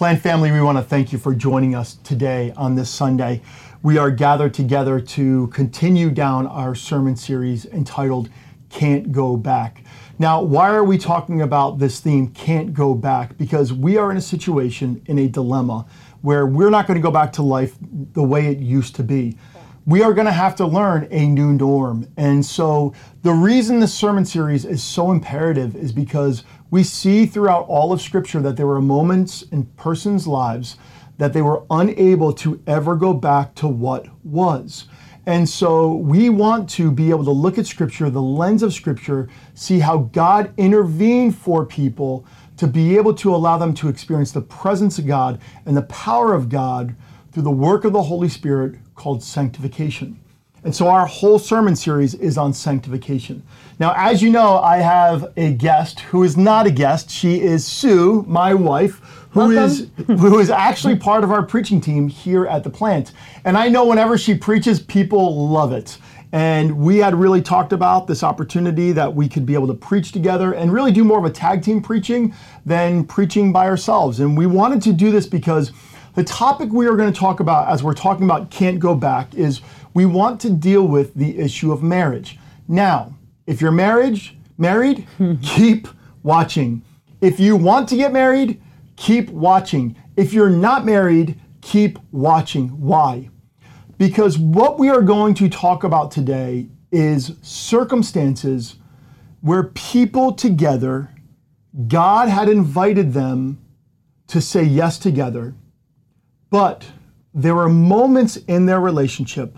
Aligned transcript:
Plant 0.00 0.22
family, 0.22 0.50
we 0.50 0.62
want 0.62 0.78
to 0.78 0.82
thank 0.82 1.12
you 1.12 1.18
for 1.18 1.34
joining 1.34 1.74
us 1.74 1.96
today 1.96 2.54
on 2.56 2.74
this 2.74 2.88
Sunday. 2.88 3.42
We 3.82 3.98
are 3.98 4.10
gathered 4.10 4.54
together 4.54 4.98
to 4.98 5.48
continue 5.48 6.10
down 6.10 6.46
our 6.46 6.74
sermon 6.74 7.16
series 7.16 7.66
entitled 7.66 8.30
Can't 8.70 9.12
Go 9.12 9.36
Back. 9.36 9.84
Now, 10.18 10.40
why 10.40 10.70
are 10.70 10.84
we 10.84 10.96
talking 10.96 11.42
about 11.42 11.78
this 11.78 12.00
theme, 12.00 12.28
Can't 12.28 12.72
Go 12.72 12.94
Back? 12.94 13.36
Because 13.36 13.74
we 13.74 13.98
are 13.98 14.10
in 14.10 14.16
a 14.16 14.22
situation, 14.22 15.02
in 15.04 15.18
a 15.18 15.28
dilemma, 15.28 15.84
where 16.22 16.46
we're 16.46 16.70
not 16.70 16.86
going 16.86 16.98
to 16.98 17.02
go 17.02 17.10
back 17.10 17.30
to 17.34 17.42
life 17.42 17.76
the 18.14 18.22
way 18.22 18.46
it 18.46 18.56
used 18.56 18.96
to 18.96 19.02
be. 19.02 19.36
We 19.84 20.02
are 20.02 20.14
going 20.14 20.26
to 20.26 20.32
have 20.32 20.56
to 20.56 20.66
learn 20.66 21.08
a 21.10 21.26
new 21.26 21.52
norm. 21.52 22.06
And 22.16 22.42
so, 22.46 22.94
the 23.22 23.32
reason 23.32 23.80
this 23.80 23.92
sermon 23.92 24.24
series 24.24 24.64
is 24.64 24.82
so 24.82 25.10
imperative 25.10 25.76
is 25.76 25.92
because 25.92 26.44
we 26.70 26.82
see 26.82 27.26
throughout 27.26 27.66
all 27.66 27.92
of 27.92 28.00
Scripture 28.00 28.40
that 28.40 28.56
there 28.56 28.66
were 28.66 28.80
moments 28.80 29.42
in 29.42 29.64
persons' 29.76 30.26
lives 30.26 30.76
that 31.18 31.32
they 31.32 31.42
were 31.42 31.64
unable 31.70 32.32
to 32.32 32.62
ever 32.66 32.96
go 32.96 33.12
back 33.12 33.54
to 33.56 33.68
what 33.68 34.06
was. 34.24 34.86
And 35.26 35.48
so 35.48 35.94
we 35.94 36.30
want 36.30 36.70
to 36.70 36.90
be 36.90 37.10
able 37.10 37.24
to 37.24 37.30
look 37.30 37.58
at 37.58 37.66
Scripture, 37.66 38.08
the 38.08 38.22
lens 38.22 38.62
of 38.62 38.72
Scripture, 38.72 39.28
see 39.54 39.80
how 39.80 39.98
God 40.12 40.54
intervened 40.56 41.36
for 41.36 41.66
people 41.66 42.24
to 42.56 42.66
be 42.66 42.96
able 42.96 43.14
to 43.14 43.34
allow 43.34 43.58
them 43.58 43.74
to 43.74 43.88
experience 43.88 44.32
the 44.32 44.40
presence 44.40 44.98
of 44.98 45.06
God 45.06 45.40
and 45.66 45.76
the 45.76 45.82
power 45.82 46.34
of 46.34 46.48
God 46.48 46.94
through 47.32 47.42
the 47.42 47.50
work 47.50 47.84
of 47.84 47.92
the 47.92 48.02
Holy 48.02 48.28
Spirit 48.28 48.76
called 48.94 49.22
sanctification. 49.22 50.19
And 50.62 50.74
so 50.74 50.88
our 50.88 51.06
whole 51.06 51.38
sermon 51.38 51.74
series 51.74 52.14
is 52.14 52.36
on 52.36 52.52
sanctification. 52.52 53.42
Now, 53.78 53.94
as 53.96 54.22
you 54.22 54.30
know, 54.30 54.58
I 54.58 54.76
have 54.78 55.32
a 55.36 55.52
guest 55.52 56.00
who 56.00 56.22
is 56.22 56.36
not 56.36 56.66
a 56.66 56.70
guest. 56.70 57.10
She 57.10 57.40
is 57.40 57.66
Sue, 57.66 58.24
my 58.28 58.52
wife, 58.52 59.00
who 59.30 59.50
is 59.52 59.88
who 60.06 60.38
is 60.38 60.50
actually 60.50 60.96
part 60.96 61.24
of 61.24 61.30
our 61.30 61.42
preaching 61.42 61.80
team 61.80 62.08
here 62.08 62.46
at 62.46 62.62
the 62.62 62.70
plant. 62.70 63.12
And 63.44 63.56
I 63.56 63.68
know 63.68 63.86
whenever 63.86 64.18
she 64.18 64.34
preaches, 64.34 64.80
people 64.80 65.48
love 65.48 65.72
it. 65.72 65.96
And 66.32 66.78
we 66.78 66.98
had 66.98 67.14
really 67.14 67.42
talked 67.42 67.72
about 67.72 68.06
this 68.06 68.22
opportunity 68.22 68.92
that 68.92 69.12
we 69.12 69.28
could 69.28 69.44
be 69.44 69.54
able 69.54 69.66
to 69.66 69.74
preach 69.74 70.12
together 70.12 70.52
and 70.52 70.72
really 70.72 70.92
do 70.92 71.02
more 71.02 71.18
of 71.18 71.24
a 71.24 71.30
tag 71.30 71.62
team 71.62 71.82
preaching 71.82 72.34
than 72.64 73.04
preaching 73.04 73.52
by 73.52 73.66
ourselves. 73.66 74.20
And 74.20 74.36
we 74.36 74.46
wanted 74.46 74.80
to 74.82 74.92
do 74.92 75.10
this 75.10 75.26
because 75.26 75.72
the 76.14 76.24
topic 76.24 76.70
we 76.72 76.86
are 76.86 76.96
going 76.96 77.12
to 77.12 77.18
talk 77.18 77.40
about 77.40 77.68
as 77.68 77.82
we're 77.82 77.94
talking 77.94 78.24
about 78.24 78.50
can't 78.50 78.78
go 78.78 78.94
back 78.94 79.34
is 79.34 79.60
we 79.94 80.06
want 80.06 80.40
to 80.40 80.50
deal 80.50 80.86
with 80.86 81.14
the 81.14 81.38
issue 81.38 81.72
of 81.72 81.82
marriage. 81.82 82.38
Now, 82.68 83.14
if 83.46 83.60
you're 83.60 83.72
married, 83.72 84.20
married, 84.58 85.06
keep 85.42 85.88
watching. 86.22 86.82
If 87.20 87.38
you 87.38 87.56
want 87.56 87.88
to 87.90 87.96
get 87.96 88.12
married, 88.12 88.60
keep 88.96 89.30
watching. 89.30 89.96
If 90.16 90.32
you're 90.32 90.50
not 90.50 90.84
married, 90.84 91.40
keep 91.60 91.98
watching. 92.12 92.68
Why? 92.80 93.30
Because 93.98 94.38
what 94.38 94.78
we 94.78 94.88
are 94.88 95.02
going 95.02 95.34
to 95.34 95.48
talk 95.48 95.84
about 95.84 96.10
today 96.10 96.68
is 96.90 97.36
circumstances 97.42 98.76
where 99.40 99.64
people 99.64 100.32
together, 100.32 101.10
God 101.88 102.28
had 102.28 102.48
invited 102.48 103.12
them 103.12 103.60
to 104.28 104.40
say 104.40 104.62
yes 104.62 104.98
together, 104.98 105.54
but 106.50 106.86
there 107.32 107.54
were 107.54 107.68
moments 107.68 108.36
in 108.36 108.66
their 108.66 108.80
relationship 108.80 109.56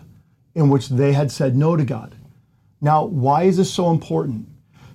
in 0.55 0.69
which 0.69 0.89
they 0.89 1.13
had 1.13 1.31
said 1.31 1.57
no 1.57 1.77
to 1.77 1.85
God. 1.85 2.15
Now, 2.81 3.05
why 3.05 3.45
is 3.45 3.57
this 3.57 3.73
so 3.73 3.91
important? 3.91 4.47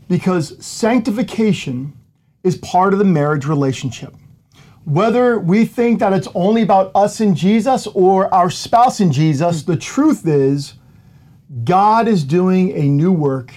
Because 0.08 0.64
sanctification 0.64 1.94
is 2.44 2.58
part 2.58 2.94
of 2.94 3.00
the 3.00 3.06
marriage 3.06 3.46
relationship. 3.46 4.14
Whether 4.86 5.40
we 5.40 5.66
think 5.66 6.00
that 6.00 6.14
it's 6.14 6.30
only 6.34 6.62
about 6.62 6.92
us 6.96 7.20
and 7.20 7.36
Jesus 7.36 7.88
or 7.88 8.34
our 8.34 8.50
spouse 8.50 9.00
and 9.00 9.12
Jesus, 9.12 9.64
the 9.64 9.76
truth 9.76 10.26
is 10.26 10.76
God 11.64 12.08
is 12.08 12.24
doing 12.24 12.72
a 12.72 12.84
new 12.84 13.12
work 13.12 13.54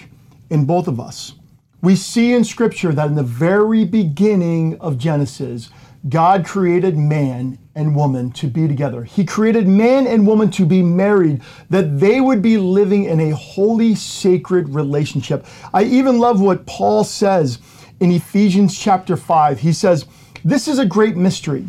in 0.49 0.65
both 0.65 0.87
of 0.87 0.99
us. 0.99 1.33
We 1.81 1.95
see 1.95 2.33
in 2.33 2.43
Scripture 2.43 2.91
that 2.93 3.07
in 3.07 3.15
the 3.15 3.23
very 3.23 3.85
beginning 3.85 4.77
of 4.79 4.97
Genesis, 4.97 5.69
God 6.09 6.45
created 6.45 6.97
man 6.97 7.59
and 7.75 7.95
woman 7.95 8.31
to 8.31 8.47
be 8.47 8.67
together. 8.67 9.03
He 9.03 9.23
created 9.23 9.67
man 9.67 10.07
and 10.07 10.25
woman 10.25 10.49
to 10.51 10.65
be 10.65 10.81
married, 10.81 11.41
that 11.69 11.99
they 11.99 12.19
would 12.19 12.41
be 12.41 12.57
living 12.57 13.05
in 13.05 13.19
a 13.19 13.35
holy, 13.35 13.93
sacred 13.95 14.69
relationship. 14.69 15.45
I 15.73 15.83
even 15.83 16.19
love 16.19 16.41
what 16.41 16.65
Paul 16.65 17.03
says 17.03 17.59
in 17.99 18.11
Ephesians 18.11 18.77
chapter 18.77 19.15
5. 19.15 19.59
He 19.59 19.71
says, 19.71 20.05
This 20.43 20.67
is 20.67 20.79
a 20.79 20.85
great 20.85 21.15
mystery, 21.15 21.67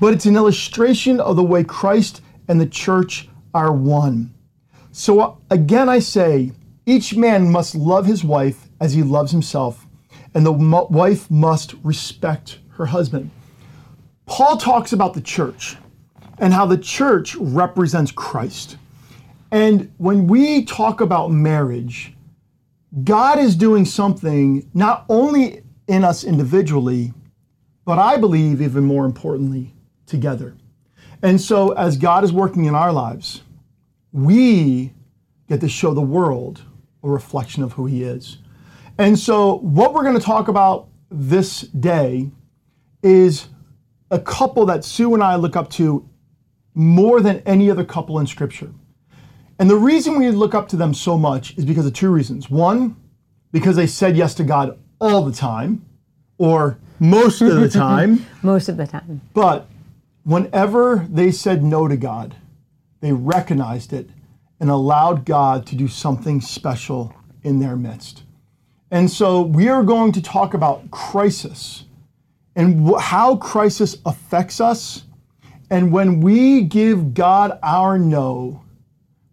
but 0.00 0.14
it's 0.14 0.26
an 0.26 0.36
illustration 0.36 1.20
of 1.20 1.36
the 1.36 1.44
way 1.44 1.62
Christ 1.62 2.22
and 2.48 2.60
the 2.60 2.66
church 2.66 3.28
are 3.52 3.72
one. 3.72 4.32
So 4.92 5.20
uh, 5.20 5.34
again, 5.50 5.88
I 5.88 5.98
say, 5.98 6.52
each 6.86 7.14
man 7.14 7.52
must 7.52 7.74
love 7.74 8.06
his 8.06 8.24
wife 8.24 8.66
as 8.80 8.94
he 8.94 9.02
loves 9.02 9.30
himself, 9.30 9.86
and 10.34 10.44
the 10.46 10.52
wife 10.52 11.30
must 11.30 11.74
respect 11.82 12.58
her 12.70 12.86
husband. 12.86 13.30
Paul 14.28 14.58
talks 14.58 14.92
about 14.92 15.14
the 15.14 15.20
church 15.20 15.76
and 16.38 16.52
how 16.52 16.66
the 16.66 16.78
church 16.78 17.34
represents 17.36 18.12
Christ. 18.12 18.76
And 19.50 19.90
when 19.96 20.26
we 20.26 20.64
talk 20.64 21.00
about 21.00 21.30
marriage, 21.30 22.14
God 23.04 23.38
is 23.38 23.56
doing 23.56 23.84
something 23.84 24.70
not 24.74 25.04
only 25.08 25.62
in 25.88 26.04
us 26.04 26.24
individually, 26.24 27.12
but 27.84 27.98
I 27.98 28.18
believe 28.18 28.60
even 28.60 28.84
more 28.84 29.06
importantly, 29.06 29.74
together. 30.06 30.54
And 31.22 31.40
so, 31.40 31.72
as 31.72 31.96
God 31.96 32.22
is 32.22 32.32
working 32.32 32.66
in 32.66 32.74
our 32.74 32.92
lives, 32.92 33.42
we 34.12 34.92
get 35.48 35.60
to 35.62 35.68
show 35.68 35.94
the 35.94 36.00
world 36.02 36.62
a 37.02 37.08
reflection 37.08 37.62
of 37.62 37.72
who 37.72 37.86
He 37.86 38.04
is. 38.04 38.38
And 38.98 39.18
so, 39.18 39.56
what 39.58 39.94
we're 39.94 40.02
going 40.02 40.18
to 40.18 40.24
talk 40.24 40.48
about 40.48 40.88
this 41.10 41.62
day 41.62 42.30
is 43.02 43.48
a 44.10 44.18
couple 44.18 44.66
that 44.66 44.84
Sue 44.84 45.14
and 45.14 45.22
I 45.22 45.36
look 45.36 45.56
up 45.56 45.70
to 45.72 46.08
more 46.74 47.20
than 47.20 47.40
any 47.40 47.70
other 47.70 47.84
couple 47.84 48.18
in 48.18 48.26
Scripture. 48.26 48.70
And 49.58 49.68
the 49.68 49.76
reason 49.76 50.18
we 50.18 50.30
look 50.30 50.54
up 50.54 50.68
to 50.68 50.76
them 50.76 50.94
so 50.94 51.18
much 51.18 51.56
is 51.58 51.64
because 51.64 51.86
of 51.86 51.92
two 51.92 52.10
reasons. 52.10 52.48
One, 52.48 52.96
because 53.50 53.76
they 53.76 53.86
said 53.86 54.16
yes 54.16 54.34
to 54.34 54.44
God 54.44 54.78
all 55.00 55.24
the 55.24 55.32
time, 55.32 55.84
or 56.38 56.78
most 57.00 57.40
of 57.40 57.56
the 57.60 57.68
time. 57.86 58.24
most 58.42 58.68
of 58.68 58.76
the 58.76 58.86
time. 58.86 59.20
But 59.34 59.68
whenever 60.24 61.06
they 61.10 61.32
said 61.32 61.64
no 61.64 61.88
to 61.88 61.96
God, 61.96 62.36
they 63.00 63.12
recognized 63.12 63.92
it 63.92 64.10
and 64.60 64.70
allowed 64.70 65.24
God 65.24 65.66
to 65.66 65.76
do 65.76 65.88
something 65.88 66.40
special 66.40 67.14
in 67.42 67.58
their 67.58 67.76
midst. 67.76 68.22
And 68.90 69.10
so 69.10 69.42
we 69.42 69.68
are 69.68 69.82
going 69.82 70.12
to 70.12 70.22
talk 70.22 70.54
about 70.54 70.90
crisis 70.90 71.84
and 72.58 72.86
wh- 72.86 73.00
how 73.00 73.36
crisis 73.36 73.96
affects 74.04 74.60
us. 74.60 75.04
And 75.70 75.92
when 75.92 76.20
we 76.20 76.62
give 76.62 77.14
God 77.14 77.58
our 77.62 77.98
no, 77.98 78.62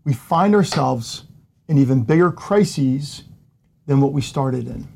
we 0.05 0.13
find 0.13 0.53
ourselves 0.53 1.23
in 1.67 1.77
even 1.77 2.03
bigger 2.03 2.31
crises 2.31 3.23
than 3.87 3.99
what 3.99 4.13
we 4.13 4.21
started 4.21 4.67
in. 4.67 4.87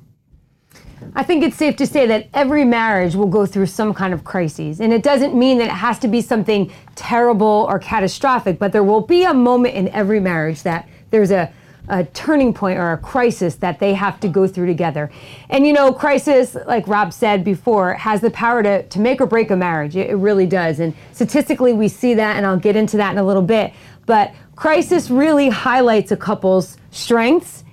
I 1.15 1.23
think 1.23 1.43
it's 1.43 1.55
safe 1.55 1.75
to 1.77 1.87
say 1.87 2.05
that 2.07 2.27
every 2.33 2.65
marriage 2.65 3.15
will 3.15 3.27
go 3.27 3.45
through 3.45 3.65
some 3.65 3.93
kind 3.93 4.13
of 4.13 4.23
crises. 4.23 4.79
And 4.79 4.93
it 4.93 5.01
doesn't 5.01 5.33
mean 5.33 5.57
that 5.57 5.67
it 5.67 5.71
has 5.71 5.97
to 5.99 6.07
be 6.07 6.21
something 6.21 6.71
terrible 6.95 7.65
or 7.69 7.79
catastrophic, 7.79 8.59
but 8.59 8.71
there 8.73 8.83
will 8.83 9.01
be 9.01 9.23
a 9.23 9.33
moment 9.33 9.75
in 9.75 9.87
every 9.89 10.19
marriage 10.19 10.61
that 10.63 10.87
there's 11.09 11.31
a, 11.31 11.51
a 11.89 12.05
turning 12.05 12.53
point 12.53 12.77
or 12.77 12.91
a 12.91 12.97
crisis 12.97 13.55
that 13.55 13.79
they 13.79 13.93
have 13.93 14.19
to 14.19 14.27
go 14.27 14.47
through 14.47 14.67
together. 14.67 15.11
And 15.49 15.65
you 15.65 15.73
know, 15.73 15.91
crisis, 15.91 16.55
like 16.67 16.87
Rob 16.87 17.11
said 17.11 17.43
before, 17.43 17.93
has 17.95 18.21
the 18.21 18.31
power 18.31 18.63
to, 18.63 18.83
to 18.83 18.99
make 18.99 19.19
or 19.19 19.25
break 19.25 19.51
a 19.51 19.55
marriage. 19.55 19.95
It, 19.95 20.09
it 20.09 20.15
really 20.15 20.45
does. 20.45 20.79
And 20.79 20.93
statistically, 21.11 21.73
we 21.73 21.87
see 21.87 22.13
that, 22.13 22.37
and 22.37 22.45
I'll 22.45 22.57
get 22.57 22.75
into 22.75 22.97
that 22.97 23.11
in 23.11 23.17
a 23.17 23.23
little 23.23 23.41
bit. 23.41 23.73
But 24.05 24.33
crisis 24.55 25.09
really 25.09 25.49
highlights 25.49 26.11
a 26.11 26.17
couple's 26.17 26.77
strengths 26.91 27.63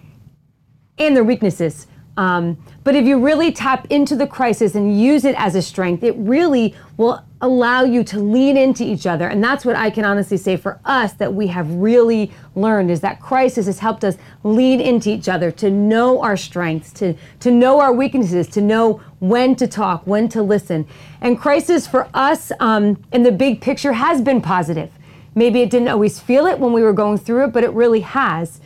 and 0.98 1.14
their 1.14 1.24
weaknesses. 1.24 1.86
Um, 2.16 2.56
but 2.82 2.94
if 2.94 3.04
you 3.04 3.22
really 3.22 3.52
tap 3.52 3.86
into 3.90 4.16
the 4.16 4.26
crisis 4.26 4.74
and 4.74 4.98
use 4.98 5.24
it 5.24 5.34
as 5.36 5.54
a 5.54 5.62
strength, 5.62 6.02
it 6.02 6.14
really 6.16 6.74
will 6.96 7.22
allow 7.42 7.82
you 7.82 8.02
to 8.02 8.18
lean 8.18 8.56
into 8.56 8.82
each 8.82 9.06
other. 9.06 9.28
And 9.28 9.44
that's 9.44 9.64
what 9.64 9.76
I 9.76 9.90
can 9.90 10.04
honestly 10.04 10.38
say 10.38 10.56
for 10.56 10.80
us 10.86 11.12
that 11.14 11.34
we 11.34 11.48
have 11.48 11.70
really 11.74 12.32
learned 12.54 12.90
is 12.90 13.02
that 13.02 13.20
crisis 13.20 13.66
has 13.66 13.78
helped 13.78 14.04
us 14.04 14.16
lean 14.42 14.80
into 14.80 15.10
each 15.10 15.28
other, 15.28 15.50
to 15.52 15.70
know 15.70 16.22
our 16.22 16.36
strengths, 16.36 16.92
to, 16.94 17.14
to 17.40 17.50
know 17.50 17.80
our 17.80 17.92
weaknesses, 17.92 18.48
to 18.48 18.62
know 18.62 19.02
when 19.18 19.54
to 19.56 19.66
talk, 19.66 20.06
when 20.06 20.28
to 20.30 20.42
listen. 20.42 20.86
And 21.20 21.38
crisis 21.38 21.86
for 21.86 22.08
us 22.14 22.50
um, 22.60 23.02
in 23.12 23.22
the 23.22 23.32
big 23.32 23.60
picture 23.60 23.92
has 23.92 24.22
been 24.22 24.40
positive. 24.40 24.90
Maybe 25.34 25.60
it 25.60 25.68
didn't 25.68 25.88
always 25.88 26.18
feel 26.18 26.46
it 26.46 26.58
when 26.58 26.72
we 26.72 26.82
were 26.82 26.94
going 26.94 27.18
through 27.18 27.44
it, 27.44 27.52
but 27.52 27.62
it 27.62 27.70
really 27.72 28.00
has. 28.00 28.60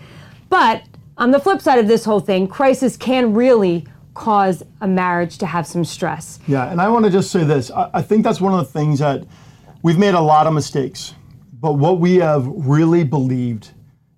But 0.49 0.85
on 1.21 1.31
the 1.31 1.39
flip 1.39 1.61
side 1.61 1.79
of 1.79 1.87
this 1.87 2.05
whole 2.05 2.19
thing, 2.19 2.49
crisis 2.49 2.97
can 2.97 3.35
really 3.35 3.87
cause 4.15 4.63
a 4.81 4.89
marriage 4.89 5.39
to 5.39 5.47
have 5.47 5.67
some 5.67 5.85
stress. 5.85 6.41
Yeah, 6.49 6.71
and 6.71 6.81
I 6.81 6.89
want 6.89 7.05
to 7.05 7.11
just 7.11 7.31
say 7.31 7.45
this. 7.45 7.71
I, 7.71 7.91
I 7.95 8.03
think 8.03 8.25
that's 8.25 8.41
one 8.41 8.55
of 8.55 8.59
the 8.59 8.73
things 8.73 8.99
that 8.99 9.25
we've 9.83 9.99
made 9.99 10.15
a 10.15 10.21
lot 10.21 10.47
of 10.47 10.55
mistakes, 10.55 11.15
but 11.53 11.75
what 11.75 12.01
we 12.01 12.17
have 12.17 12.47
really 12.47 13.05
believed 13.05 13.71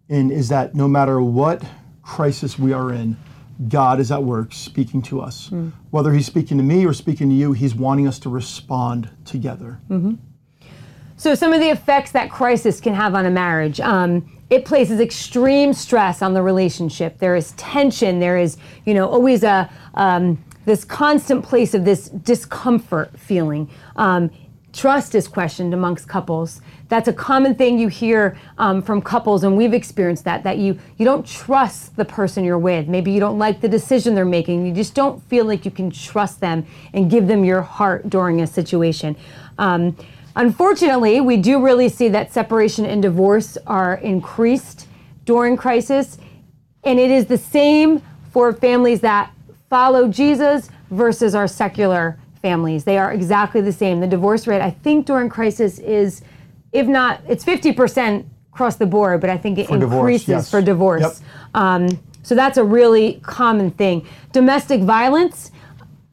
in 0.08 0.30
is 0.30 0.48
that 0.48 0.74
no 0.74 0.86
matter 0.86 1.20
what 1.20 1.62
crisis 2.02 2.58
we 2.58 2.72
are 2.72 2.92
in, 2.92 3.16
God 3.68 4.00
is 4.00 4.10
at 4.10 4.22
work 4.22 4.52
speaking 4.52 5.02
to 5.02 5.20
us. 5.20 5.50
Whether 5.90 6.12
He's 6.12 6.26
speaking 6.26 6.56
to 6.56 6.64
me 6.64 6.86
or 6.86 6.94
speaking 6.94 7.28
to 7.28 7.34
you, 7.34 7.52
He's 7.52 7.74
wanting 7.74 8.06
us 8.08 8.18
to 8.20 8.28
respond 8.28 9.10
together. 9.24 9.80
So, 11.16 11.34
some 11.36 11.52
of 11.52 11.60
the 11.60 11.70
effects 11.70 12.12
that 12.12 12.30
crisis 12.30 12.80
can 12.80 12.94
have 12.94 13.14
on 13.14 13.26
a 13.26 13.30
marriage 13.30 13.78
um, 13.80 14.28
it 14.52 14.66
places 14.66 15.00
extreme 15.00 15.72
stress 15.72 16.20
on 16.20 16.34
the 16.34 16.42
relationship. 16.42 17.16
There 17.18 17.34
is 17.34 17.52
tension. 17.52 18.20
There 18.20 18.36
is, 18.36 18.58
you 18.84 18.92
know, 18.92 19.08
always 19.08 19.44
a 19.44 19.70
um, 19.94 20.44
this 20.66 20.84
constant 20.84 21.42
place 21.42 21.72
of 21.72 21.86
this 21.86 22.10
discomfort 22.10 23.18
feeling. 23.18 23.70
Um, 23.96 24.30
trust 24.74 25.14
is 25.14 25.26
questioned 25.26 25.72
amongst 25.72 26.06
couples. 26.06 26.60
That's 26.90 27.08
a 27.08 27.14
common 27.14 27.54
thing 27.54 27.78
you 27.78 27.88
hear 27.88 28.38
um, 28.58 28.82
from 28.82 29.00
couples, 29.00 29.42
and 29.42 29.56
we've 29.56 29.72
experienced 29.72 30.24
that. 30.24 30.44
That 30.44 30.58
you 30.58 30.78
you 30.98 31.06
don't 31.06 31.26
trust 31.26 31.96
the 31.96 32.04
person 32.04 32.44
you're 32.44 32.58
with. 32.58 32.88
Maybe 32.88 33.10
you 33.10 33.20
don't 33.20 33.38
like 33.38 33.62
the 33.62 33.70
decision 33.70 34.14
they're 34.14 34.26
making. 34.26 34.66
You 34.66 34.74
just 34.74 34.94
don't 34.94 35.22
feel 35.30 35.46
like 35.46 35.64
you 35.64 35.70
can 35.70 35.90
trust 35.90 36.40
them 36.40 36.66
and 36.92 37.10
give 37.10 37.26
them 37.26 37.42
your 37.42 37.62
heart 37.62 38.10
during 38.10 38.42
a 38.42 38.46
situation. 38.46 39.16
Um, 39.56 39.96
Unfortunately, 40.36 41.20
we 41.20 41.36
do 41.36 41.62
really 41.62 41.88
see 41.88 42.08
that 42.08 42.32
separation 42.32 42.84
and 42.86 43.02
divorce 43.02 43.58
are 43.66 43.94
increased 43.96 44.88
during 45.24 45.56
crisis. 45.56 46.18
And 46.84 46.98
it 46.98 47.10
is 47.10 47.26
the 47.26 47.38
same 47.38 48.02
for 48.30 48.52
families 48.52 49.00
that 49.00 49.32
follow 49.68 50.08
Jesus 50.08 50.70
versus 50.90 51.34
our 51.34 51.46
secular 51.46 52.18
families. 52.40 52.84
They 52.84 52.98
are 52.98 53.12
exactly 53.12 53.60
the 53.60 53.72
same. 53.72 54.00
The 54.00 54.06
divorce 54.06 54.46
rate, 54.46 54.60
I 54.60 54.70
think, 54.70 55.06
during 55.06 55.28
crisis 55.28 55.78
is, 55.78 56.22
if 56.72 56.86
not, 56.86 57.20
it's 57.28 57.44
50% 57.44 58.24
across 58.52 58.76
the 58.76 58.86
board, 58.86 59.20
but 59.20 59.30
I 59.30 59.38
think 59.38 59.58
it 59.58 59.68
For 59.68 59.78
divorce, 59.78 59.98
increases 59.98 60.28
yes. 60.28 60.50
for 60.50 60.60
divorce. 60.60 61.02
Yep. 61.02 61.14
Um, 61.54 61.88
so 62.22 62.34
that's 62.34 62.58
a 62.58 62.64
really 62.64 63.20
common 63.22 63.70
thing. 63.70 64.06
Domestic 64.32 64.82
violence. 64.82 65.50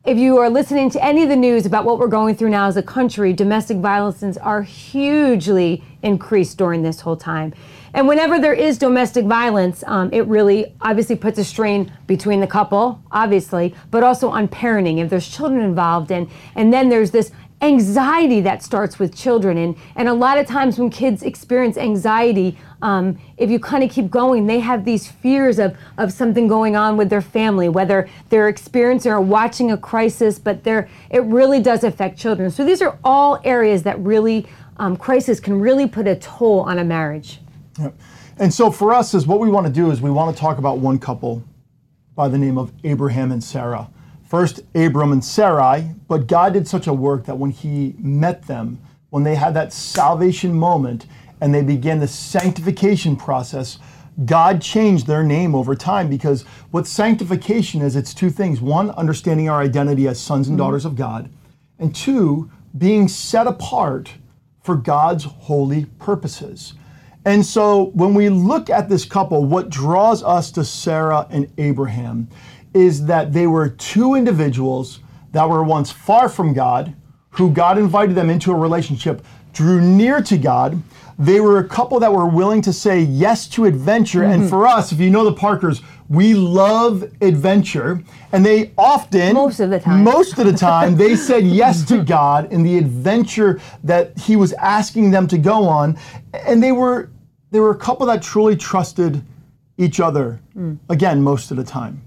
If 0.06 0.18
you 0.18 0.38
are 0.38 0.50
listening 0.50 0.90
to 0.92 1.04
any 1.04 1.24
of 1.24 1.30
the 1.30 1.36
news 1.36 1.66
about 1.66 1.84
what 1.84 2.00
we're 2.00 2.08
going 2.08 2.34
through 2.36 2.52
now 2.52 2.68
as 2.68 2.78
a 2.78 2.82
country, 2.82 3.34
domestic 3.34 3.78
violences 3.80 4.38
are 4.38 4.62
hugely 4.62 5.84
increased 6.02 6.58
during 6.58 6.84
this 6.84 7.02
whole 7.02 7.18
time. 7.18 7.54
And 7.94 8.08
whenever 8.08 8.40
there 8.40 8.54
is 8.54 8.78
domestic 8.78 9.26
violence, 9.26 9.84
um, 9.88 10.10
it 10.14 10.22
really 10.22 10.74
obviously 10.80 11.18
puts 11.18 11.38
a 11.38 11.44
strain 11.44 11.92
between 12.08 12.40
the 12.40 12.48
couple, 12.48 13.02
obviously, 13.12 13.76
but 13.92 14.02
also 14.02 14.30
on 14.30 14.48
parenting 14.48 15.00
if 15.00 15.10
there's 15.10 15.28
children 15.28 15.66
involved. 15.66 16.14
And, 16.14 16.30
and 16.56 16.72
then 16.72 16.88
there's 16.88 17.12
this 17.12 17.34
anxiety 17.62 18.40
that 18.42 18.64
starts 18.64 19.00
with 19.00 19.16
children. 19.16 19.58
And, 19.58 19.76
and 19.96 20.08
a 20.08 20.14
lot 20.14 20.38
of 20.38 20.48
times 20.48 20.80
when 20.80 20.90
kids 20.90 21.24
experience 21.24 21.78
anxiety, 21.78 22.58
um, 22.82 23.20
if 23.38 23.50
you 23.50 23.60
kind 23.60 23.84
of 23.84 23.90
keep 23.90 24.10
going, 24.10 24.48
they 24.48 24.60
have 24.60 24.86
these 24.86 25.08
fears 25.08 25.60
of, 25.60 25.76
of 25.98 26.14
something 26.14 26.48
going 26.48 26.76
on 26.76 26.96
with 26.96 27.10
their 27.10 27.22
family, 27.22 27.68
whether 27.68 28.08
they're 28.30 28.48
experiencing 28.48 29.12
or 29.12 29.20
watching 29.20 29.72
a 29.72 29.78
crisis, 29.78 30.40
but 30.40 30.64
they're, 30.64 30.88
it 31.10 31.24
really 31.24 31.62
does 31.62 31.84
affect 31.84 32.18
children. 32.18 32.50
So 32.50 32.64
these 32.64 32.82
are 32.82 32.98
all 33.04 33.42
areas 33.44 33.84
that 33.84 34.00
really, 34.00 34.48
um, 34.78 34.96
crisis 34.96 35.42
can 35.42 35.60
really 35.60 35.88
put 35.88 36.08
a 36.08 36.16
toll 36.16 36.62
on 36.62 36.80
a 36.80 36.84
marriage. 36.86 37.40
Yep. 37.78 37.94
And 38.38 38.54
so 38.54 38.72
for 38.72 38.94
us, 38.94 39.14
is 39.14 39.28
what 39.28 39.42
we 39.42 39.50
want 39.50 39.68
to 39.68 39.74
do 39.74 39.92
is 39.92 40.00
we 40.00 40.10
want 40.10 40.34
to 40.34 40.40
talk 40.40 40.60
about 40.60 40.78
one 40.78 40.98
couple 40.98 41.44
by 42.16 42.30
the 42.30 42.38
name 42.38 42.58
of 42.58 42.72
Abraham 42.86 43.34
and 43.34 43.44
Sarah. 43.44 43.90
First, 44.30 44.62
Abram 44.76 45.12
and 45.12 45.26
Sarai, 45.26 45.90
but 46.08 46.28
God 46.28 46.54
did 46.54 46.68
such 46.68 46.86
a 46.86 46.94
work 46.94 47.26
that 47.26 47.40
when 47.40 47.50
He 47.50 47.96
met 47.98 48.44
them, 48.44 48.80
when 49.10 49.24
they 49.24 49.34
had 49.34 49.56
that 49.56 49.74
salvation 49.74 50.54
moment 50.54 51.08
and 51.42 51.52
they 51.52 51.64
began 51.64 52.00
the 52.00 52.08
sanctification 52.08 53.16
process, 53.16 53.80
God 54.26 54.62
changed 54.62 55.08
their 55.08 55.24
name 55.24 55.56
over 55.56 55.74
time 55.74 56.10
because 56.10 56.44
what 56.70 56.86
sanctification 56.86 57.82
is, 57.82 57.96
it's 57.96 58.14
two 58.14 58.30
things. 58.30 58.62
One, 58.62 58.92
understanding 58.92 59.50
our 59.50 59.62
identity 59.62 60.08
as 60.08 60.20
sons 60.20 60.48
and 60.48 60.54
mm-hmm. 60.56 60.64
daughters 60.64 60.86
of 60.86 60.96
God, 60.96 61.32
and 61.80 61.96
two, 61.96 62.52
being 62.78 63.08
set 63.08 63.48
apart 63.48 64.14
for 64.62 64.76
God's 64.76 65.24
holy 65.24 65.86
purposes. 65.98 66.76
And 67.26 67.44
so 67.44 67.86
when 67.96 68.14
we 68.14 68.30
look 68.30 68.70
at 68.70 68.90
this 68.90 69.06
couple, 69.06 69.44
what 69.46 69.72
draws 69.72 70.22
us 70.22 70.52
to 70.52 70.64
Sarah 70.64 71.26
and 71.32 71.52
Abraham 71.58 72.28
is 72.74 73.06
that 73.06 73.34
they 73.34 73.48
were 73.48 73.70
two 73.70 74.16
individuals 74.16 75.00
that 75.32 75.48
were 75.48 75.64
once 75.64 75.92
far 75.92 76.30
from 76.30 76.54
God, 76.54 76.96
who 77.32 77.52
God 77.52 77.78
invited 77.78 78.16
them 78.16 78.30
into 78.30 78.52
a 78.52 78.56
relationship, 78.56 79.24
drew 79.54 79.82
near 79.82 80.22
to 80.22 80.38
God. 80.38 80.82
They 81.18 81.40
were 81.42 81.60
a 81.60 81.68
couple 81.68 82.00
that 82.00 82.14
were 82.14 82.26
willing 82.26 82.62
to 82.62 82.72
say 82.72 83.02
yes 83.02 83.48
to 83.50 83.66
adventure. 83.66 84.24
And 84.24 84.42
mm-hmm. 84.44 84.50
for 84.50 84.66
us, 84.66 84.92
if 84.92 85.00
you 85.00 85.10
know 85.10 85.26
the 85.26 85.34
Parkers, 85.34 85.82
we 86.08 86.34
love 86.34 87.04
adventure. 87.22 88.02
And 88.32 88.46
they 88.46 88.72
often, 88.78 89.34
Most 89.36 89.60
of 89.60 89.70
the 89.70 89.80
time. 89.80 90.04
most 90.04 90.40
of 90.40 90.46
the 90.46 90.54
time, 90.54 90.96
they 90.96 91.16
said 91.16 91.46
yes 91.46 91.86
to 91.86 92.04
God 92.06 92.52
in 92.52 92.64
the 92.64 92.78
adventure 92.78 93.60
that 93.84 94.18
He 94.18 94.36
was 94.36 94.54
asking 94.54 95.12
them 95.12 95.28
to 95.28 95.38
go 95.38 95.68
on. 95.68 95.98
And 96.34 96.64
they 96.64 96.72
were 96.72 97.10
they 97.52 97.60
were 97.60 97.72
a 97.72 97.78
couple 97.78 98.06
that 98.06 98.22
truly 98.22 98.56
trusted 98.56 99.24
each 99.78 100.00
other. 100.00 100.40
Mm. 100.56 100.78
Again, 100.90 101.22
most 101.22 101.52
of 101.52 101.58
the 101.58 101.64
time. 101.64 102.02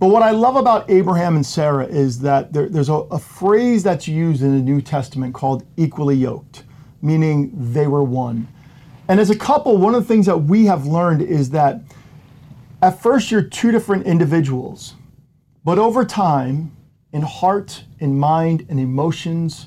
But 0.00 0.08
what 0.08 0.22
I 0.22 0.30
love 0.30 0.56
about 0.56 0.90
Abraham 0.90 1.36
and 1.36 1.44
Sarah 1.44 1.84
is 1.84 2.18
that 2.20 2.54
there, 2.54 2.70
there's 2.70 2.88
a, 2.88 2.94
a 2.94 3.18
phrase 3.18 3.82
that's 3.82 4.08
used 4.08 4.40
in 4.40 4.56
the 4.56 4.62
New 4.62 4.80
Testament 4.80 5.34
called 5.34 5.62
equally 5.76 6.16
yoked, 6.16 6.64
meaning 7.02 7.52
they 7.54 7.86
were 7.86 8.02
one. 8.02 8.48
And 9.08 9.20
as 9.20 9.28
a 9.28 9.36
couple, 9.36 9.76
one 9.76 9.94
of 9.94 10.02
the 10.02 10.08
things 10.08 10.24
that 10.24 10.38
we 10.38 10.64
have 10.64 10.86
learned 10.86 11.20
is 11.20 11.50
that 11.50 11.82
at 12.80 13.02
first 13.02 13.30
you're 13.30 13.42
two 13.42 13.70
different 13.70 14.06
individuals, 14.06 14.94
but 15.66 15.78
over 15.78 16.02
time, 16.02 16.74
in 17.12 17.20
heart, 17.20 17.84
in 17.98 18.18
mind, 18.18 18.64
and 18.70 18.80
emotions, 18.80 19.66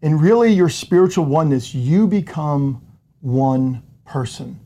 in 0.00 0.18
really 0.18 0.50
your 0.50 0.70
spiritual 0.70 1.26
oneness, 1.26 1.74
you 1.74 2.06
become 2.06 2.80
one 3.20 3.82
person. 4.06 4.58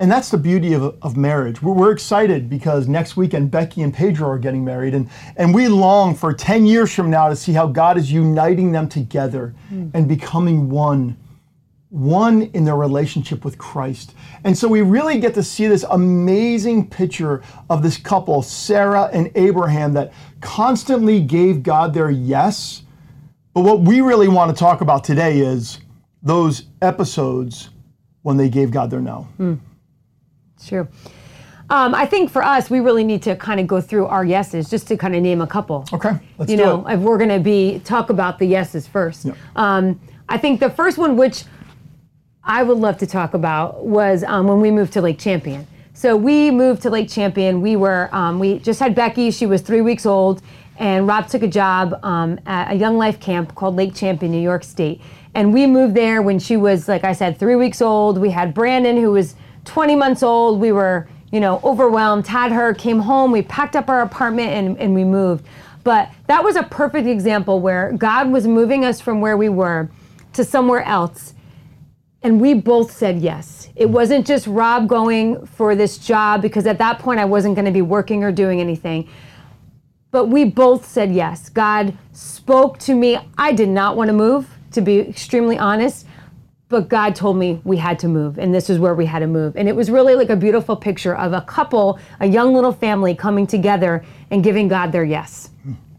And 0.00 0.10
that's 0.10 0.30
the 0.30 0.38
beauty 0.38 0.72
of, 0.72 0.96
of 1.02 1.16
marriage. 1.18 1.60
We're, 1.60 1.74
we're 1.74 1.92
excited 1.92 2.48
because 2.48 2.88
next 2.88 3.18
weekend 3.18 3.50
Becky 3.50 3.82
and 3.82 3.92
Pedro 3.92 4.30
are 4.30 4.38
getting 4.38 4.64
married, 4.64 4.94
and, 4.94 5.10
and 5.36 5.54
we 5.54 5.68
long 5.68 6.14
for 6.14 6.32
10 6.32 6.64
years 6.64 6.92
from 6.92 7.10
now 7.10 7.28
to 7.28 7.36
see 7.36 7.52
how 7.52 7.66
God 7.66 7.98
is 7.98 8.10
uniting 8.10 8.72
them 8.72 8.88
together 8.88 9.54
hmm. 9.68 9.90
and 9.94 10.08
becoming 10.08 10.68
one 10.68 11.16
one 11.90 12.42
in 12.54 12.64
their 12.64 12.76
relationship 12.76 13.44
with 13.44 13.58
Christ. 13.58 14.14
And 14.44 14.56
so 14.56 14.68
we 14.68 14.80
really 14.80 15.18
get 15.18 15.34
to 15.34 15.42
see 15.42 15.66
this 15.66 15.84
amazing 15.90 16.88
picture 16.88 17.42
of 17.68 17.82
this 17.82 17.96
couple, 17.96 18.42
Sarah 18.42 19.10
and 19.12 19.28
Abraham, 19.34 19.92
that 19.94 20.12
constantly 20.40 21.20
gave 21.20 21.64
God 21.64 21.92
their 21.92 22.10
yes. 22.10 22.84
But 23.54 23.62
what 23.62 23.80
we 23.80 24.02
really 24.02 24.28
want 24.28 24.54
to 24.54 24.58
talk 24.58 24.82
about 24.82 25.02
today 25.02 25.40
is 25.40 25.80
those 26.22 26.66
episodes 26.80 27.70
when 28.22 28.36
they 28.36 28.48
gave 28.48 28.70
God 28.70 28.88
their 28.88 29.00
no. 29.00 29.22
Hmm. 29.36 29.54
It's 30.60 30.68
true. 30.68 30.86
Um, 31.70 31.94
I 31.94 32.04
think 32.04 32.30
for 32.30 32.42
us, 32.42 32.68
we 32.68 32.80
really 32.80 33.04
need 33.04 33.22
to 33.22 33.34
kind 33.36 33.60
of 33.60 33.66
go 33.66 33.80
through 33.80 34.06
our 34.06 34.24
yeses 34.24 34.68
just 34.68 34.86
to 34.88 34.96
kind 34.96 35.14
of 35.14 35.22
name 35.22 35.40
a 35.40 35.46
couple. 35.46 35.86
Okay, 35.92 36.10
let's 36.36 36.50
you 36.50 36.58
do 36.58 36.64
know, 36.64 36.86
it. 36.86 36.94
if 36.94 37.00
we're 37.00 37.16
going 37.16 37.30
to 37.30 37.40
be 37.40 37.80
talk 37.84 38.10
about 38.10 38.38
the 38.38 38.44
yeses 38.46 38.86
first. 38.86 39.24
Yep. 39.24 39.36
Um, 39.56 40.00
I 40.28 40.36
think 40.36 40.60
the 40.60 40.68
first 40.68 40.98
one, 40.98 41.16
which 41.16 41.44
I 42.44 42.62
would 42.62 42.76
love 42.76 42.98
to 42.98 43.06
talk 43.06 43.34
about, 43.34 43.86
was 43.86 44.22
um, 44.24 44.48
when 44.48 44.60
we 44.60 44.70
moved 44.70 44.92
to 44.94 45.00
Lake 45.00 45.18
Champion. 45.18 45.66
So 45.94 46.16
we 46.16 46.50
moved 46.50 46.82
to 46.82 46.90
Lake 46.90 47.08
Champion. 47.08 47.60
We 47.62 47.76
were 47.76 48.10
um, 48.12 48.38
we 48.38 48.58
just 48.58 48.80
had 48.80 48.94
Becky. 48.94 49.30
She 49.30 49.46
was 49.46 49.62
three 49.62 49.80
weeks 49.80 50.04
old, 50.04 50.42
and 50.76 51.06
Rob 51.06 51.28
took 51.28 51.42
a 51.42 51.48
job 51.48 51.98
um, 52.02 52.38
at 52.46 52.72
a 52.72 52.74
Young 52.74 52.98
Life 52.98 53.20
camp 53.20 53.54
called 53.54 53.76
Lake 53.76 53.94
Champion, 53.94 54.32
New 54.32 54.42
York 54.42 54.64
State. 54.64 55.00
And 55.34 55.54
we 55.54 55.66
moved 55.68 55.94
there 55.94 56.20
when 56.20 56.40
she 56.40 56.56
was, 56.56 56.88
like 56.88 57.04
I 57.04 57.12
said, 57.12 57.38
three 57.38 57.54
weeks 57.54 57.80
old. 57.80 58.18
We 58.18 58.30
had 58.30 58.52
Brandon, 58.52 58.96
who 58.96 59.12
was 59.12 59.36
20 59.64 59.96
months 59.96 60.22
old. 60.22 60.60
We 60.60 60.72
were, 60.72 61.08
you 61.30 61.40
know, 61.40 61.60
overwhelmed. 61.64 62.26
Had 62.26 62.52
her, 62.52 62.74
came 62.74 63.00
home. 63.00 63.32
We 63.32 63.42
packed 63.42 63.76
up 63.76 63.88
our 63.88 64.02
apartment 64.02 64.52
and, 64.52 64.78
and 64.78 64.94
we 64.94 65.04
moved. 65.04 65.46
But 65.84 66.10
that 66.26 66.44
was 66.44 66.56
a 66.56 66.62
perfect 66.64 67.06
example 67.06 67.60
where 67.60 67.92
God 67.92 68.30
was 68.30 68.46
moving 68.46 68.84
us 68.84 69.00
from 69.00 69.20
where 69.20 69.36
we 69.36 69.48
were 69.48 69.90
to 70.34 70.44
somewhere 70.44 70.82
else 70.82 71.34
and 72.22 72.40
we 72.40 72.54
both 72.54 72.92
said 72.92 73.18
yes. 73.18 73.70
It 73.74 73.88
wasn't 73.88 74.26
just 74.26 74.46
Rob 74.46 74.88
going 74.88 75.46
for 75.46 75.74
this 75.74 75.96
job 75.96 76.42
because 76.42 76.66
at 76.66 76.78
that 76.78 76.98
point 76.98 77.18
I 77.18 77.24
wasn't 77.24 77.54
going 77.54 77.64
to 77.64 77.70
be 77.70 77.82
working 77.82 78.22
or 78.24 78.30
doing 78.30 78.60
anything. 78.60 79.08
But 80.10 80.26
we 80.26 80.44
both 80.44 80.86
said 80.86 81.14
yes. 81.14 81.48
God 81.48 81.96
spoke 82.12 82.78
to 82.80 82.94
me. 82.94 83.18
I 83.38 83.52
did 83.52 83.68
not 83.68 83.96
want 83.96 84.08
to 84.08 84.12
move, 84.12 84.50
to 84.72 84.80
be 84.80 84.98
extremely 84.98 85.56
honest. 85.56 86.06
But 86.70 86.88
God 86.88 87.16
told 87.16 87.36
me 87.36 87.60
we 87.64 87.76
had 87.76 87.98
to 87.98 88.08
move, 88.08 88.38
and 88.38 88.54
this 88.54 88.70
is 88.70 88.78
where 88.78 88.94
we 88.94 89.04
had 89.04 89.18
to 89.18 89.26
move. 89.26 89.56
And 89.56 89.68
it 89.68 89.74
was 89.74 89.90
really 89.90 90.14
like 90.14 90.30
a 90.30 90.36
beautiful 90.36 90.76
picture 90.76 91.16
of 91.16 91.32
a 91.32 91.42
couple, 91.42 91.98
a 92.20 92.26
young 92.26 92.54
little 92.54 92.72
family 92.72 93.14
coming 93.14 93.46
together 93.46 94.04
and 94.30 94.42
giving 94.42 94.68
God 94.68 94.92
their 94.92 95.04
yes. 95.04 95.50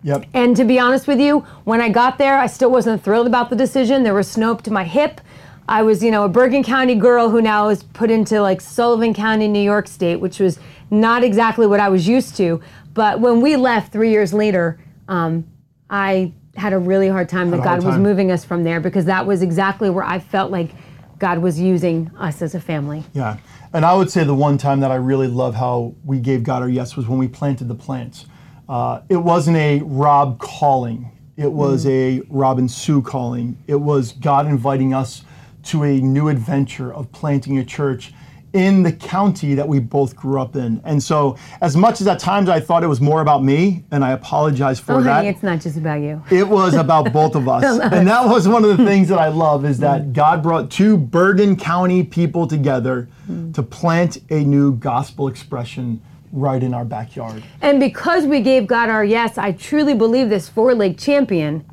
Yep. 0.03 0.25
And 0.33 0.55
to 0.55 0.63
be 0.63 0.79
honest 0.79 1.07
with 1.07 1.19
you, 1.19 1.41
when 1.65 1.81
I 1.81 1.89
got 1.89 2.17
there, 2.17 2.39
I 2.39 2.47
still 2.47 2.71
wasn't 2.71 3.03
thrilled 3.03 3.27
about 3.27 3.49
the 3.49 3.55
decision. 3.55 4.03
There 4.03 4.13
was 4.13 4.31
snow 4.31 4.51
up 4.51 4.61
to 4.63 4.71
my 4.71 4.85
hip. 4.85 5.19
I 5.67 5.83
was, 5.83 6.01
you 6.01 6.09
know, 6.09 6.23
a 6.23 6.29
Bergen 6.29 6.63
County 6.63 6.95
girl 6.95 7.29
who 7.29 7.41
now 7.41 7.67
is 7.67 7.83
put 7.83 8.09
into 8.09 8.41
like 8.41 8.61
Sullivan 8.61 9.13
County, 9.13 9.49
New 9.49 9.61
York 9.61 9.87
State, 9.87 10.15
which 10.15 10.39
was 10.39 10.57
not 10.89 11.23
exactly 11.23 11.67
what 11.67 11.81
I 11.81 11.89
was 11.89 12.07
used 12.07 12.35
to. 12.37 12.61
But 12.93 13.19
when 13.19 13.41
we 13.41 13.57
left 13.57 13.91
three 13.91 14.09
years 14.09 14.33
later, 14.33 14.79
um, 15.07 15.45
I 15.89 16.31
had 16.55 16.73
a 16.73 16.77
really 16.77 17.07
hard 17.07 17.29
time 17.29 17.49
that 17.51 17.59
a 17.59 17.61
hard 17.61 17.81
God 17.81 17.85
was 17.85 17.95
time. 17.95 18.03
moving 18.03 18.31
us 18.31 18.43
from 18.43 18.63
there 18.63 18.79
because 18.79 19.05
that 19.05 19.25
was 19.25 19.41
exactly 19.41 19.89
where 19.89 20.03
I 20.03 20.19
felt 20.19 20.51
like 20.51 20.71
God 21.17 21.39
was 21.39 21.59
using 21.59 22.11
us 22.17 22.41
as 22.41 22.55
a 22.55 22.59
family. 22.59 23.05
Yeah. 23.13 23.37
And 23.73 23.85
I 23.85 23.95
would 23.95 24.09
say 24.09 24.23
the 24.23 24.35
one 24.35 24.57
time 24.57 24.79
that 24.81 24.91
I 24.91 24.95
really 24.95 25.27
love 25.27 25.55
how 25.55 25.95
we 26.03 26.19
gave 26.19 26.43
God 26.43 26.61
our 26.61 26.69
yes 26.69 26.97
was 26.97 27.07
when 27.07 27.19
we 27.19 27.27
planted 27.27 27.67
the 27.67 27.75
plants. 27.75 28.25
Uh, 28.67 29.01
it 29.07 29.17
wasn't 29.17 29.57
a 29.57 29.81
Rob 29.83 30.39
calling, 30.39 31.11
it 31.37 31.51
was 31.51 31.85
a 31.87 32.21
Rob 32.29 32.59
and 32.59 32.69
Sue 32.69 33.01
calling. 33.01 33.57
It 33.67 33.75
was 33.75 34.11
God 34.11 34.45
inviting 34.45 34.93
us 34.93 35.23
to 35.63 35.83
a 35.83 35.99
new 35.99 36.27
adventure 36.27 36.93
of 36.93 37.11
planting 37.11 37.57
a 37.57 37.65
church 37.65 38.13
in 38.53 38.83
the 38.83 38.91
county 38.91 39.53
that 39.55 39.67
we 39.67 39.79
both 39.79 40.15
grew 40.15 40.39
up 40.41 40.55
in. 40.55 40.81
And 40.83 41.01
so, 41.01 41.37
as 41.61 41.77
much 41.77 42.01
as 42.01 42.07
at 42.07 42.19
times 42.19 42.49
I 42.49 42.59
thought 42.59 42.83
it 42.83 42.87
was 42.87 42.99
more 42.99 43.21
about 43.21 43.43
me, 43.43 43.83
and 43.91 44.03
I 44.03 44.11
apologize 44.11 44.79
for 44.79 44.93
Oh, 44.93 45.01
that. 45.01 45.13
honey, 45.13 45.29
it's 45.29 45.43
not 45.43 45.61
just 45.61 45.77
about 45.77 46.01
you. 46.01 46.21
It 46.29 46.47
was 46.47 46.73
about 46.73 47.13
both 47.13 47.35
of 47.35 47.47
us. 47.49 47.63
and 47.63 48.07
that 48.07 48.25
was 48.25 48.47
one 48.47 48.65
of 48.65 48.77
the 48.77 48.85
things 48.85 49.07
that 49.07 49.19
I 49.19 49.29
love 49.29 49.65
is 49.65 49.79
that 49.79 50.13
God 50.13 50.43
brought 50.43 50.69
two 50.69 50.97
Bergen 50.97 51.55
County 51.55 52.03
people 52.03 52.45
together 52.45 53.07
hmm. 53.25 53.51
to 53.53 53.63
plant 53.63 54.17
a 54.29 54.43
new 54.43 54.73
gospel 54.73 55.27
expression 55.27 56.01
right 56.33 56.61
in 56.61 56.73
our 56.73 56.85
backyard. 56.85 57.43
And 57.61 57.79
because 57.79 58.25
we 58.25 58.41
gave 58.41 58.67
God 58.67 58.89
our 58.89 59.03
yes, 59.03 59.37
I 59.37 59.51
truly 59.51 59.93
believe 59.93 60.29
this 60.29 60.49
four 60.49 60.73
Lake 60.73 60.97
Champion 60.97 61.65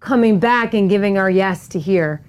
coming 0.00 0.38
back 0.38 0.74
and 0.74 0.88
giving 0.88 1.16
our 1.16 1.30
yes 1.30 1.68
to 1.68 1.78
here 1.78 2.22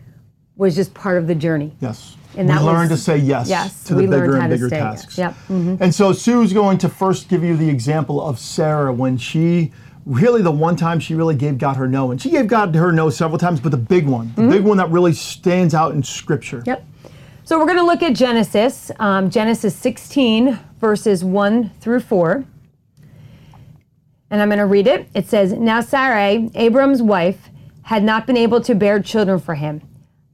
was 0.55 0.75
just 0.75 0.93
part 0.93 1.17
of 1.17 1.27
the 1.27 1.35
journey. 1.35 1.73
Yes. 1.81 2.15
And 2.37 2.49
we 2.49 2.55
was- 2.55 2.89
to 2.89 2.97
say 2.97 3.17
yes, 3.17 3.49
yes, 3.49 3.83
to 3.85 3.95
the 3.95 4.01
bigger 4.01 4.37
and 4.37 4.49
bigger 4.49 4.69
tasks. 4.69 5.17
Yep. 5.17 5.31
Mm-hmm. 5.31 5.75
And 5.79 5.93
so 5.93 6.11
Sue's 6.13 6.53
going 6.53 6.77
to 6.79 6.89
first 6.89 7.29
give 7.29 7.43
you 7.43 7.55
the 7.55 7.69
example 7.69 8.21
of 8.21 8.39
Sarah 8.39 8.91
when 8.93 9.17
she 9.17 9.71
really 10.05 10.41
the 10.41 10.51
one 10.51 10.75
time 10.75 10.99
she 10.99 11.15
really 11.15 11.35
gave 11.35 11.57
God 11.57 11.77
her 11.77 11.87
no. 11.87 12.11
And 12.11 12.21
she 12.21 12.29
gave 12.29 12.47
God 12.47 12.75
her 12.75 12.91
no 12.91 13.09
several 13.09 13.37
times, 13.37 13.59
but 13.59 13.69
the 13.69 13.77
big 13.77 14.05
one, 14.05 14.33
the 14.35 14.47
big 14.47 14.63
one 14.63 14.77
that 14.77 14.89
really 14.89 15.13
stands 15.13 15.73
out 15.73 15.93
in 15.93 16.03
scripture. 16.03 16.59
Mm-hmm. 16.59 16.69
Yep. 16.69 16.85
So 17.43 17.59
we're 17.59 17.65
going 17.65 17.77
to 17.77 17.85
look 17.85 18.01
at 18.01 18.13
Genesis, 18.13 18.91
um, 18.99 19.29
Genesis 19.29 19.75
16, 19.75 20.59
verses 20.79 21.23
1 21.23 21.69
through 21.79 21.99
4. 21.99 22.43
And 24.31 24.41
I'm 24.41 24.49
going 24.49 24.59
to 24.59 24.65
read 24.65 24.87
it. 24.87 25.07
It 25.13 25.27
says, 25.27 25.53
Now 25.53 25.81
Sarai, 25.81 26.49
Abram's 26.55 27.03
wife, 27.03 27.49
had 27.83 28.03
not 28.03 28.25
been 28.25 28.37
able 28.37 28.61
to 28.61 28.73
bear 28.73 28.99
children 28.99 29.39
for 29.39 29.53
him, 29.53 29.81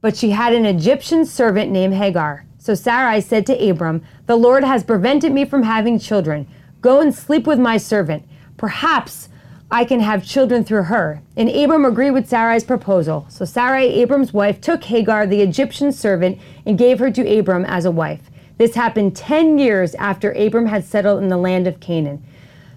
but 0.02 0.16
she 0.16 0.30
had 0.30 0.52
an 0.52 0.66
Egyptian 0.66 1.24
servant 1.24 1.70
named 1.70 1.94
Hagar. 1.94 2.44
So 2.58 2.74
Sarai 2.74 3.20
said 3.22 3.46
to 3.46 3.70
Abram, 3.70 4.02
The 4.26 4.36
Lord 4.36 4.64
has 4.64 4.84
prevented 4.84 5.32
me 5.32 5.46
from 5.46 5.62
having 5.62 5.98
children. 5.98 6.46
Go 6.82 7.00
and 7.00 7.14
sleep 7.14 7.46
with 7.46 7.58
my 7.58 7.76
servant. 7.78 8.24
Perhaps 8.56 9.28
I 9.70 9.84
can 9.84 10.00
have 10.00 10.24
children 10.24 10.64
through 10.64 10.84
her. 10.84 11.22
And 11.36 11.48
Abram 11.48 11.84
agreed 11.84 12.10
with 12.10 12.28
Sarai's 12.28 12.64
proposal. 12.64 13.26
So 13.30 13.44
Sarai, 13.44 13.86
Abram's 13.86 14.34
wife, 14.34 14.60
took 14.60 14.84
Hagar, 14.84 15.26
the 15.26 15.40
Egyptian 15.40 15.92
servant, 15.92 16.38
and 16.66 16.76
gave 16.76 16.98
her 16.98 17.10
to 17.10 17.38
Abram 17.38 17.64
as 17.64 17.84
a 17.84 17.90
wife. 17.90 18.20
This 18.58 18.74
happened 18.74 19.16
10 19.16 19.58
years 19.58 19.94
after 19.94 20.32
Abram 20.32 20.66
had 20.66 20.84
settled 20.84 21.22
in 21.22 21.28
the 21.28 21.36
land 21.36 21.66
of 21.66 21.80
Canaan. 21.80 22.22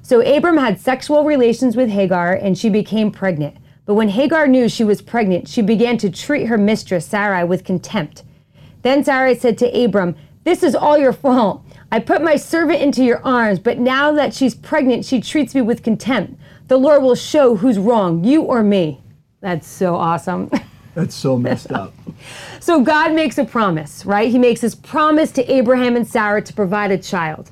So 0.04 0.22
Abram 0.22 0.58
had 0.58 0.80
sexual 0.80 1.24
relations 1.24 1.76
with 1.76 1.90
Hagar, 1.90 2.34
and 2.34 2.58
she 2.58 2.70
became 2.70 3.12
pregnant. 3.12 3.58
But 3.86 3.94
when 3.94 4.10
Hagar 4.10 4.48
knew 4.48 4.68
she 4.68 4.84
was 4.84 5.02
pregnant, 5.02 5.48
she 5.48 5.62
began 5.62 5.98
to 6.00 6.10
treat 6.10 6.48
her 6.48 6.58
mistress, 6.58 7.06
Sarai, 7.06 7.44
with 7.44 7.64
contempt. 7.64 8.24
Then 8.82 9.04
Sarai 9.04 9.36
said 9.36 9.58
to 9.60 9.84
Abram, 9.84 10.16
This 10.44 10.64
is 10.64 10.76
all 10.76 10.98
your 10.98 11.14
fault. 11.14 11.64
I 11.92 12.00
put 12.00 12.24
my 12.24 12.36
servant 12.36 12.82
into 12.82 13.04
your 13.04 13.24
arms, 13.24 13.60
but 13.60 13.78
now 13.78 14.12
that 14.12 14.34
she's 14.34 14.56
pregnant, 14.56 15.06
she 15.06 15.22
treats 15.22 15.54
me 15.54 15.62
with 15.62 15.84
contempt. 15.84 16.40
The 16.68 16.78
Lord 16.78 17.04
will 17.04 17.16
show 17.16 17.56
who's 17.56 17.78
wrong, 17.78 18.24
you 18.24 18.42
or 18.42 18.64
me. 18.64 19.02
That's 19.42 19.68
so 19.68 19.96
awesome. 19.96 20.50
That's 20.96 21.14
so 21.14 21.38
messed 21.38 21.72
up. 21.72 21.94
so 22.60 22.82
God 22.82 23.14
makes 23.14 23.38
a 23.38 23.46
promise, 23.46 24.06
right? 24.06 24.32
He 24.32 24.40
makes 24.40 24.62
this 24.62 24.74
promise 24.74 25.32
to 25.34 25.52
Abraham 25.52 25.96
and 25.96 26.08
Sarah 26.08 26.42
to 26.42 26.54
provide 26.54 26.92
a 26.92 26.98
child. 26.98 27.52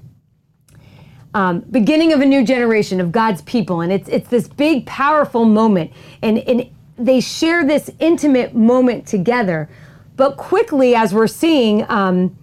Um, 1.34 1.62
beginning 1.72 2.14
of 2.14 2.22
a 2.22 2.26
new 2.26 2.46
generation 2.46 3.02
of 3.02 3.12
God's 3.12 3.42
people, 3.42 3.82
and 3.82 3.92
it's 3.92 4.08
it's 4.10 4.30
this 4.30 4.48
big, 4.48 4.86
powerful 4.86 5.46
moment, 5.46 5.92
and 6.22 6.38
and 6.40 6.70
they 6.98 7.20
share 7.20 7.66
this 7.66 7.90
intimate 8.00 8.56
moment 8.56 9.08
together. 9.08 9.70
But 10.16 10.38
quickly, 10.38 10.94
as 10.96 11.14
we're 11.14 11.28
seeing, 11.28 11.90
um, 11.90 12.38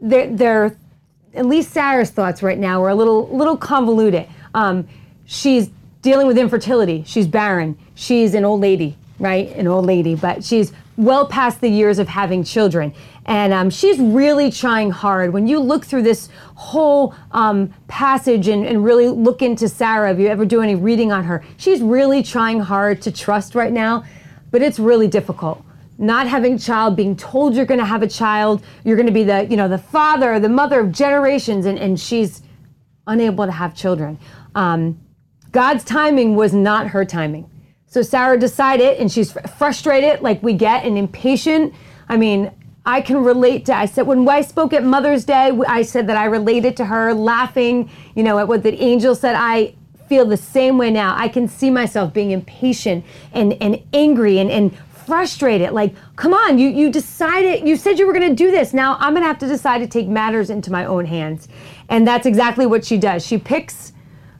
they're, 0.00 0.34
they're 0.34 0.76
at 1.34 1.46
least 1.46 1.70
Sarah's 1.70 2.10
thoughts 2.10 2.42
right 2.42 2.58
now 2.58 2.82
are 2.82 2.90
a 2.90 2.94
little 2.94 3.28
little 3.34 3.56
convoluted. 3.56 4.28
Um, 4.54 4.86
she's 5.24 5.70
dealing 6.02 6.26
with 6.26 6.36
infertility. 6.36 7.04
She's 7.06 7.26
barren. 7.26 7.78
She's 7.94 8.34
an 8.34 8.44
old 8.44 8.60
lady, 8.60 8.98
right? 9.18 9.48
An 9.56 9.66
old 9.66 9.86
lady, 9.86 10.14
but 10.14 10.44
she's 10.44 10.72
well 10.96 11.26
past 11.26 11.60
the 11.60 11.68
years 11.68 11.98
of 11.98 12.08
having 12.08 12.44
children, 12.44 12.92
and 13.26 13.52
um, 13.52 13.70
she's 13.70 13.98
really 13.98 14.50
trying 14.50 14.90
hard. 14.90 15.32
When 15.32 15.46
you 15.46 15.60
look 15.60 15.84
through 15.84 16.02
this 16.02 16.28
whole 16.54 17.14
um, 17.30 17.72
passage 17.88 18.48
and, 18.48 18.66
and 18.66 18.84
really 18.84 19.08
look 19.08 19.42
into 19.42 19.68
Sarah, 19.68 20.12
if 20.12 20.18
you 20.18 20.28
ever 20.28 20.44
do 20.44 20.60
any 20.60 20.74
reading 20.74 21.12
on 21.12 21.24
her, 21.24 21.44
she's 21.56 21.80
really 21.80 22.22
trying 22.22 22.60
hard 22.60 23.00
to 23.02 23.12
trust 23.12 23.54
right 23.54 23.72
now, 23.72 24.04
but 24.50 24.62
it's 24.62 24.78
really 24.78 25.08
difficult 25.08 25.64
not 25.98 26.26
having 26.26 26.54
a 26.54 26.58
child, 26.58 26.96
being 26.96 27.14
told 27.14 27.54
you're 27.54 27.64
going 27.64 27.78
to 27.78 27.86
have 27.86 28.02
a 28.02 28.08
child, 28.08 28.64
you're 28.82 28.96
going 28.96 29.06
to 29.06 29.12
be 29.12 29.22
the, 29.22 29.46
you 29.48 29.56
know, 29.56 29.68
the 29.68 29.78
father, 29.78 30.40
the 30.40 30.48
mother 30.48 30.80
of 30.80 30.90
generations, 30.90 31.64
and, 31.64 31.78
and 31.78 31.98
she's 32.00 32.42
unable 33.06 33.46
to 33.46 33.52
have 33.52 33.74
children. 33.74 34.18
Um, 34.56 35.00
God's 35.52 35.84
timing 35.84 36.34
was 36.34 36.52
not 36.52 36.88
her 36.88 37.04
timing. 37.04 37.48
So 37.86 38.02
Sarah 38.02 38.38
decided, 38.38 38.98
and 38.98 39.12
she's 39.12 39.32
frustrated, 39.56 40.22
like 40.22 40.42
we 40.42 40.54
get, 40.54 40.84
and 40.84 40.98
impatient. 40.98 41.74
I 42.08 42.16
mean, 42.16 42.50
I 42.84 43.00
can 43.00 43.22
relate 43.22 43.66
to. 43.66 43.76
I 43.76 43.86
said 43.86 44.06
when 44.06 44.28
I 44.28 44.40
spoke 44.40 44.72
at 44.72 44.84
Mother's 44.84 45.24
Day, 45.24 45.52
I 45.68 45.82
said 45.82 46.06
that 46.08 46.16
I 46.16 46.24
related 46.24 46.76
to 46.78 46.84
her, 46.86 47.14
laughing, 47.14 47.90
you 48.14 48.22
know, 48.22 48.38
at 48.38 48.48
what 48.48 48.62
the 48.62 48.74
angel 48.82 49.14
said. 49.14 49.36
I 49.36 49.74
feel 50.08 50.24
the 50.26 50.36
same 50.36 50.78
way 50.78 50.90
now. 50.90 51.16
I 51.16 51.28
can 51.28 51.46
see 51.48 51.70
myself 51.70 52.12
being 52.12 52.32
impatient 52.32 53.04
and 53.32 53.54
and 53.62 53.80
angry 53.92 54.38
and 54.38 54.50
and 54.50 54.76
frustrated. 55.06 55.72
Like, 55.72 55.94
come 56.16 56.34
on, 56.34 56.58
you 56.58 56.68
you 56.68 56.90
decided, 56.90 57.66
you 57.66 57.76
said 57.76 57.98
you 57.98 58.06
were 58.06 58.12
going 58.12 58.28
to 58.28 58.34
do 58.34 58.50
this. 58.50 58.74
Now 58.74 58.96
I'm 58.98 59.12
going 59.12 59.22
to 59.22 59.28
have 59.28 59.38
to 59.38 59.48
decide 59.48 59.78
to 59.78 59.86
take 59.86 60.08
matters 60.08 60.50
into 60.50 60.72
my 60.72 60.84
own 60.84 61.06
hands, 61.06 61.48
and 61.88 62.06
that's 62.06 62.26
exactly 62.26 62.66
what 62.66 62.84
she 62.84 62.98
does. 62.98 63.24
She 63.24 63.38
picks 63.38 63.92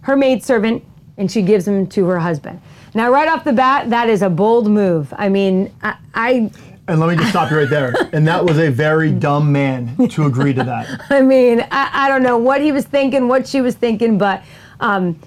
her 0.03 0.17
maidservant 0.17 0.85
and 1.17 1.31
she 1.31 1.43
gives 1.43 1.69
him 1.69 1.87
to 1.87 2.07
her 2.07 2.19
husband. 2.19 2.61
Now, 2.95 3.11
right 3.11 3.29
off 3.29 3.45
the 3.45 3.53
bat, 3.53 3.91
that 3.91 4.09
is 4.09 4.23
a 4.23 4.29
bold 4.29 4.69
move. 4.69 5.15
I 5.17 5.29
mean, 5.29 5.73
I, 5.83 5.97
I 6.15 6.51
And 6.93 7.01
let 7.01 7.09
me 7.09 7.17
just 7.17 7.31
stop 7.31 7.51
you 7.51 7.57
right 7.57 7.71
there. 7.71 7.95
And 8.13 8.29
that 8.29 8.45
was 8.45 8.59
a 8.59 8.71
very 8.71 9.11
dumb 9.11 9.51
man 9.51 9.97
to 10.09 10.27
agree 10.27 10.53
to 10.53 10.63
that. 10.65 11.07
I 11.11 11.23
mean, 11.23 11.67
I, 11.71 11.89
I 11.91 12.09
don't 12.09 12.23
know 12.23 12.37
what 12.37 12.61
he 12.61 12.71
was 12.71 12.85
thinking, 12.85 13.27
what 13.27 13.49
she 13.49 13.63
was 13.63 13.75
thinking, 13.75 14.19
but 14.19 14.45
um, 14.81 15.19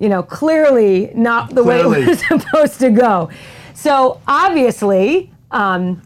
you 0.00 0.08
know, 0.08 0.24
clearly 0.24 1.12
not 1.14 1.54
the 1.54 1.62
way 1.62 1.80
it 1.80 1.86
was 1.86 2.18
supposed 2.28 2.80
to 2.80 2.90
go. 2.90 3.30
So 3.74 4.20
obviously, 4.26 5.30
um, 5.52 6.02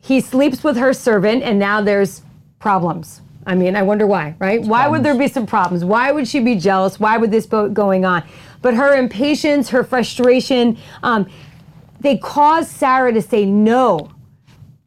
he 0.00 0.20
sleeps 0.20 0.64
with 0.64 0.76
her 0.76 0.92
servant, 0.92 1.44
and 1.44 1.60
now 1.60 1.80
there's 1.80 2.22
problems. 2.58 3.20
I 3.46 3.54
mean, 3.54 3.76
I 3.76 3.82
wonder 3.82 4.08
why, 4.08 4.34
right? 4.40 4.60
why 4.60 4.88
would 4.88 5.04
there 5.04 5.16
be 5.16 5.28
some 5.28 5.46
problems? 5.46 5.84
Why 5.84 6.10
would 6.10 6.26
she 6.26 6.40
be 6.40 6.56
jealous? 6.56 6.98
Why 6.98 7.16
would 7.16 7.30
this 7.30 7.46
boat 7.46 7.72
going 7.72 8.04
on? 8.04 8.24
But 8.60 8.74
her 8.74 8.96
impatience, 8.96 9.68
her 9.70 9.84
frustration, 9.84 10.76
um, 11.04 11.30
they 12.00 12.16
caused 12.16 12.70
Sarah 12.70 13.12
to 13.12 13.22
say 13.22 13.44
no 13.44 14.10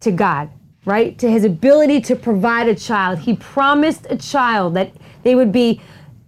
to 0.01 0.11
God, 0.11 0.49
right? 0.85 1.17
To 1.19 1.29
his 1.29 1.43
ability 1.45 2.01
to 2.01 2.15
provide 2.15 2.67
a 2.67 2.75
child. 2.75 3.19
He 3.19 3.35
promised 3.35 4.07
a 4.09 4.17
child 4.17 4.73
that 4.75 4.91
they 5.23 5.35
would 5.35 5.51
be 5.51 5.81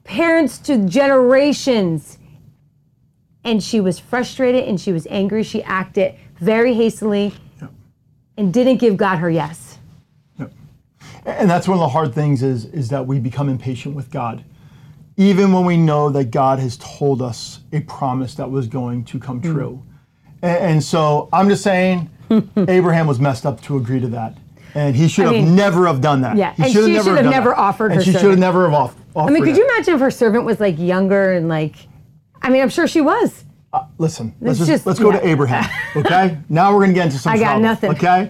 parents 0.03 0.57
to 0.59 0.77
generations. 0.87 2.17
And 3.43 3.61
she 3.61 3.79
was 3.79 3.99
frustrated 3.99 4.67
and 4.67 4.79
she 4.79 4.91
was 4.91 5.07
angry. 5.09 5.43
She 5.43 5.61
acted 5.63 6.15
very 6.37 6.73
hastily 6.73 7.33
and 8.37 8.53
didn't 8.53 8.77
give 8.77 8.97
God 8.97 9.17
her 9.17 9.29
yes. 9.29 9.77
And 11.25 11.49
that's 11.49 11.67
one 11.67 11.77
of 11.77 11.81
the 11.81 11.89
hard 11.89 12.13
things 12.13 12.43
is, 12.43 12.65
is 12.65 12.89
that 12.89 13.07
we 13.07 13.19
become 13.19 13.49
impatient 13.49 13.95
with 13.95 14.11
God. 14.11 14.43
Even 15.17 15.51
when 15.51 15.65
we 15.65 15.75
know 15.75 16.09
that 16.09 16.25
God 16.25 16.59
has 16.59 16.77
told 16.77 17.21
us 17.21 17.61
a 17.71 17.79
promise 17.81 18.35
that 18.35 18.49
was 18.49 18.67
going 18.67 19.05
to 19.05 19.19
come 19.19 19.41
mm. 19.41 19.51
true. 19.51 19.84
And, 20.45 20.57
and 20.73 20.83
so 20.83 21.27
I'm 21.33 21.49
just 21.49 21.63
saying, 21.63 22.09
Abraham 22.55 23.07
was 23.07 23.19
messed 23.19 23.45
up 23.45 23.61
to 23.63 23.77
agree 23.77 23.99
to 23.99 24.07
that. 24.09 24.37
And 24.75 24.95
he 24.95 25.07
should 25.07 25.25
I 25.27 25.33
have 25.33 25.45
mean, 25.45 25.55
never 25.55 25.87
have 25.87 26.01
done 26.01 26.21
that. 26.21 26.35
yeah, 26.37 26.53
he 26.53 26.63
and 26.63 26.71
should 26.73 26.85
she 26.85 26.93
have 26.95 27.05
should 27.05 27.15
have 27.17 27.25
never 27.25 27.49
that. 27.51 27.57
offered 27.57 27.91
and 27.91 27.95
her 27.95 28.01
she 28.03 28.11
should 28.11 28.29
have 28.29 28.37
never 28.39 28.65
have 28.65 28.73
off, 28.73 28.95
offered 29.15 29.31
I 29.31 29.33
mean, 29.33 29.43
could 29.43 29.53
it. 29.53 29.57
you 29.57 29.63
imagine 29.69 29.93
if 29.95 29.99
her 30.01 30.11
servant 30.11 30.43
was 30.43 30.59
like 30.59 30.77
younger 30.77 31.31
and 31.31 31.47
like, 31.47 31.75
I 32.41 32.49
mean, 32.49 32.61
I'm 32.61 32.69
sure 32.69 32.85
she 32.87 32.99
was. 33.01 33.45
Uh, 33.71 33.85
listen, 33.97 34.35
let's 34.41 34.57
just, 34.59 34.69
just- 34.69 34.85
let's 34.85 34.99
go 34.99 35.11
to. 35.11 35.25
Abraham. 35.25 35.69
Okay, 35.95 36.37
now 36.49 36.73
we're 36.73 36.81
gonna 36.81 36.91
get 36.93 37.05
into 37.05 37.17
some 37.17 37.31
I 37.33 37.37
got 37.37 37.59
trouble, 37.59 37.61
nothing. 37.61 37.91
Okay, 37.91 38.29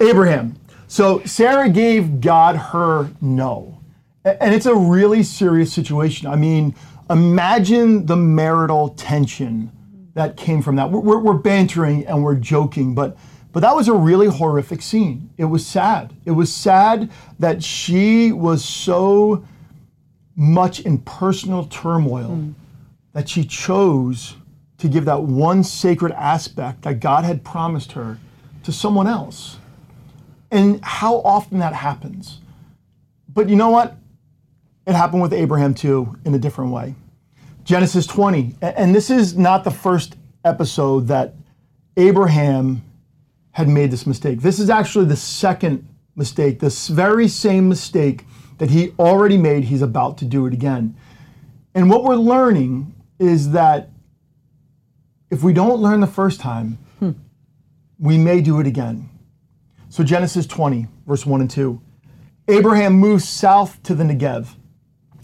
Abraham. 0.00 0.54
So 0.86 1.20
Sarah 1.24 1.68
gave 1.68 2.20
God 2.20 2.54
her 2.56 3.10
no, 3.20 3.80
and 4.24 4.54
it's 4.54 4.66
a 4.66 4.74
really 4.74 5.24
serious 5.24 5.72
situation. 5.72 6.28
I 6.28 6.36
mean, 6.36 6.72
imagine 7.10 8.06
the 8.06 8.16
marital 8.16 8.90
tension 8.90 9.72
that 10.14 10.36
came 10.36 10.62
from 10.62 10.76
that. 10.76 10.90
We're, 10.90 11.00
we're, 11.00 11.18
we're 11.18 11.34
bantering 11.34 12.06
and 12.06 12.22
we're 12.22 12.36
joking, 12.36 12.94
but 12.94 13.16
but 13.52 13.60
that 13.60 13.74
was 13.74 13.88
a 13.88 13.94
really 13.94 14.28
horrific 14.28 14.80
scene. 14.80 15.30
It 15.36 15.46
was 15.46 15.66
sad. 15.66 16.14
It 16.24 16.30
was 16.30 16.52
sad 16.52 17.10
that 17.40 17.64
she 17.64 18.30
was 18.30 18.64
so 18.64 19.44
much 20.36 20.80
in 20.80 20.98
personal 20.98 21.64
turmoil 21.64 22.28
hmm. 22.28 22.52
that 23.12 23.28
she 23.28 23.44
chose 23.44 24.36
to 24.78 24.88
give 24.88 25.04
that 25.04 25.22
one 25.22 25.62
sacred 25.64 26.12
aspect 26.12 26.82
that 26.82 27.00
God 27.00 27.24
had 27.24 27.44
promised 27.44 27.92
her 27.92 28.18
to 28.62 28.72
someone 28.72 29.06
else. 29.06 29.58
And 30.50 30.82
how 30.82 31.16
often 31.16 31.58
that 31.58 31.74
happens. 31.74 32.40
But 33.28 33.48
you 33.48 33.56
know 33.56 33.70
what? 33.70 33.96
It 34.86 34.94
happened 34.94 35.22
with 35.22 35.32
Abraham 35.32 35.74
too 35.74 36.16
in 36.24 36.34
a 36.34 36.38
different 36.38 36.72
way. 36.72 36.94
Genesis 37.70 38.04
20, 38.04 38.56
and 38.62 38.92
this 38.92 39.10
is 39.10 39.38
not 39.38 39.62
the 39.62 39.70
first 39.70 40.16
episode 40.44 41.06
that 41.06 41.34
Abraham 41.96 42.82
had 43.52 43.68
made 43.68 43.92
this 43.92 44.08
mistake. 44.08 44.40
This 44.40 44.58
is 44.58 44.68
actually 44.68 45.04
the 45.04 45.14
second 45.14 45.86
mistake, 46.16 46.58
this 46.58 46.88
very 46.88 47.28
same 47.28 47.68
mistake 47.68 48.24
that 48.58 48.70
he 48.70 48.92
already 48.98 49.36
made, 49.36 49.62
he's 49.62 49.82
about 49.82 50.18
to 50.18 50.24
do 50.24 50.46
it 50.46 50.52
again. 50.52 50.96
And 51.72 51.88
what 51.88 52.02
we're 52.02 52.16
learning 52.16 52.92
is 53.20 53.52
that 53.52 53.90
if 55.30 55.44
we 55.44 55.52
don't 55.52 55.80
learn 55.80 56.00
the 56.00 56.08
first 56.08 56.40
time, 56.40 56.76
hmm. 56.98 57.12
we 58.00 58.18
may 58.18 58.40
do 58.40 58.58
it 58.58 58.66
again. 58.66 59.08
So, 59.90 60.02
Genesis 60.02 60.44
20, 60.44 60.88
verse 61.06 61.24
1 61.24 61.40
and 61.40 61.48
2. 61.48 61.80
Abraham 62.48 62.94
moves 62.94 63.28
south 63.28 63.80
to 63.84 63.94
the 63.94 64.02
Negev 64.02 64.56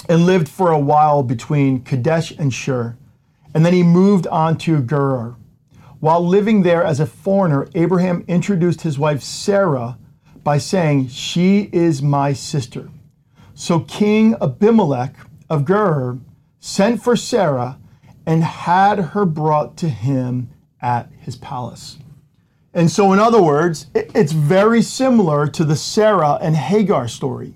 and 0.09 0.27
lived 0.27 0.49
for 0.49 0.71
a 0.71 0.79
while 0.79 1.23
between 1.23 1.83
Kadesh 1.83 2.31
and 2.33 2.53
Shur. 2.53 2.97
And 3.55 3.65
then 3.65 3.73
he 3.73 3.83
moved 3.83 4.27
on 4.27 4.59
to 4.59 4.83
Gerar. 4.83 5.37
While 6.01 6.27
living 6.27 6.63
there 6.63 6.85
as 6.85 7.01
a 7.01 7.07
foreigner, 7.07 7.69
Abraham 7.75 8.25
introduced 8.29 8.83
his 8.83 8.99
wife 8.99 9.23
Sarah 9.23 9.99
by 10.45 10.59
saying, 10.59 11.09
She 11.09 11.71
is 11.73 12.03
my 12.03 12.33
sister. 12.33 12.91
So 13.55 13.81
King 13.81 14.37
Abimelech 14.41 15.17
of 15.49 15.67
Gerar 15.67 16.19
sent 16.61 17.03
for 17.03 17.17
Sarah 17.17 17.79
and 18.27 18.45
had 18.45 18.99
her 18.99 19.25
brought 19.25 19.77
to 19.79 19.89
him 19.89 20.51
at 20.83 21.11
his 21.19 21.37
palace. 21.37 21.99
And 22.75 22.91
so, 22.91 23.15
in 23.15 23.19
other 23.19 23.41
words, 23.41 23.87
it's 23.95 24.33
very 24.33 24.83
similar 24.83 25.47
to 25.47 25.65
the 25.65 25.77
Sarah 25.77 26.39
and 26.43 26.55
Hagar 26.55 27.09
story. 27.09 27.55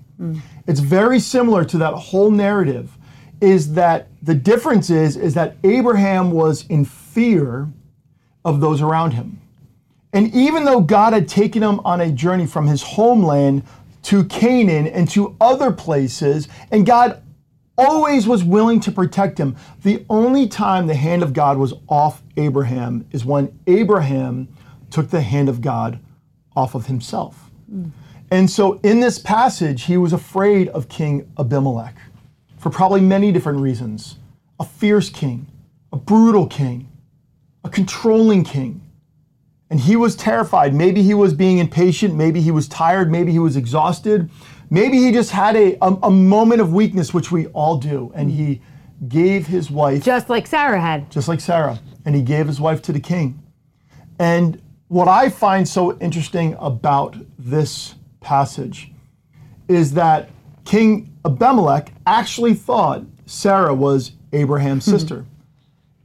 It's 0.67 0.79
very 0.79 1.19
similar 1.19 1.65
to 1.65 1.77
that 1.79 1.93
whole 1.93 2.31
narrative. 2.31 2.97
Is 3.39 3.73
that 3.73 4.07
the 4.21 4.35
difference 4.35 4.89
is 4.89 5.17
is 5.17 5.33
that 5.33 5.57
Abraham 5.63 6.31
was 6.31 6.65
in 6.67 6.85
fear 6.85 7.69
of 8.45 8.59
those 8.61 8.81
around 8.81 9.11
him. 9.11 9.41
And 10.13 10.33
even 10.35 10.65
though 10.65 10.81
God 10.81 11.13
had 11.13 11.27
taken 11.27 11.63
him 11.63 11.79
on 11.85 12.01
a 12.01 12.11
journey 12.11 12.45
from 12.45 12.67
his 12.67 12.83
homeland 12.83 13.63
to 14.03 14.23
Canaan 14.25 14.87
and 14.87 15.09
to 15.11 15.35
other 15.39 15.71
places, 15.71 16.47
and 16.69 16.85
God 16.85 17.21
always 17.77 18.27
was 18.27 18.43
willing 18.43 18.79
to 18.81 18.91
protect 18.91 19.37
him, 19.37 19.55
the 19.83 20.05
only 20.09 20.47
time 20.47 20.87
the 20.87 20.95
hand 20.95 21.23
of 21.23 21.33
God 21.33 21.57
was 21.57 21.73
off 21.87 22.21
Abraham 22.37 23.05
is 23.11 23.23
when 23.23 23.57
Abraham 23.67 24.47
took 24.89 25.09
the 25.09 25.21
hand 25.21 25.49
of 25.49 25.61
God 25.61 25.99
off 26.55 26.75
of 26.75 26.87
himself. 26.87 27.49
Mm. 27.73 27.91
And 28.31 28.49
so 28.49 28.79
in 28.81 29.01
this 29.01 29.19
passage, 29.19 29.83
he 29.83 29.97
was 29.97 30.13
afraid 30.13 30.69
of 30.69 30.87
King 30.87 31.29
Abimelech 31.37 31.95
for 32.57 32.69
probably 32.69 33.01
many 33.01 33.31
different 33.31 33.59
reasons 33.59 34.17
a 34.59 34.63
fierce 34.63 35.09
king, 35.09 35.47
a 35.91 35.97
brutal 35.97 36.45
king, 36.47 36.87
a 37.63 37.69
controlling 37.69 38.43
king. 38.43 38.81
And 39.69 39.79
he 39.79 39.95
was 39.95 40.15
terrified. 40.15 40.73
Maybe 40.73 41.01
he 41.01 41.13
was 41.13 41.33
being 41.33 41.57
impatient. 41.57 42.13
Maybe 42.13 42.41
he 42.41 42.51
was 42.51 42.67
tired. 42.67 43.11
Maybe 43.11 43.31
he 43.31 43.39
was 43.39 43.55
exhausted. 43.57 44.29
Maybe 44.69 44.97
he 44.97 45.11
just 45.11 45.31
had 45.31 45.55
a, 45.55 45.77
a, 45.81 45.97
a 46.03 46.11
moment 46.11 46.61
of 46.61 46.73
weakness, 46.73 47.13
which 47.13 47.31
we 47.31 47.47
all 47.47 47.77
do. 47.77 48.11
And 48.13 48.31
he 48.31 48.61
gave 49.07 49.47
his 49.47 49.71
wife, 49.71 50.03
Just 50.03 50.29
like 50.29 50.45
Sarah 50.45 50.79
had. 50.79 51.09
just 51.09 51.27
like 51.27 51.39
Sarah, 51.39 51.79
and 52.05 52.13
he 52.15 52.21
gave 52.21 52.45
his 52.47 52.61
wife 52.61 52.81
to 52.83 52.91
the 52.91 52.99
king. 52.99 53.41
And 54.19 54.61
what 54.89 55.07
I 55.07 55.29
find 55.29 55.67
so 55.67 55.97
interesting 55.99 56.55
about 56.59 57.15
this 57.39 57.95
passage 58.21 58.91
is 59.67 59.93
that 59.93 60.29
King 60.63 61.13
Abimelech 61.25 61.91
actually 62.05 62.53
thought 62.53 63.03
Sarah 63.25 63.73
was 63.73 64.13
Abraham's 64.31 64.85
hmm. 64.85 64.91
sister. 64.91 65.25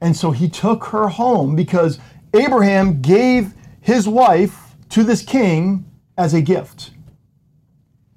And 0.01 0.17
so 0.17 0.31
he 0.31 0.49
took 0.49 0.85
her 0.87 1.09
home 1.09 1.57
because 1.57 1.99
Abraham 2.35 3.01
gave 3.01 3.55
his 3.81 4.09
wife 4.09 4.75
to 4.91 5.05
this 5.05 5.23
king 5.23 5.85
as 6.19 6.35
a 6.35 6.41
gift. 6.41 6.91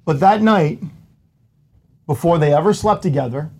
But 0.04 0.20
that 0.20 0.42
night, 0.42 0.80
before 2.06 2.38
they 2.38 2.52
ever 2.52 2.74
slept 2.74 3.02
together, 3.02 3.50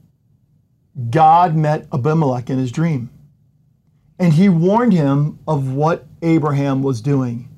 God 1.10 1.54
met 1.54 1.86
Abimelech 1.92 2.50
in 2.50 2.58
his 2.58 2.72
dream. 2.72 3.10
And 4.18 4.32
he 4.32 4.48
warned 4.48 4.92
him 4.92 5.38
of 5.46 5.72
what 5.72 6.06
Abraham 6.20 6.82
was 6.82 7.00
doing. 7.00 7.49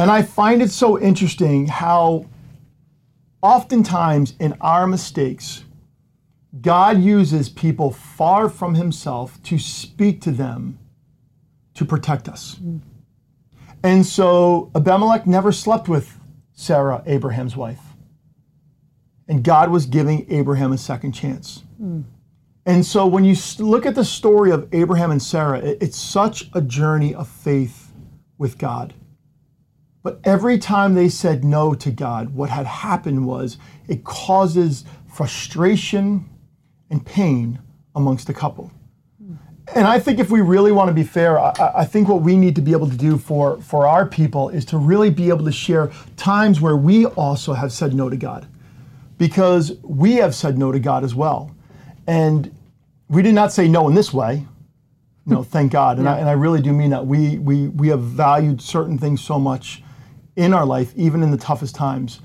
And 0.00 0.10
I 0.10 0.22
find 0.22 0.62
it 0.62 0.70
so 0.70 0.98
interesting 0.98 1.66
how 1.66 2.24
oftentimes 3.42 4.34
in 4.40 4.54
our 4.60 4.86
mistakes, 4.86 5.64
God 6.60 7.00
uses 7.02 7.50
people 7.50 7.90
far 7.90 8.48
from 8.48 8.74
himself 8.76 9.42
to 9.42 9.58
speak 9.58 10.22
to 10.22 10.30
them 10.30 10.78
to 11.74 11.84
protect 11.84 12.28
us. 12.30 12.58
And 13.82 14.06
so 14.06 14.70
Abimelech 14.74 15.26
never 15.26 15.52
slept 15.52 15.86
with 15.86 16.18
Sarah, 16.52 17.02
Abraham's 17.06 17.54
wife. 17.56 17.80
And 19.28 19.44
God 19.44 19.70
was 19.70 19.84
giving 19.84 20.26
Abraham 20.32 20.72
a 20.72 20.78
second 20.78 21.12
chance. 21.12 21.62
And 22.66 22.86
so 22.86 23.06
when 23.06 23.24
you 23.26 23.36
look 23.58 23.84
at 23.84 23.94
the 23.94 24.04
story 24.04 24.50
of 24.50 24.66
Abraham 24.72 25.10
and 25.10 25.22
Sarah, 25.22 25.58
it's 25.58 25.98
such 25.98 26.48
a 26.54 26.62
journey 26.62 27.14
of 27.14 27.28
faith 27.28 27.92
with 28.38 28.56
God. 28.56 28.94
But 30.02 30.20
every 30.24 30.58
time 30.58 30.94
they 30.94 31.08
said 31.08 31.44
no 31.44 31.74
to 31.74 31.90
God, 31.90 32.30
what 32.34 32.48
had 32.50 32.66
happened 32.66 33.26
was 33.26 33.58
it 33.86 34.02
causes 34.04 34.84
frustration 35.06 36.28
and 36.88 37.04
pain 37.04 37.58
amongst 37.94 38.26
the 38.26 38.34
couple. 38.34 38.70
And 39.74 39.86
I 39.86 40.00
think 40.00 40.18
if 40.18 40.30
we 40.30 40.40
really 40.40 40.72
want 40.72 40.88
to 40.88 40.94
be 40.94 41.04
fair, 41.04 41.38
I, 41.38 41.52
I- 41.76 41.84
think 41.84 42.08
what 42.08 42.22
we 42.22 42.36
need 42.36 42.56
to 42.56 42.62
be 42.62 42.72
able 42.72 42.88
to 42.90 42.96
do 42.96 43.18
for, 43.18 43.60
for 43.60 43.86
our 43.86 44.04
people 44.06 44.48
is 44.48 44.64
to 44.66 44.78
really 44.78 45.10
be 45.10 45.28
able 45.28 45.44
to 45.44 45.52
share 45.52 45.92
times 46.16 46.60
where 46.60 46.76
we 46.76 47.06
also 47.06 47.52
have 47.52 47.70
said 47.72 47.94
no 47.94 48.08
to 48.08 48.16
God. 48.16 48.48
Because 49.18 49.72
we 49.82 50.14
have 50.14 50.34
said 50.34 50.58
no 50.58 50.72
to 50.72 50.80
God 50.80 51.04
as 51.04 51.14
well. 51.14 51.54
And 52.06 52.52
we 53.08 53.22
did 53.22 53.34
not 53.34 53.52
say 53.52 53.68
no 53.68 53.86
in 53.86 53.94
this 53.94 54.12
way. 54.12 54.46
No, 55.26 55.42
thank 55.44 55.70
God. 55.70 55.98
And, 55.98 56.08
I, 56.08 56.18
and 56.18 56.28
I 56.28 56.32
really 56.32 56.62
do 56.62 56.72
mean 56.72 56.90
that. 56.90 57.06
We, 57.06 57.38
we, 57.38 57.68
we 57.68 57.88
have 57.88 58.00
valued 58.02 58.60
certain 58.62 58.98
things 58.98 59.20
so 59.20 59.38
much 59.38 59.82
in 60.36 60.54
our 60.54 60.64
life, 60.64 60.92
even 60.96 61.22
in 61.22 61.30
the 61.30 61.36
toughest 61.36 61.74
times. 61.74 62.20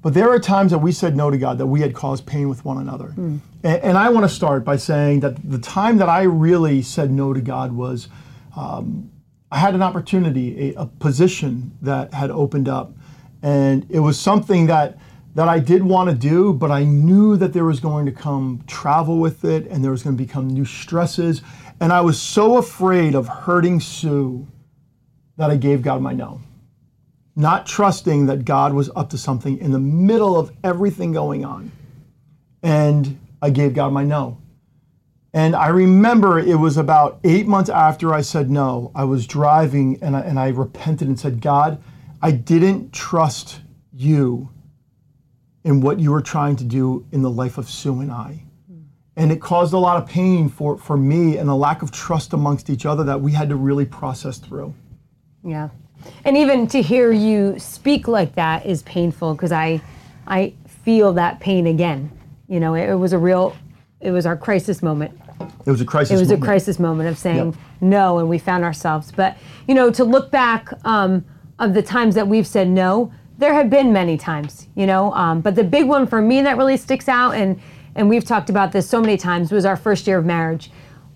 But 0.00 0.14
there 0.14 0.30
are 0.30 0.38
times 0.38 0.70
that 0.70 0.78
we 0.78 0.92
said 0.92 1.16
no 1.16 1.30
to 1.30 1.36
God, 1.36 1.58
that 1.58 1.66
we 1.66 1.80
had 1.80 1.94
caused 1.94 2.24
pain 2.24 2.48
with 2.48 2.64
one 2.64 2.78
another. 2.78 3.08
And, 3.16 3.42
and 3.64 3.98
I 3.98 4.10
want 4.10 4.24
to 4.24 4.34
start 4.34 4.64
by 4.64 4.76
saying 4.76 5.20
that 5.20 5.36
the 5.48 5.58
time 5.58 5.96
that 5.98 6.08
I 6.08 6.22
really 6.22 6.82
said 6.82 7.10
no 7.10 7.32
to 7.32 7.40
God 7.40 7.72
was 7.72 8.08
um, 8.56 9.10
I 9.50 9.58
had 9.58 9.74
an 9.74 9.82
opportunity, 9.82 10.74
a, 10.74 10.82
a 10.82 10.86
position 10.86 11.72
that 11.82 12.12
had 12.12 12.30
opened 12.30 12.68
up. 12.68 12.92
And 13.42 13.86
it 13.90 14.00
was 14.00 14.18
something 14.18 14.66
that 14.66 14.98
that 15.34 15.48
I 15.48 15.60
did 15.60 15.84
want 15.84 16.10
to 16.10 16.16
do, 16.16 16.52
but 16.52 16.72
I 16.72 16.82
knew 16.82 17.36
that 17.36 17.52
there 17.52 17.64
was 17.64 17.78
going 17.78 18.06
to 18.06 18.12
come 18.12 18.64
travel 18.66 19.18
with 19.18 19.44
it 19.44 19.68
and 19.68 19.84
there 19.84 19.92
was 19.92 20.02
going 20.02 20.16
to 20.16 20.20
become 20.20 20.48
new 20.48 20.64
stresses. 20.64 21.42
And 21.78 21.92
I 21.92 22.00
was 22.00 22.20
so 22.20 22.56
afraid 22.56 23.14
of 23.14 23.28
hurting 23.28 23.78
Sue 23.78 24.48
that 25.36 25.48
I 25.48 25.56
gave 25.56 25.82
God 25.82 26.02
my 26.02 26.12
no. 26.12 26.40
Not 27.38 27.66
trusting 27.66 28.26
that 28.26 28.44
God 28.44 28.74
was 28.74 28.90
up 28.96 29.10
to 29.10 29.18
something 29.18 29.58
in 29.58 29.70
the 29.70 29.78
middle 29.78 30.36
of 30.36 30.50
everything 30.64 31.12
going 31.12 31.44
on. 31.44 31.70
And 32.64 33.20
I 33.40 33.50
gave 33.50 33.74
God 33.74 33.92
my 33.92 34.02
no. 34.02 34.38
And 35.32 35.54
I 35.54 35.68
remember 35.68 36.40
it 36.40 36.56
was 36.56 36.76
about 36.76 37.20
eight 37.22 37.46
months 37.46 37.70
after 37.70 38.12
I 38.12 38.22
said 38.22 38.50
no. 38.50 38.90
I 38.92 39.04
was 39.04 39.24
driving 39.24 40.02
and 40.02 40.16
I, 40.16 40.20
and 40.22 40.36
I 40.36 40.48
repented 40.48 41.06
and 41.06 41.20
said, 41.20 41.40
God, 41.40 41.80
I 42.20 42.32
didn't 42.32 42.92
trust 42.92 43.60
you 43.92 44.50
in 45.62 45.80
what 45.80 46.00
you 46.00 46.10
were 46.10 46.22
trying 46.22 46.56
to 46.56 46.64
do 46.64 47.06
in 47.12 47.22
the 47.22 47.30
life 47.30 47.56
of 47.56 47.70
Sue 47.70 48.00
and 48.00 48.10
I. 48.10 48.42
And 49.14 49.30
it 49.30 49.40
caused 49.40 49.74
a 49.74 49.78
lot 49.78 50.02
of 50.02 50.08
pain 50.08 50.48
for, 50.48 50.76
for 50.76 50.96
me 50.96 51.36
and 51.36 51.48
a 51.48 51.54
lack 51.54 51.82
of 51.82 51.92
trust 51.92 52.32
amongst 52.32 52.68
each 52.68 52.84
other 52.84 53.04
that 53.04 53.20
we 53.20 53.30
had 53.30 53.48
to 53.50 53.56
really 53.56 53.84
process 53.84 54.38
through. 54.38 54.74
Yeah. 55.44 55.68
And 56.24 56.36
even 56.36 56.66
to 56.68 56.82
hear 56.82 57.12
you 57.12 57.58
speak 57.58 58.08
like 58.08 58.34
that 58.34 58.66
is 58.66 58.82
painful 58.82 59.34
because 59.34 59.52
I, 59.52 59.80
I 60.26 60.54
feel 60.84 61.12
that 61.14 61.40
pain 61.40 61.66
again. 61.66 62.10
You 62.48 62.60
know, 62.60 62.74
it, 62.74 62.88
it 62.88 62.94
was 62.94 63.12
a 63.12 63.18
real, 63.18 63.56
it 64.00 64.10
was 64.10 64.26
our 64.26 64.36
crisis 64.36 64.82
moment. 64.82 65.18
It 65.66 65.70
was 65.70 65.80
a 65.80 65.84
crisis. 65.84 66.16
It 66.16 66.20
was 66.20 66.28
moment. 66.28 66.42
a 66.42 66.46
crisis 66.46 66.78
moment 66.78 67.08
of 67.08 67.18
saying 67.18 67.36
Yep. 67.52 67.54
no, 67.80 68.18
and 68.18 68.28
we 68.28 68.38
found 68.38 68.64
ourselves. 68.64 69.12
But 69.12 69.36
you 69.66 69.74
know, 69.74 69.90
to 69.90 70.04
look 70.04 70.30
back 70.30 70.68
um, 70.84 71.24
of 71.58 71.74
the 71.74 71.82
times 71.82 72.14
that 72.14 72.26
we've 72.26 72.46
said 72.46 72.68
no, 72.68 73.12
there 73.38 73.54
have 73.54 73.70
been 73.70 73.92
many 73.92 74.16
times. 74.16 74.66
You 74.74 74.86
know, 74.86 75.12
um, 75.12 75.40
but 75.40 75.54
the 75.54 75.64
big 75.64 75.86
one 75.86 76.06
for 76.06 76.20
me 76.22 76.42
that 76.42 76.56
really 76.56 76.76
sticks 76.76 77.08
out, 77.08 77.32
and 77.32 77.60
and 77.94 78.08
we've 78.08 78.24
talked 78.24 78.50
about 78.50 78.72
this 78.72 78.88
so 78.88 79.00
many 79.00 79.16
times, 79.16 79.52
was 79.52 79.64
our 79.64 79.76
first 79.76 80.06
year 80.06 80.18
of 80.18 80.24
marriage. 80.24 80.70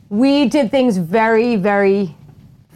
We 0.09 0.47
did 0.49 0.71
things 0.71 0.99
very, 0.99 1.57
very 1.57 2.14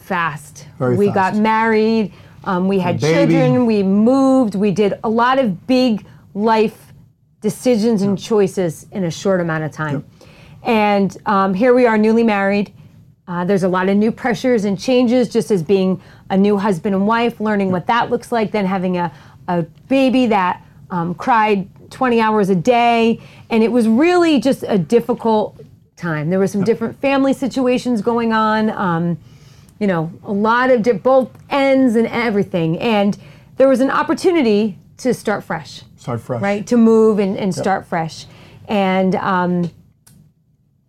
fast. 0.07 0.69
Very 0.79 0.97
we 0.97 1.07
fast. 1.07 1.15
got 1.15 1.37
married. 1.37 2.13
Um, 2.45 2.69
we 2.69 2.79
had 2.79 3.01
children. 3.01 3.67
We 3.67 3.83
moved. 3.83 4.55
We 4.55 4.71
did 4.71 4.95
a 5.03 5.09
lot 5.09 5.39
of 5.39 5.67
big 5.67 6.07
life 6.35 6.93
decisions 7.41 8.03
and 8.03 8.19
choices 8.19 8.87
in 8.93 9.05
a 9.05 9.11
short 9.11 9.41
amount 9.41 9.65
of 9.65 9.73
time. 9.73 10.05
And 10.63 11.17
um, 11.27 11.55
here 11.55 11.75
we 11.75 11.87
are, 11.87 11.99
newly 11.99 12.23
married. 12.23 12.73
Uh, 13.29 13.45
there's 13.45 13.65
a 13.65 13.69
lot 13.69 13.89
of 13.89 13.97
new 13.97 14.13
pressures 14.13 14.65
and 14.65 14.79
changes, 14.79 15.29
just 15.29 15.51
as 15.51 15.63
being 15.63 16.01
a 16.31 16.37
new 16.37 16.57
husband 16.57 16.95
and 16.95 17.07
wife, 17.07 17.41
learning 17.41 17.73
what 17.73 17.87
that 17.89 18.09
looks 18.09 18.31
like, 18.31 18.53
then 18.53 18.65
having 18.65 18.97
a, 18.97 19.13
a 19.49 19.63
baby 19.89 20.27
that 20.27 20.65
um, 20.91 21.15
cried 21.15 21.69
20 21.91 22.21
hours 22.21 22.49
a 22.49 22.55
day. 22.55 23.21
And 23.51 23.65
it 23.65 23.73
was 23.73 23.89
really 23.89 24.41
just 24.41 24.65
a 24.67 24.79
difficult 24.79 25.61
time. 25.97 26.31
There 26.31 26.39
were 26.39 26.47
some 26.47 26.63
different 26.63 27.01
family 27.01 27.33
situations 27.33 28.03
going 28.03 28.33
on. 28.33 28.71
Um, 28.71 29.19
you 29.79 29.87
know, 29.87 30.11
a 30.25 30.33
lot 30.33 30.71
of 30.71 30.83
di- 30.83 30.93
both 30.93 31.31
ends 31.51 31.97
and 31.97 32.07
everything. 32.07 32.79
And 32.79 33.17
there 33.57 33.69
was 33.69 33.81
an 33.81 33.91
opportunity 33.91 34.79
to 34.99 35.13
start 35.13 35.45
fresh 35.45 35.83
Start 35.97 36.21
fresh. 36.21 36.41
right? 36.43 36.67
To 36.67 36.77
move 36.77 37.19
and, 37.19 37.37
and 37.37 37.55
start 37.55 37.87
fresh. 37.87 38.27
And 38.69 39.15
um, 39.17 39.71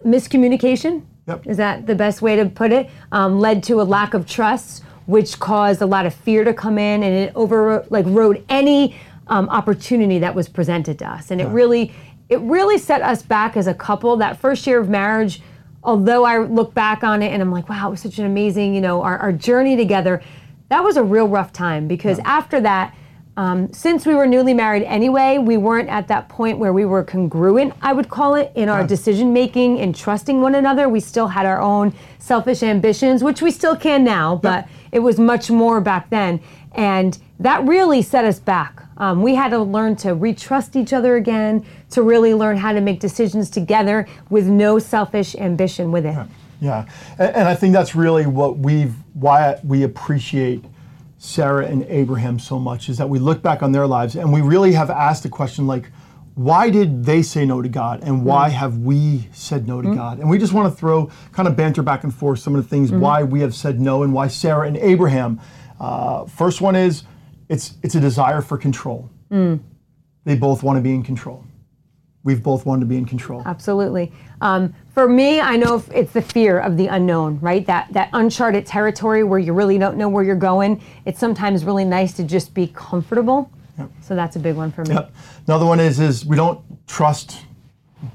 miscommunication, 0.05 1.03
Yep. 1.27 1.47
is 1.47 1.57
that 1.57 1.85
the 1.87 1.95
best 1.95 2.21
way 2.21 2.35
to 2.37 2.45
put 2.45 2.71
it? 2.71 2.89
Um, 3.11 3.39
led 3.39 3.61
to 3.63 3.81
a 3.81 3.83
lack 3.83 4.13
of 4.13 4.25
trust, 4.25 4.83
which 5.07 5.39
caused 5.39 5.81
a 5.81 5.85
lot 5.85 6.05
of 6.05 6.13
fear 6.13 6.43
to 6.45 6.53
come 6.53 6.77
in, 6.77 7.03
and 7.03 7.13
it 7.13 7.33
over 7.35 7.85
like 7.89 8.05
rode 8.07 8.45
any 8.47 8.95
um, 9.27 9.49
opportunity 9.49 10.19
that 10.19 10.33
was 10.33 10.47
presented 10.47 10.97
to 10.99 11.05
us. 11.09 11.31
And 11.31 11.41
it 11.41 11.47
really, 11.47 11.93
it 12.29 12.39
really 12.39 12.77
set 12.77 13.01
us 13.01 13.21
back 13.21 13.57
as 13.57 13.67
a 13.67 13.73
couple. 13.73 14.15
That 14.17 14.37
first 14.37 14.65
year 14.65 14.79
of 14.79 14.87
marriage, 14.87 15.41
although 15.87 16.25
I 16.25 16.37
look 16.39 16.73
back 16.73 17.03
on 17.03 17.23
it 17.23 17.31
and 17.31 17.41
I'm 17.41 17.51
like, 17.51 17.69
wow, 17.69 17.87
it 17.87 17.91
was 17.91 18.01
such 18.01 18.19
an 18.19 18.25
amazing, 18.25 18.75
you 18.75 18.81
know, 18.81 19.01
our, 19.01 19.17
our 19.17 19.31
journey 19.31 19.77
together. 19.77 20.21
That 20.67 20.83
was 20.83 20.97
a 20.97 21.03
real 21.03 21.29
rough 21.29 21.53
time 21.53 21.87
because 21.87 22.19
after 22.25 22.59
that, 22.61 22.93
um, 23.37 23.71
since 23.71 24.05
we 24.05 24.13
were 24.13 24.27
newly 24.27 24.53
married 24.53 24.83
anyway, 24.83 25.37
we 25.37 25.57
weren't 25.57 25.89
at 25.89 26.07
that 26.09 26.27
point 26.27 26.57
where 26.57 26.73
we 26.73 26.83
were 26.85 27.03
congruent, 27.03 27.73
I 27.81 27.93
would 27.93 28.09
call 28.09 28.35
it, 28.35 28.51
in 28.55 28.67
our 28.67 28.85
decision 28.85 29.31
making 29.31 29.79
and 29.79 29.95
trusting 29.95 30.41
one 30.41 30.55
another. 30.55 30.89
We 30.89 30.99
still 30.99 31.27
had 31.27 31.45
our 31.45 31.61
own 31.61 31.93
selfish 32.19 32.63
ambitions, 32.63 33.23
which 33.23 33.41
we 33.41 33.51
still 33.51 33.75
can 33.75 34.03
now, 34.03 34.35
but 34.35 34.67
it 34.91 34.99
was 34.99 35.19
much 35.19 35.49
more 35.49 35.79
back 35.79 36.09
then. 36.09 36.41
And 36.73 37.17
that 37.39 37.63
really 37.65 38.01
set 38.01 38.25
us 38.25 38.39
back. 38.39 38.83
Um, 38.97 39.21
we 39.21 39.35
had 39.35 39.49
to 39.49 39.59
learn 39.59 39.95
to 39.97 40.09
retrust 40.09 40.75
each 40.75 40.91
other 40.91 41.15
again, 41.15 41.63
to 41.91 42.01
really 42.01 42.33
learn 42.33 42.57
how 42.57 42.73
to 42.73 42.81
make 42.81 42.99
decisions 42.99 43.49
together 43.49 44.07
with 44.29 44.47
no 44.47 44.79
selfish 44.79 45.35
ambition 45.35 45.91
with 45.91 46.05
it. 46.05 46.17
Yeah, 46.59 46.87
and, 47.19 47.35
and 47.35 47.47
I 47.47 47.55
think 47.55 47.73
that's 47.73 47.95
really 47.95 48.25
what 48.25 48.57
we've 48.57 48.93
why 49.13 49.59
we 49.63 49.83
appreciate 49.83 50.63
Sarah 51.17 51.65
and 51.65 51.83
Abraham 51.83 52.39
so 52.39 52.59
much 52.59 52.89
is 52.89 52.97
that 52.97 53.09
we 53.09 53.19
look 53.19 53.41
back 53.41 53.63
on 53.63 53.71
their 53.71 53.87
lives 53.87 54.15
and 54.15 54.31
we 54.31 54.41
really 54.41 54.73
have 54.73 54.89
asked 54.89 55.23
the 55.23 55.29
question 55.29 55.65
like, 55.65 55.91
why 56.35 56.69
did 56.69 57.03
they 57.03 57.23
say 57.23 57.45
no 57.45 57.63
to 57.63 57.69
God 57.69 58.03
and 58.03 58.23
why 58.23 58.49
mm-hmm. 58.49 58.57
have 58.57 58.77
we 58.77 59.27
said 59.31 59.67
no 59.67 59.81
to 59.81 59.87
mm-hmm. 59.87 59.97
God? 59.97 60.19
And 60.19 60.29
we 60.29 60.37
just 60.37 60.53
want 60.53 60.71
to 60.71 60.79
throw 60.79 61.09
kind 61.31 61.47
of 61.47 61.55
banter 61.55 61.81
back 61.81 62.03
and 62.03 62.13
forth 62.13 62.39
some 62.39 62.55
of 62.55 62.61
the 62.61 62.69
things 62.69 62.91
mm-hmm. 62.91 62.99
why 62.99 63.23
we 63.23 63.39
have 63.41 63.55
said 63.55 63.81
no 63.81 64.03
and 64.03 64.13
why 64.13 64.27
Sarah 64.27 64.67
and 64.67 64.77
Abraham. 64.77 65.41
Uh, 65.79 66.25
first 66.25 66.61
one 66.61 66.75
is 66.75 67.03
it's 67.49 67.73
it's 67.81 67.95
a 67.95 67.99
desire 67.99 68.41
for 68.41 68.57
control. 68.57 69.09
Mm. 69.31 69.59
They 70.25 70.35
both 70.35 70.61
want 70.61 70.77
to 70.77 70.81
be 70.81 70.93
in 70.93 71.01
control. 71.01 71.43
We've 72.27 72.43
both 72.43 72.65
wanted 72.65 72.81
to 72.81 72.87
be 72.87 72.97
in 72.97 73.05
control. 73.05 73.41
Absolutely. 73.45 74.11
Um, 74.41 74.73
for 74.93 75.07
me, 75.07 75.39
I 75.39 75.55
know 75.55 75.81
it's 75.93 76.11
the 76.11 76.21
fear 76.21 76.59
of 76.59 76.75
the 76.75 76.87
unknown, 76.87 77.39
right? 77.39 77.65
That 77.65 77.87
that 77.93 78.09
uncharted 78.11 78.65
territory 78.65 79.23
where 79.23 79.39
you 79.39 79.53
really 79.53 79.77
don't 79.77 79.95
know 79.95 80.09
where 80.09 80.25
you're 80.25 80.35
going. 80.35 80.81
It's 81.05 81.21
sometimes 81.21 81.63
really 81.63 81.85
nice 81.85 82.11
to 82.15 82.25
just 82.25 82.53
be 82.53 82.67
comfortable. 82.75 83.49
Yep. 83.77 83.91
So 84.01 84.13
that's 84.13 84.35
a 84.35 84.39
big 84.39 84.57
one 84.57 84.73
for 84.73 84.83
me. 84.83 84.95
Yep. 84.95 85.15
Another 85.47 85.65
one 85.65 85.79
is 85.79 86.01
is 86.01 86.25
we 86.25 86.35
don't 86.35 86.59
trust 86.85 87.45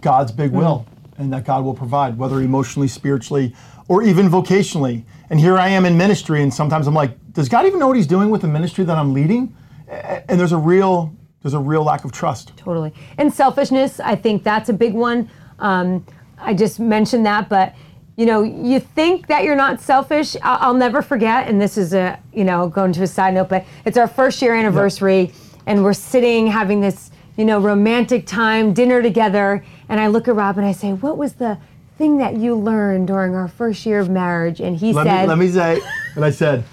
God's 0.03 0.31
big 0.31 0.51
will 0.51 0.87
and 1.17 1.33
that 1.33 1.47
God 1.47 1.65
will 1.65 1.73
provide, 1.73 2.19
whether 2.19 2.43
emotionally, 2.43 2.89
spiritually, 2.89 3.55
or 3.89 4.03
even 4.03 4.29
vocationally. 4.29 5.05
And 5.31 5.41
here 5.41 5.57
I 5.57 5.69
am 5.69 5.87
in 5.87 5.97
ministry, 5.97 6.43
and 6.43 6.53
sometimes 6.53 6.87
I'm 6.87 6.93
like, 6.93 7.17
does 7.33 7.49
God 7.49 7.65
even 7.65 7.79
know 7.79 7.87
what 7.87 7.97
He's 7.97 8.07
doing 8.07 8.29
with 8.29 8.43
the 8.43 8.49
ministry 8.49 8.85
that 8.85 8.99
I'm 8.99 9.15
leading? 9.15 9.57
And 9.89 10.39
there's 10.39 10.53
a 10.53 10.59
real 10.59 11.17
there's 11.43 11.55
a 11.55 11.61
real 11.61 11.85
lack 11.85 12.05
of 12.05 12.13
trust. 12.13 12.57
Totally. 12.57 12.93
And 13.19 13.33
selfishness, 13.33 14.01
I 14.01 14.15
think 14.15 14.45
that's 14.45 14.69
a 14.69 14.73
big 14.73 14.95
one. 14.95 15.29
Um, 15.59 16.07
I 16.39 16.55
just 16.55 16.81
mentioned 16.81 17.27
that, 17.27 17.49
but 17.49 17.75
you 18.17 18.27
know, 18.27 18.43
you 18.43 18.79
think 18.79 19.27
that 19.29 19.43
you're 19.43 19.57
not 19.57 19.81
selfish. 19.81 20.37
I'll, 20.43 20.59
I'll 20.61 20.75
never 20.75 21.01
forget, 21.01 21.49
and 21.49 21.61
this 21.61 21.79
is 21.79 21.95
a, 21.95 22.19
you 22.33 22.45
know, 22.45 22.69
going 22.69 22.93
to 22.93 23.03
a 23.03 23.07
side 23.07 23.35
note, 23.35 23.49
but 23.49 23.65
it's 23.87 23.97
our 23.97 24.07
first 24.07 24.43
year 24.43 24.55
anniversary, 24.55 25.33
and 25.67 25.83
we're 25.83 25.95
sitting 25.95 26.47
having 26.47 26.81
this, 26.81 27.11
you 27.37 27.45
know, 27.45 27.59
romantic 27.59 28.27
time, 28.27 28.75
dinner 28.75 29.01
together, 29.03 29.65
and 29.89 29.99
I 29.99 30.09
look 30.09 30.29
at 30.29 30.35
Rob 30.35 30.59
and 30.59 30.67
I 30.67 30.73
say, 30.73 30.93
"What 30.93 31.17
was 31.17 31.35
the 31.35 31.57
thing 31.97 32.19
that 32.19 32.37
you 32.37 32.55
learned 32.55 33.07
during 33.07 33.35
our 33.35 33.49
first 33.49 33.87
year 33.87 33.99
of 33.99 34.11
marriage?" 34.11 34.61
And 34.61 34.77
he 34.77 34.93
Let 34.93 35.07
said, 35.07 35.23
me 35.23 35.29
let 35.29 35.39
me 35.39 35.49
say, 35.49 35.81
and 36.15 36.25
I 36.25 36.31
said, 36.31 36.65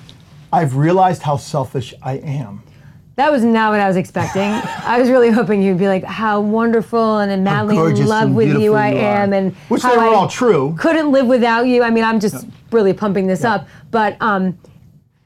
I've 0.52 0.76
realized 0.76 1.22
how 1.22 1.38
selfish 1.38 1.94
I 2.02 2.14
am. 2.18 2.64
That 3.20 3.34
was 3.34 3.44
not 3.44 3.72
what 3.72 3.82
I 3.82 3.88
was 3.90 3.98
expecting. 3.98 4.50
I 4.50 4.98
was 4.98 5.10
really 5.10 5.30
hoping 5.30 5.62
you'd 5.62 5.78
be 5.78 5.90
like, 5.90 6.06
"How 6.06 6.40
wonderful 6.40 7.18
and 7.18 7.44
madly 7.44 7.76
in 7.76 8.08
love 8.08 8.32
with 8.32 8.58
you 8.58 8.76
I 8.76 8.92
am," 8.92 9.34
and 9.34 9.54
Which 9.68 9.82
how 9.82 9.92
they 9.92 9.98
were 9.98 10.04
I 10.04 10.16
all 10.16 10.30
true. 10.30 10.74
Couldn't 10.80 11.12
live 11.12 11.28
without 11.28 11.68
you. 11.68 11.84
I 11.84 11.90
mean, 11.90 12.06
I'm 12.06 12.22
just 12.22 12.48
really 12.72 12.94
pumping 12.94 13.28
this 13.28 13.44
up. 13.44 13.68
But 13.92 14.16
um, 14.22 14.58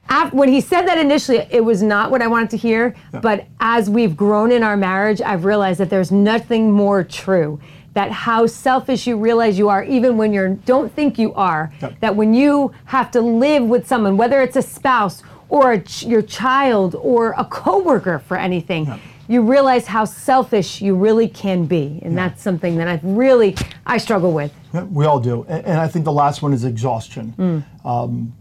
af- 0.09 0.33
when 0.33 0.49
he 0.49 0.59
said 0.59 0.87
that 0.87 0.97
initially, 0.97 1.45
it 1.51 1.63
was 1.63 1.83
not 1.83 2.09
what 2.09 2.23
I 2.23 2.25
wanted 2.25 2.49
to 2.49 2.57
hear. 2.57 2.95
But 3.11 3.45
as 3.59 3.91
we've 3.91 4.17
grown 4.17 4.51
in 4.51 4.63
our 4.63 4.75
marriage, 4.75 5.21
I've 5.21 5.45
realized 5.45 5.79
that 5.79 5.91
there's 5.91 6.11
nothing 6.11 6.71
more 6.71 7.03
true. 7.03 7.59
That 7.93 8.09
how 8.09 8.47
selfish 8.47 9.05
you 9.05 9.17
realize 9.17 9.59
you 9.59 9.69
are, 9.69 9.83
even 9.83 10.17
when 10.17 10.33
you 10.33 10.59
don't 10.65 10.91
think 10.91 11.19
you 11.19 11.31
are. 11.35 11.71
That 11.99 12.15
when 12.15 12.33
you 12.33 12.71
have 12.85 13.11
to 13.11 13.21
live 13.21 13.61
with 13.65 13.87
someone, 13.87 14.17
whether 14.17 14.41
it's 14.41 14.55
a 14.55 14.63
spouse 14.63 15.21
or 15.53 15.73
a 15.73 15.79
ch- 15.79 16.03
your 16.03 16.23
child 16.23 16.95
or 16.95 17.35
a 17.37 17.45
coworker 17.45 18.17
for 18.17 18.35
anything, 18.35 18.91
you 19.27 19.43
realize 19.43 19.85
how 19.85 20.03
selfish 20.03 20.81
you 20.81 20.95
really 20.95 21.27
can 21.27 21.65
be, 21.65 21.99
and 22.01 22.17
that's 22.17 22.41
something 22.41 22.75
that 22.77 22.87
I've 22.87 23.03
really 23.03 23.55
I 23.85 23.99
struggle 23.99 24.33
with. 24.33 24.51
Yeah, 24.73 24.83
we 24.85 25.05
all 25.05 25.19
do. 25.19 25.43
And, 25.47 25.63
and 25.65 25.79
I 25.79 25.87
think 25.87 26.05
the 26.05 26.11
last 26.11 26.41
one 26.41 26.53
is 26.53 26.65
exhaustion. 26.65 27.63
Um, 27.85 28.35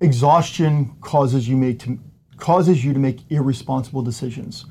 exhaustion 0.00 0.96
causes 1.00 1.48
you 1.48 1.56
make 1.56 1.78
to, 1.80 1.96
causes 2.38 2.84
you 2.84 2.92
to 2.92 2.98
make 2.98 3.20
irresponsible 3.30 4.02
decisions. 4.02 4.66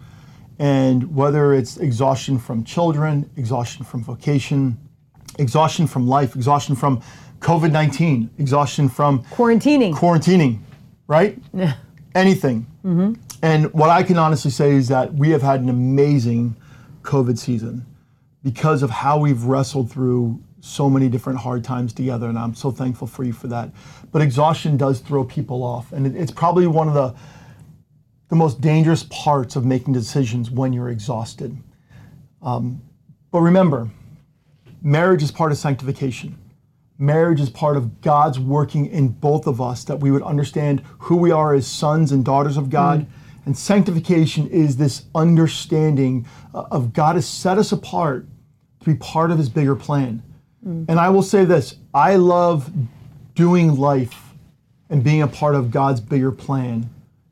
And 0.60 1.16
whether 1.16 1.54
it's 1.54 1.78
exhaustion 1.78 2.38
from 2.38 2.66
children, 2.66 3.30
exhaustion 3.38 3.86
from 3.86 4.04
vocation, 4.04 4.78
exhaustion 5.40 5.88
from 5.88 6.06
life, 6.06 6.36
exhaustion 6.36 6.76
from 6.76 7.02
COVID 7.40 7.72
19, 7.72 8.30
exhaustion 8.40 8.90
from 8.90 9.24
Quarantining. 9.26 9.94
quarantining, 9.94 10.60
right? 11.08 11.38
Anything. 12.16 12.66
And 13.44 13.74
what 13.74 13.90
I 13.90 14.04
can 14.04 14.18
honestly 14.18 14.52
say 14.52 14.72
is 14.72 14.88
that 14.88 15.14
we 15.14 15.30
have 15.30 15.42
had 15.42 15.62
an 15.62 15.70
amazing 15.70 16.56
COVID 17.04 17.38
season 17.38 17.86
because 18.44 18.82
of 18.84 18.90
how 18.90 19.20
we've 19.20 19.44
wrestled 19.44 19.92
through 19.92 20.42
so 20.60 20.90
many 20.90 21.08
different 21.08 21.40
hard 21.40 21.64
times 21.64 21.94
together, 21.94 22.28
and 22.28 22.38
I'm 22.38 22.56
so 22.56 22.72
thankful 22.72 23.08
for 23.08 23.24
you 23.24 23.32
for 23.32 23.48
that. 23.48 23.72
But 24.12 24.22
exhaustion 24.22 24.76
does 24.78 25.00
throw 25.00 25.24
people 25.24 25.64
off, 25.64 25.92
and 25.92 26.08
it, 26.08 26.16
it's 26.16 26.32
probably 26.32 26.68
one 26.68 26.88
of 26.88 26.94
the 26.94 27.16
the 28.30 28.36
most 28.36 28.60
dangerous 28.60 29.04
parts 29.04 29.56
of 29.56 29.66
making 29.66 29.94
decisions 29.94 30.52
when 30.52 30.74
you're 30.74 30.90
exhausted. 30.90 31.58
Um, 32.42 32.82
but 33.32 33.40
remember, 33.40 33.90
marriage 34.82 35.24
is 35.24 35.32
part 35.32 35.52
of 35.52 35.58
sanctification. 35.58 36.38
Marriage 37.00 37.40
is 37.40 37.50
part 37.50 37.78
of 37.78 38.02
God's 38.02 38.40
working 38.40 38.88
in 38.88 39.10
both 39.10 39.46
of 39.48 39.62
us, 39.62 39.84
that 39.84 40.00
we 40.00 40.12
would 40.12 40.24
understand 40.24 40.82
who 41.00 41.16
we 41.16 41.32
are 41.32 41.54
as 41.54 41.68
sons 41.68 42.12
and 42.12 42.26
daughters 42.26 42.58
of 42.58 42.70
God. 42.70 43.06
And 43.46 43.58
sanctification 43.58 44.48
is 44.50 44.78
this 44.78 45.06
understanding 45.16 46.28
uh, 46.54 46.66
of 46.72 46.94
God 46.94 47.16
has 47.16 47.28
set 47.28 47.58
us 47.58 47.72
apart 47.72 48.26
to 48.80 48.86
be 48.86 48.96
part 48.96 49.32
of 49.32 49.38
his 49.38 49.50
bigger 49.50 49.76
plan. 49.76 50.24
And 50.90 51.00
I 51.00 51.10
will 51.10 51.24
say 51.24 51.46
this 51.46 51.76
I 51.94 52.18
love 52.18 52.70
doing 53.36 53.78
life 53.78 54.34
and 54.90 55.04
being 55.04 55.22
a 55.22 55.28
part 55.28 55.56
of 55.56 55.72
God's 55.72 56.02
bigger 56.02 56.32
plan 56.32 56.90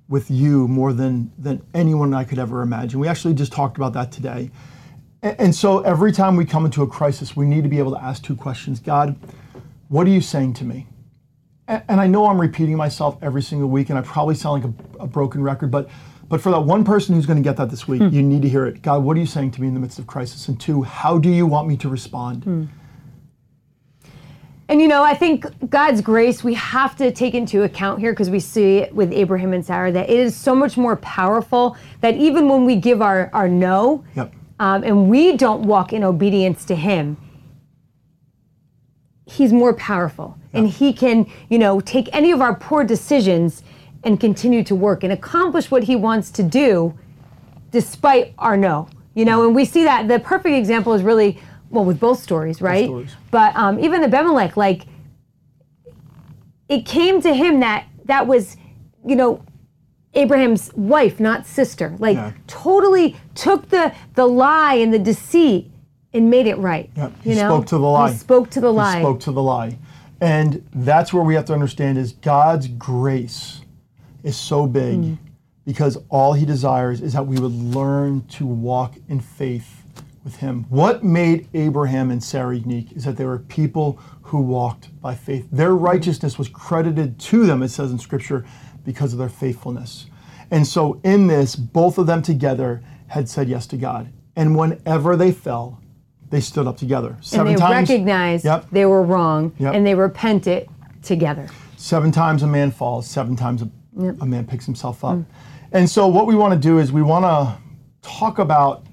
with 0.07 0.29
you 0.29 0.67
more 0.67 0.93
than, 0.93 1.31
than 1.37 1.61
anyone 1.73 2.13
I 2.13 2.23
could 2.23 2.39
ever 2.39 2.61
imagine. 2.61 2.99
We 2.99 3.07
actually 3.07 3.33
just 3.33 3.51
talked 3.51 3.75
about 3.75 3.93
that 3.93 4.11
today. 4.11 4.51
And 5.21 5.53
so 5.55 5.79
every 5.79 6.11
time 6.11 6.35
we 6.35 6.45
come 6.45 6.65
into 6.65 6.83
a 6.83 6.87
crisis, 6.87 7.35
we 7.35 7.45
need 7.45 7.63
to 7.63 7.69
be 7.69 7.79
able 7.79 7.91
to 7.91 8.01
ask 8.01 8.23
two 8.23 8.35
questions 8.35 8.79
God, 8.79 9.15
what 9.87 10.07
are 10.07 10.11
you 10.11 10.21
saying 10.21 10.53
to 10.55 10.63
me? 10.65 10.87
And 11.67 11.99
I 11.99 12.05
know 12.07 12.27
I'm 12.27 12.39
repeating 12.39 12.75
myself 12.77 13.17
every 13.23 13.41
single 13.41 13.69
week, 13.69 13.89
and 13.89 13.97
I 13.97 14.01
probably 14.03 14.35
sound 14.35 14.63
like 14.63 14.73
a, 14.99 15.03
a 15.03 15.07
broken 15.07 15.41
record, 15.41 15.71
but 15.71 15.89
but 16.27 16.41
for 16.41 16.51
that 16.51 16.61
one 16.61 16.83
person 16.83 17.13
who's 17.13 17.27
going 17.27 17.37
to 17.37 17.47
get 17.47 17.55
that 17.57 17.69
this 17.69 17.87
week, 17.87 18.01
you 18.11 18.23
need 18.23 18.41
to 18.41 18.49
hear 18.49 18.65
it. 18.65 18.81
God, 18.81 19.03
what 19.03 19.15
are 19.15 19.19
you 19.19 19.27
saying 19.27 19.51
to 19.51 19.61
me 19.61 19.67
in 19.67 19.75
the 19.75 19.79
midst 19.79 19.99
of 19.99 20.07
crisis? 20.07 20.47
And 20.47 20.59
two, 20.59 20.81
how 20.81 21.19
do 21.19 21.29
you 21.29 21.45
want 21.45 21.67
me 21.67 21.77
to 21.77 21.87
respond? 21.87 22.69
And 24.67 24.81
you 24.81 24.87
know, 24.87 25.03
I 25.03 25.13
think 25.13 25.45
God's 25.69 26.01
grace 26.01 26.43
we 26.43 26.55
have 26.55 26.95
to 26.97 27.11
take 27.11 27.35
into 27.35 27.61
account 27.63 27.99
here 27.99 28.11
because 28.11 28.31
we 28.31 28.39
see 28.39 28.77
it 28.77 28.95
with 28.95 29.13
Abraham 29.13 29.53
and 29.53 29.63
Sarah 29.63 29.91
that 29.91 30.09
it 30.09 30.19
is 30.19 30.35
so 30.35 30.55
much 30.55 30.77
more 30.77 30.95
powerful 30.97 31.77
that 32.01 32.15
even 32.15 32.49
when 32.49 32.65
we 32.65 32.75
give 32.75 33.01
our, 33.03 33.29
our 33.31 33.47
no 33.47 34.03
Yep. 34.15 34.33
um, 34.59 34.83
and 34.83 35.07
we 35.07 35.37
don't 35.37 35.63
walk 35.63 35.93
in 35.93 36.03
obedience 36.03 36.65
to 36.65 36.75
Him, 36.75 37.17
He's 39.25 39.51
more 39.51 39.73
powerful 39.73 40.37
and 40.53 40.67
He 40.69 40.93
can, 40.93 41.29
you 41.49 41.57
know, 41.57 41.79
take 41.79 42.09
any 42.13 42.31
of 42.31 42.41
our 42.41 42.55
poor 42.55 42.83
decisions 42.83 43.63
and 44.03 44.19
continue 44.19 44.63
to 44.63 44.75
work 44.75 45.03
and 45.03 45.11
accomplish 45.11 45.71
what 45.71 45.83
He 45.83 45.95
wants 45.95 46.29
to 46.31 46.43
do 46.43 46.97
despite 47.71 48.33
our 48.37 48.55
no. 48.55 48.87
You 49.15 49.25
know, 49.25 49.45
and 49.45 49.55
we 49.55 49.65
see 49.65 49.83
that 49.85 50.07
the 50.07 50.19
perfect 50.19 50.55
example 50.55 50.93
is 50.93 51.01
really 51.01 51.39
well 51.69 51.85
with 51.85 51.99
both 51.99 52.21
stories, 52.21 52.61
right? 52.61 52.85
stories. 52.85 53.15
But 53.31 53.55
um, 53.55 53.79
even 53.79 54.03
Abimelech, 54.03 54.55
like 54.57 54.85
it 56.69 56.85
came 56.85 57.21
to 57.21 57.33
him 57.33 57.59
that 57.61 57.85
that 58.05 58.27
was, 58.27 58.57
you 59.05 59.15
know, 59.15 59.43
Abraham's 60.13 60.73
wife, 60.75 61.19
not 61.19 61.45
sister. 61.45 61.95
Like 61.99 62.15
Yeah. 62.17 62.31
totally 62.47 63.15
took 63.35 63.69
the 63.69 63.93
the 64.15 64.25
lie 64.25 64.75
and 64.75 64.93
the 64.93 64.99
deceit 64.99 65.69
and 66.15 66.29
made 66.29 66.47
it 66.47 66.57
right. 66.57 66.89
Yep. 66.95 67.11
He 67.23 67.29
You 67.31 67.35
know? 67.35 67.49
spoke 67.49 67.65
to 67.67 67.77
the 67.77 67.83
lie. 67.87 68.11
He 68.11 68.17
spoke 68.17 68.49
to 68.51 68.61
the 68.61 68.71
lie. 68.73 68.95
He 68.97 69.01
spoke 69.03 69.19
to 69.21 69.31
the 69.31 69.43
lie. 69.43 69.77
And 70.21 70.63
that's 70.73 71.13
where 71.13 71.23
we 71.23 71.35
have 71.35 71.45
to 71.45 71.53
understand 71.53 71.97
is 71.97 72.13
God's 72.13 72.67
grace 72.67 73.61
is 74.23 74.35
so 74.35 74.65
big 74.65 74.97
Mm. 74.99 75.17
because 75.65 75.97
all 76.09 76.33
he 76.33 76.45
desires 76.45 77.01
is 77.01 77.13
that 77.13 77.27
we 77.27 77.37
would 77.37 77.51
learn 77.51 78.23
to 78.29 78.45
walk 78.45 78.95
in 79.09 79.19
faith 79.19 79.83
with 80.23 80.37
him. 80.37 80.65
What 80.69 81.03
made 81.03 81.47
Abraham 81.53 82.09
and 82.09 82.23
Sarah 82.23 82.55
unique 82.55 82.93
is 82.93 83.03
that 83.03 83.17
they 83.17 83.25
were 83.25 83.39
people 83.39 83.99
who 84.23 84.39
walked 84.41 84.89
by 85.01 85.13
faith. 85.13 85.47
Their 85.51 85.75
righteousness 85.75 86.39
was 86.39 86.49
credited 86.49 87.19
to 87.19 87.45
them, 87.45 87.61
it 87.61 87.69
says 87.69 87.91
in 87.91 87.99
scripture, 87.99 88.43
because 88.85 89.13
of 89.13 89.19
their 89.19 89.29
faithfulness. 89.29 90.07
And 90.49 90.65
so 90.65 90.99
in 91.03 91.27
this, 91.27 91.55
both 91.55 91.97
of 91.97 92.07
them 92.07 92.21
together 92.21 92.81
had 93.07 93.29
said 93.29 93.47
yes 93.49 93.67
to 93.67 93.77
God. 93.77 94.07
And 94.35 94.57
whenever 94.57 95.15
they 95.15 95.31
fell, 95.31 95.79
they 96.29 96.41
stood 96.41 96.67
up 96.67 96.77
together. 96.77 97.09
and 97.09 97.25
Seven 97.25 97.53
they 97.53 97.59
times. 97.59 97.89
recognized 97.89 98.45
Yep. 98.45 98.65
they 98.71 98.85
were 98.85 99.03
wrong 99.03 99.51
Yep. 99.59 99.73
and 99.75 99.85
they 99.85 99.95
repented 99.95 100.67
together. 101.03 101.47
seven 101.77 102.11
times 102.11 102.41
a 102.43 102.47
man 102.47 102.71
falls, 102.71 103.07
seven 103.07 103.35
times 103.35 103.61
a, 103.61 103.69
Yep. 103.97 104.15
a 104.21 104.25
man 104.25 104.45
picks 104.45 104.65
himself 104.65 105.03
up. 105.05 105.15
Mm. 105.17 105.25
And 105.71 105.89
so, 105.89 106.07
what 106.07 106.25
we 106.25 106.35
want 106.35 106.53
to 106.53 106.59
do 106.59 106.79
is 106.79 106.91
we 106.91 107.01
want 107.03 107.25
to 107.25 107.53
talk 108.01 108.39
about 108.39 108.83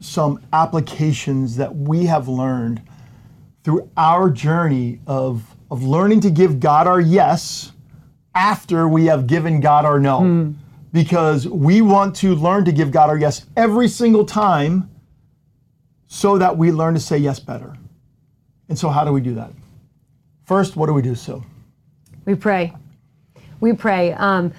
some 0.00 0.40
applications 0.52 1.56
that 1.56 1.74
we 1.74 2.04
have 2.06 2.28
learned 2.28 2.82
through 3.62 3.88
our 3.96 4.28
journey 4.30 5.00
of, 5.06 5.54
of 5.70 5.82
learning 5.84 6.20
to 6.20 6.30
give 6.30 6.60
God 6.60 6.86
our 6.86 7.00
yes 7.00 7.72
after 8.34 8.88
we 8.88 9.06
have 9.06 9.26
given 9.26 9.60
God 9.60 9.84
our 9.84 9.98
no. 9.98 10.20
Mm. 10.20 10.54
Because 10.92 11.48
we 11.48 11.80
want 11.82 12.14
to 12.16 12.34
learn 12.34 12.64
to 12.66 12.72
give 12.72 12.90
God 12.90 13.08
our 13.08 13.16
yes 13.18 13.46
every 13.56 13.88
single 13.88 14.24
time 14.24 14.90
so 16.14 16.38
that 16.38 16.56
we 16.56 16.70
learn 16.70 16.94
to 16.94 17.00
say 17.00 17.18
yes 17.18 17.40
better. 17.40 17.76
And 18.68 18.78
so, 18.78 18.88
how 18.88 19.04
do 19.04 19.10
we 19.10 19.20
do 19.20 19.34
that? 19.34 19.50
First, 20.44 20.76
what 20.76 20.86
do 20.86 20.94
we 20.94 21.02
do, 21.02 21.16
Sue? 21.16 21.42
We 22.24 22.36
pray. 22.36 22.72
We 23.58 23.72
pray. 23.72 24.12
Um, 24.12 24.52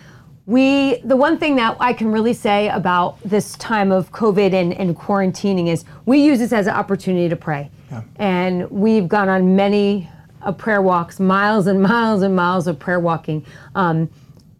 we 0.45 0.97
the 1.05 1.15
one 1.15 1.37
thing 1.37 1.55
that 1.55 1.77
I 1.79 1.93
can 1.93 2.11
really 2.11 2.33
say 2.33 2.67
about 2.67 3.21
this 3.23 3.55
time 3.55 3.93
of 3.93 4.11
COVID 4.11 4.53
and, 4.53 4.73
and 4.73 4.97
quarantining 4.97 5.69
is 5.69 5.85
we 6.05 6.19
use 6.19 6.39
this 6.39 6.51
as 6.51 6.67
an 6.67 6.73
opportunity 6.73 7.29
to 7.29 7.37
pray. 7.37 7.71
Yeah. 7.89 8.03
And 8.17 8.69
we've 8.69 9.07
gone 9.07 9.29
on 9.29 9.55
many 9.55 10.09
uh, 10.41 10.51
prayer 10.51 10.81
walks, 10.81 11.21
miles 11.21 11.67
and 11.67 11.81
miles 11.81 12.21
and 12.21 12.35
miles 12.35 12.67
of 12.67 12.77
prayer 12.79 12.99
walking. 12.99 13.45
Um, 13.75 14.09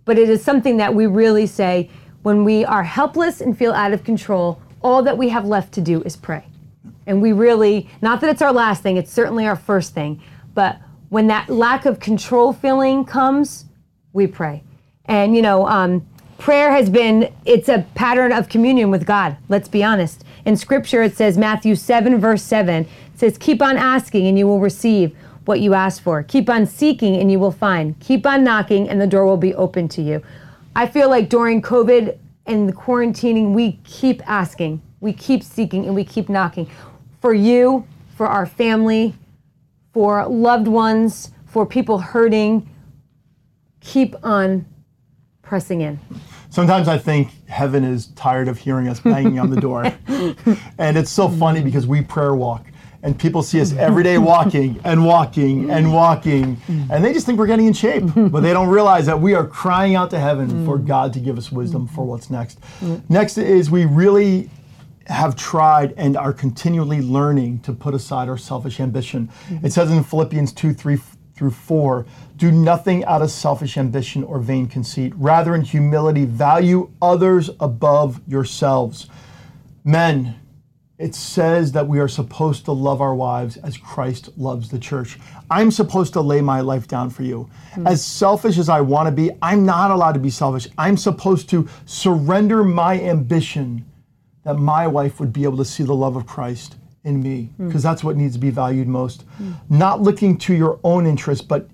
but 0.06 0.18
it 0.18 0.30
is 0.30 0.42
something 0.42 0.78
that 0.78 0.96
we 0.96 1.08
really 1.08 1.46
say 1.46 1.90
when 2.24 2.46
we 2.46 2.64
are 2.64 2.84
helpless 2.84 3.42
and 3.42 3.56
feel 3.56 3.74
out 3.74 3.92
of 3.92 4.06
control, 4.06 4.62
all 4.82 5.04
that 5.04 5.18
we 5.18 5.28
have 5.28 5.46
left 5.46 5.74
to 5.74 5.82
do 5.82 6.02
is 6.04 6.16
pray. 6.16 6.46
And 7.08 7.22
we 7.22 7.34
really, 7.34 7.90
not 8.02 8.22
that 8.22 8.30
it's 8.30 8.42
our 8.42 8.54
last 8.54 8.82
thing, 8.84 8.98
it's 8.98 9.12
certainly 9.12 9.46
our 9.46 9.56
first 9.56 9.94
thing, 9.94 10.22
but 10.54 10.80
when 11.10 11.28
that 11.28 11.50
lack 11.50 11.86
of 11.86 12.00
control 12.00 12.52
feeling 12.52 13.06
comes, 13.06 13.66
we 14.14 14.28
pray. 14.28 14.64
And, 15.06 15.36
you 15.36 15.42
know, 15.42 15.68
um, 15.68 16.06
prayer 16.38 16.72
has 16.72 16.90
been, 16.90 17.32
it's 17.46 17.70
a 17.70 17.86
pattern 17.96 18.32
of 18.32 18.50
communion 18.50 18.90
with 18.90 19.06
God, 19.06 19.38
let's 19.50 19.68
be 19.68 19.84
honest. 19.84 20.24
In 20.46 20.58
scripture, 20.58 21.04
it 21.04 21.16
says, 21.16 21.38
Matthew 21.38 21.76
7, 21.76 22.20
verse 22.20 22.42
7, 22.44 22.84
it 22.84 22.90
says, 23.16 23.38
Keep 23.38 23.62
on 23.62 23.78
asking 23.78 24.28
and 24.28 24.38
you 24.38 24.48
will 24.48 24.60
receive 24.60 25.16
what 25.46 25.60
you 25.60 25.74
ask 25.74 26.02
for. 26.02 26.24
Keep 26.24 26.50
on 26.50 26.66
seeking 26.66 27.18
and 27.18 27.32
you 27.32 27.40
will 27.40 27.52
find. 27.52 28.00
Keep 28.00 28.26
on 28.26 28.44
knocking 28.44 28.90
and 28.90 29.00
the 29.00 29.08
door 29.08 29.26
will 29.26 29.38
be 29.38 29.54
open 29.56 29.88
to 29.90 30.02
you. 30.02 30.22
I 30.76 30.88
feel 30.88 31.10
like 31.10 31.30
during 31.30 31.62
COVID 31.62 32.18
and 32.48 32.68
the 32.68 32.74
quarantining, 32.74 33.54
we 33.54 33.80
keep 33.84 34.28
asking, 34.30 34.82
we 35.00 35.14
keep 35.14 35.44
seeking, 35.44 35.86
and 35.86 35.96
we 35.96 36.04
keep 36.04 36.30
knocking 36.30 36.70
for 37.26 37.34
you, 37.34 37.88
for 38.16 38.28
our 38.28 38.46
family, 38.46 39.16
for 39.94 40.28
loved 40.28 40.68
ones, 40.68 41.32
for 41.48 41.66
people 41.66 41.98
hurting. 41.98 42.70
Keep 43.80 44.16
on 44.22 44.64
pressing 45.42 45.82
in. 45.82 46.00
Sometimes 46.52 46.88
I 46.88 47.00
think 47.00 47.32
heaven 47.48 47.84
is 47.84 48.10
tired 48.10 48.48
of 48.48 48.60
hearing 48.60 48.88
us 48.88 49.00
banging 49.00 49.40
on 49.40 49.50
the 49.50 49.60
door. 49.60 49.86
and 50.78 50.96
it's 50.96 51.10
so 51.10 51.28
funny 51.28 51.64
because 51.64 51.88
we 51.88 52.04
prayer 52.04 52.36
walk 52.36 52.68
and 53.02 53.18
people 53.18 53.42
see 53.42 53.60
us 53.60 53.74
every 53.74 54.04
day 54.04 54.20
walking 54.20 54.80
and 54.84 55.04
walking 55.04 55.72
and 55.72 55.92
walking 55.92 56.62
and 56.68 57.04
they 57.04 57.12
just 57.12 57.26
think 57.26 57.40
we're 57.40 57.48
getting 57.48 57.66
in 57.66 57.74
shape. 57.74 58.04
But 58.16 58.42
they 58.42 58.54
don't 58.54 58.70
realize 58.70 59.08
that 59.08 59.20
we 59.20 59.34
are 59.34 59.48
crying 59.48 59.96
out 59.96 60.12
to 60.12 60.20
heaven 60.20 60.64
for 60.64 60.78
God 60.78 61.12
to 61.14 61.20
give 61.20 61.40
us 61.40 61.52
wisdom 61.52 61.88
for 61.88 62.06
what's 62.06 62.30
next. 62.30 62.62
Mm. 62.82 63.02
Next 63.10 63.40
is 63.40 63.72
we 63.72 63.86
really 63.86 64.52
have 65.08 65.36
tried 65.36 65.94
and 65.98 66.18
are 66.18 66.34
continually 66.34 67.02
learning 67.02 67.60
to 67.60 67.74
put 67.74 67.94
aside 67.94 68.30
our 68.30 68.38
selfish 68.38 68.80
ambition. 68.80 69.30
It 69.64 69.72
says 69.72 69.92
in 69.92 70.04
Philippians 70.04 70.52
2 70.54 70.74
3 70.74 70.98
through 71.36 71.52
4 71.52 72.06
do 72.38 72.52
nothing 72.52 73.04
out 73.06 73.22
of 73.22 73.30
selfish 73.30 73.78
ambition 73.78 74.24
or 74.24 74.40
vain 74.40 74.68
conceit. 74.68 75.14
Rather, 75.16 75.56
in 75.56 75.62
humility, 75.62 76.26
value 76.26 76.92
others 77.02 77.50
above 77.60 78.22
yourselves. 78.28 79.10
Men, 79.84 80.40
it 80.98 81.14
says 81.14 81.74
that 81.74 81.88
we 81.88 82.00
are 82.00 82.08
supposed 82.08 82.66
to 82.66 82.72
love 82.72 83.02
our 83.02 83.14
wives 83.14 83.58
as 83.58 83.78
Christ 83.78 84.30
loves 84.38 84.70
the 84.70 84.80
church. 84.80 85.20
I'm 85.52 85.70
supposed 85.70 86.14
to 86.14 86.22
lay 86.22 86.42
my 86.42 86.62
life 86.62 86.88
down 86.88 87.10
for 87.10 87.24
you. 87.24 87.50
Hmm. 87.74 87.86
As 87.86 88.04
selfish 88.04 88.58
as 88.58 88.70
I 88.70 88.82
want 88.82 89.08
to 89.08 89.12
be, 89.12 89.32
I'm 89.42 89.66
not 89.66 89.92
allowed 89.92 90.14
to 90.14 90.20
be 90.20 90.30
selfish. 90.30 90.68
I'm 90.78 90.96
supposed 90.96 91.50
to 91.50 91.68
surrender 91.86 92.64
my 92.64 93.00
ambition 93.00 93.86
that 94.46 94.56
my 94.56 94.88
wife 94.88 95.20
would 95.20 95.34
be 95.34 95.44
able 95.44 95.58
to 95.58 95.66
see 95.66 95.84
the 95.84 95.94
love 95.94 96.16
of 96.16 96.26
Christ 96.26 96.78
in 97.04 97.22
me, 97.22 97.52
hmm. 97.58 97.68
because 97.68 97.84
that's 97.84 98.04
what 98.04 98.16
needs 98.16 98.34
to 98.36 98.40
be 98.40 98.50
valued 98.50 98.88
most. 98.88 99.24
Hmm. 99.38 99.52
Not 99.70 100.02
looking 100.02 100.38
to 100.40 100.54
your 100.54 100.80
own 100.84 101.06
interests, 101.06 101.44
but 101.44 101.68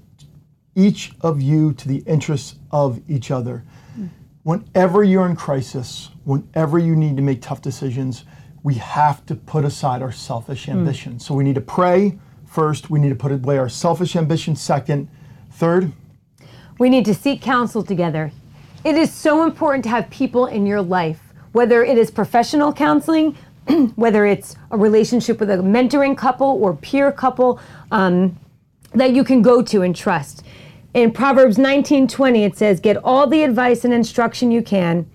each 0.75 1.11
of 1.21 1.41
you 1.41 1.73
to 1.73 1.87
the 1.87 1.97
interests 2.07 2.55
of 2.71 2.99
each 3.07 3.29
other. 3.29 3.63
Hmm. 3.95 4.07
Whenever 4.43 5.03
you're 5.03 5.27
in 5.27 5.35
crisis, 5.35 6.09
whenever 6.23 6.79
you 6.79 6.95
need 6.95 7.17
to 7.17 7.21
make 7.21 7.41
tough 7.41 7.61
decisions, 7.61 8.25
we 8.63 8.75
have 8.75 9.25
to 9.25 9.35
put 9.35 9.65
aside 9.65 10.01
our 10.01 10.11
selfish 10.11 10.69
ambition. 10.69 11.19
So 11.19 11.33
we 11.33 11.43
need 11.43 11.55
to 11.55 11.61
pray 11.61 12.17
first, 12.45 12.89
we 12.89 12.99
need 12.99 13.09
to 13.09 13.15
put 13.15 13.31
away 13.31 13.57
our 13.57 13.69
selfish 13.69 14.15
ambition 14.15 14.55
second. 14.55 15.07
Third, 15.51 15.91
We 16.79 16.89
need 16.89 17.05
to 17.05 17.13
seek 17.13 17.41
counsel 17.41 17.83
together. 17.83 18.31
It 18.83 18.95
is 18.95 19.13
so 19.13 19.43
important 19.43 19.83
to 19.83 19.89
have 19.89 20.09
people 20.09 20.47
in 20.47 20.65
your 20.65 20.81
life, 20.81 21.30
whether 21.51 21.83
it 21.83 21.97
is 21.97 22.11
professional 22.11 22.73
counseling, 22.73 23.37
whether 23.95 24.25
it's 24.25 24.55
a 24.71 24.77
relationship 24.77 25.39
with 25.39 25.49
a 25.49 25.57
mentoring 25.57 26.17
couple 26.17 26.47
or 26.61 26.75
peer 26.75 27.11
couple. 27.11 27.59
Um, 27.91 28.37
that 28.93 29.13
you 29.13 29.23
can 29.23 29.41
go 29.41 29.61
to 29.61 29.81
and 29.81 29.95
trust. 29.95 30.43
In 30.93 31.11
Proverbs 31.11 31.57
19:20 31.57 32.43
it 32.43 32.57
says, 32.57 32.79
"Get 32.79 32.97
all 32.97 33.27
the 33.27 33.43
advice 33.43 33.85
and 33.85 33.93
instruction 33.93 34.51
you 34.51 34.61
can, 34.61 35.05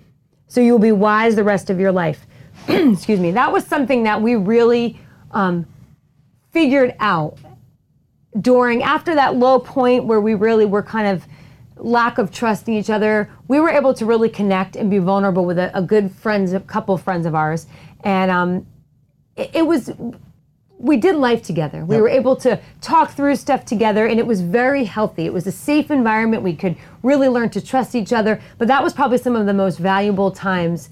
so 0.47 0.61
you 0.61 0.71
will 0.71 0.79
be 0.79 0.91
wise 0.91 1.35
the 1.35 1.43
rest 1.43 1.69
of 1.69 1.79
your 1.79 1.91
life." 1.91 2.25
Excuse 2.67 3.19
me. 3.19 3.31
That 3.31 3.51
was 3.51 3.65
something 3.65 4.03
that 4.03 4.21
we 4.21 4.35
really 4.35 4.99
um, 5.31 5.65
figured 6.51 6.95
out 6.99 7.37
during 8.41 8.81
after 8.83 9.15
that 9.15 9.35
low 9.35 9.59
point 9.59 10.05
where 10.05 10.21
we 10.21 10.33
really 10.33 10.65
were 10.65 10.83
kind 10.83 11.07
of 11.07 11.27
lack 11.79 12.17
of 12.17 12.31
trusting 12.31 12.73
each 12.73 12.89
other. 12.89 13.29
We 13.47 13.59
were 13.59 13.69
able 13.69 13.93
to 13.95 14.05
really 14.05 14.29
connect 14.29 14.75
and 14.75 14.89
be 14.89 14.97
vulnerable 14.99 15.45
with 15.45 15.57
a, 15.57 15.75
a 15.77 15.81
good 15.81 16.11
friends, 16.11 16.53
a 16.53 16.59
couple 16.59 16.97
friends 16.97 17.25
of 17.25 17.35
ours, 17.35 17.67
and 18.03 18.31
um, 18.31 18.65
it, 19.35 19.51
it 19.53 19.67
was 19.67 19.91
we 20.79 20.95
did 20.97 21.15
life 21.15 21.41
together. 21.41 21.83
We 21.83 21.95
Yep. 21.95 22.01
were 22.03 22.09
able 22.09 22.35
to 22.37 22.59
talk 22.81 23.09
through 23.11 23.35
stuff 23.37 23.65
together, 23.65 24.05
and 24.05 24.19
it 24.19 24.27
was 24.27 24.41
very 24.41 24.83
healthy. 24.83 25.25
It 25.25 25.33
was 25.33 25.47
a 25.47 25.51
safe 25.51 25.89
environment. 25.89 26.43
We 26.43 26.55
could 26.55 26.75
really 27.01 27.27
learn 27.27 27.49
to 27.51 27.61
trust 27.61 27.95
each 27.95 28.13
other. 28.13 28.39
But 28.59 28.67
that 28.67 28.83
was 28.83 28.93
probably 28.93 29.17
some 29.17 29.35
of 29.35 29.47
the 29.47 29.55
most 29.55 29.79
valuable 29.79 30.29
times 30.29 30.89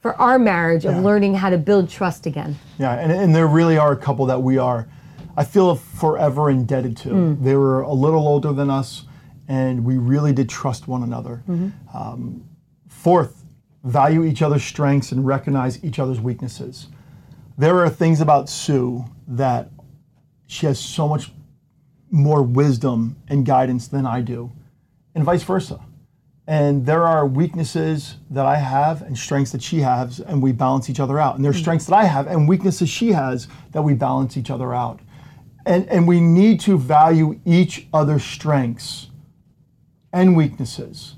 for 0.00 0.16
our 0.20 0.36
marriage 0.36 0.84
of 0.84 0.94
Yeah. 0.96 1.00
learning 1.02 1.34
how 1.34 1.48
to 1.50 1.58
build 1.58 1.88
trust 1.88 2.26
again. 2.26 2.56
Yeah, 2.78 2.94
and, 2.94 3.12
and 3.12 3.32
there 3.32 3.46
really 3.46 3.78
are 3.78 3.92
a 3.92 3.96
couple 3.96 4.26
that 4.26 4.42
we 4.42 4.58
are, 4.58 4.88
I 5.36 5.44
feel 5.44 5.76
forever 5.76 6.50
indebted 6.50 6.96
to. 6.98 7.36
They 7.40 7.54
were 7.54 7.82
a 7.82 7.92
little 7.92 8.26
older 8.26 8.52
than 8.52 8.68
us, 8.68 9.04
and 9.50 9.84
we 9.84 9.98
really 9.98 10.32
did 10.32 10.48
trust 10.48 10.86
one 10.86 11.02
another. 11.02 11.42
Um, 11.92 12.48
fourth, 12.88 13.44
value 13.82 14.24
each 14.24 14.42
other's 14.42 14.62
strengths 14.62 15.10
and 15.10 15.26
recognize 15.26 15.82
each 15.82 15.98
other's 15.98 16.20
weaknesses. 16.20 16.86
There 17.58 17.80
are 17.80 17.90
things 17.90 18.20
about 18.20 18.48
Sue 18.48 19.04
that 19.26 19.68
she 20.46 20.66
has 20.66 20.78
so 20.78 21.08
much 21.08 21.32
more 22.12 22.44
wisdom 22.44 23.16
and 23.26 23.44
guidance 23.44 23.88
than 23.88 24.06
I 24.06 24.20
do, 24.20 24.52
and 25.16 25.24
vice 25.24 25.42
versa. 25.42 25.80
And 26.46 26.86
there 26.86 27.04
are 27.04 27.26
weaknesses 27.26 28.16
that 28.30 28.46
I 28.46 28.56
have 28.56 29.02
and 29.02 29.18
strengths 29.18 29.50
that 29.50 29.62
she 29.62 29.80
has, 29.80 30.20
and 30.20 30.40
we 30.40 30.52
balance 30.52 30.88
each 30.88 31.00
other 31.00 31.18
out. 31.18 31.34
And 31.34 31.44
there 31.44 31.50
are 31.50 31.54
strengths 31.54 31.86
that 31.86 31.96
I 31.96 32.04
have 32.04 32.28
and 32.28 32.48
weaknesses 32.48 32.88
she 32.88 33.12
has 33.12 33.48
that 33.72 33.82
we 33.82 33.94
balance 33.94 34.36
each 34.36 34.50
other 34.50 34.72
out. 34.72 35.00
And, 35.66 35.88
and 35.88 36.06
we 36.06 36.20
need 36.20 36.60
to 36.60 36.78
value 36.78 37.40
each 37.44 37.86
other's 37.92 38.24
strengths 38.24 39.09
and 40.12 40.36
weaknesses. 40.36 41.16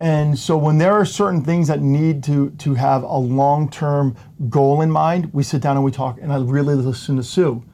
And 0.00 0.38
so 0.38 0.58
when 0.58 0.76
there 0.76 0.92
are 0.92 1.06
certain 1.06 1.42
things 1.42 1.68
that 1.68 1.80
need 1.80 2.22
to, 2.24 2.50
to 2.50 2.74
have 2.74 3.02
a 3.02 3.16
long 3.16 3.70
term 3.70 4.16
goal 4.50 4.82
in 4.82 4.90
mind, 4.90 5.32
we 5.32 5.42
sit 5.42 5.62
down 5.62 5.76
and 5.76 5.84
we 5.84 5.90
talk, 5.90 6.18
and 6.20 6.32
I 6.32 6.38
really 6.38 6.74
listen 6.74 7.16
to 7.16 7.22
Sue. 7.22 7.64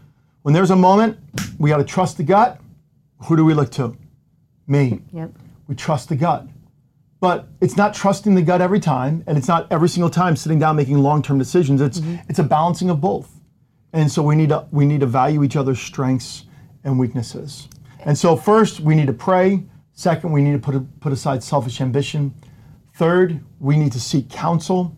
When 0.43 0.55
there's 0.55 0.71
a 0.71 0.77
moment, 0.77 1.19
we 1.59 1.71
got 1.71 1.79
to 1.79 1.85
trust 1.85 2.17
the 2.17 2.23
gut. 2.23 2.61
Who 3.25 3.37
do 3.37 3.45
we 3.45 3.55
look 3.55 3.71
to? 3.73 3.97
Me 4.67 5.01
Yep. 5.13 5.33
we 5.67 5.75
trust 5.75 6.09
the 6.09 6.17
gut. 6.17 6.47
But 7.21 7.49
it's 7.61 7.77
not 7.77 7.95
trusting 7.95 8.35
the 8.35 8.43
gut 8.43 8.61
every 8.61 8.81
time, 8.81 9.23
and 9.27 9.39
it's 9.39 9.49
not 9.49 9.71
every 9.71 9.89
single 9.89 10.11
time 10.11 10.35
sitting 10.35 10.59
down 10.59 10.75
making 10.77 10.99
long-term 10.99 11.39
decisions. 11.39 11.81
It's 11.81 12.01
mm-hmm. 12.01 12.17
it's 12.29 12.39
a 12.39 12.45
balancing 12.45 12.91
of 12.91 13.01
both. 13.01 13.41
And 13.93 14.11
so 14.11 14.23
we 14.23 14.35
need 14.35 14.49
to 14.49 14.67
we 14.73 14.87
need 14.87 15.01
to 15.01 15.07
value 15.07 15.45
each 15.45 15.57
other's 15.57 15.81
strengths 15.81 16.45
and 16.83 16.99
weaknesses. 16.99 17.69
And 18.05 18.19
so 18.19 18.35
first 18.35 18.81
we 18.81 18.95
need 18.95 19.07
to 19.07 19.13
pray. 19.13 19.63
Second, 19.95 20.33
we 20.33 20.43
need 20.43 20.53
to 20.53 20.59
put 20.59 21.01
put 21.01 21.13
aside 21.13 21.43
selfish 21.43 21.81
ambition. 21.81 22.35
Third, 22.95 23.41
we 23.61 23.77
need 23.77 23.93
to 23.93 24.01
seek 24.01 24.29
counsel. 24.31 24.97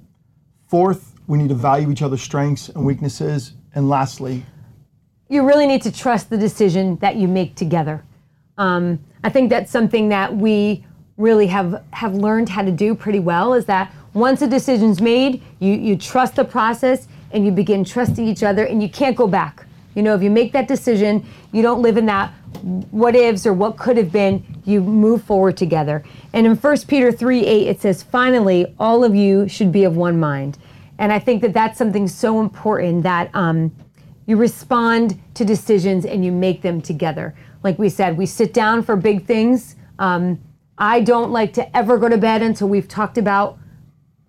Fourth, 0.68 1.14
we 1.26 1.38
need 1.38 1.48
to 1.48 1.54
value 1.54 1.90
each 1.90 2.02
other's 2.02 2.22
strengths 2.22 2.68
and 2.68 2.84
weaknesses. 2.84 3.52
And 3.74 3.88
lastly, 3.88 4.44
you 5.28 5.46
really 5.46 5.66
need 5.66 5.82
to 5.82 5.92
trust 5.92 6.30
the 6.30 6.36
decision 6.36 6.96
that 6.96 7.16
you 7.16 7.28
make 7.28 7.54
together. 7.56 8.04
Um, 8.56 9.00
I 9.24 9.30
think 9.30 9.50
that's 9.50 9.70
something 9.70 10.08
that 10.10 10.34
we 10.34 10.84
really 11.16 11.46
have 11.48 11.82
have 11.92 12.14
learned 12.14 12.48
how 12.48 12.62
to 12.62 12.70
do 12.70 12.94
pretty 12.94 13.20
well. 13.20 13.54
Is 13.54 13.66
that 13.66 13.92
once 14.12 14.42
a 14.42 14.46
decision's 14.46 15.00
made, 15.00 15.42
you 15.58 15.72
you 15.72 15.96
trust 15.96 16.36
the 16.36 16.44
process 16.44 17.08
and 17.32 17.44
you 17.44 17.50
begin 17.50 17.84
trusting 17.84 18.26
each 18.26 18.44
other, 18.44 18.64
and 18.64 18.80
you 18.80 18.88
can't 18.88 19.16
go 19.16 19.26
back. 19.26 19.66
You 19.94 20.02
know, 20.02 20.14
if 20.14 20.22
you 20.22 20.30
make 20.30 20.52
that 20.52 20.68
decision, 20.68 21.26
you 21.52 21.62
don't 21.62 21.82
live 21.82 21.96
in 21.96 22.06
that 22.06 22.32
what 22.90 23.14
ifs 23.14 23.46
or 23.46 23.52
what 23.52 23.76
could 23.76 23.96
have 23.96 24.12
been. 24.12 24.44
You 24.64 24.80
move 24.80 25.22
forward 25.24 25.56
together. 25.56 26.04
And 26.32 26.46
in 26.46 26.56
1 26.56 26.76
Peter 26.88 27.12
3 27.12 27.44
8, 27.44 27.68
it 27.68 27.80
says, 27.80 28.02
Finally, 28.02 28.74
all 28.78 29.04
of 29.04 29.14
you 29.14 29.48
should 29.48 29.72
be 29.72 29.84
of 29.84 29.96
one 29.96 30.18
mind. 30.18 30.58
And 30.98 31.12
I 31.12 31.18
think 31.18 31.42
that 31.42 31.52
that's 31.52 31.76
something 31.76 32.06
so 32.06 32.40
important 32.40 33.02
that 33.02 33.30
um, 33.34 33.74
you 34.26 34.36
respond 34.36 35.20
to 35.34 35.44
decisions 35.44 36.04
and 36.04 36.24
you 36.24 36.32
make 36.32 36.62
them 36.62 36.80
together. 36.80 37.34
Like 37.62 37.78
we 37.78 37.88
said, 37.88 38.16
we 38.16 38.26
sit 38.26 38.52
down 38.52 38.82
for 38.82 38.96
big 38.96 39.26
things. 39.26 39.76
Um, 39.98 40.40
I 40.78 41.00
don't 41.00 41.30
like 41.30 41.52
to 41.54 41.76
ever 41.76 41.98
go 41.98 42.08
to 42.08 42.18
bed 42.18 42.42
until 42.42 42.68
we've 42.68 42.88
talked 42.88 43.18
about 43.18 43.58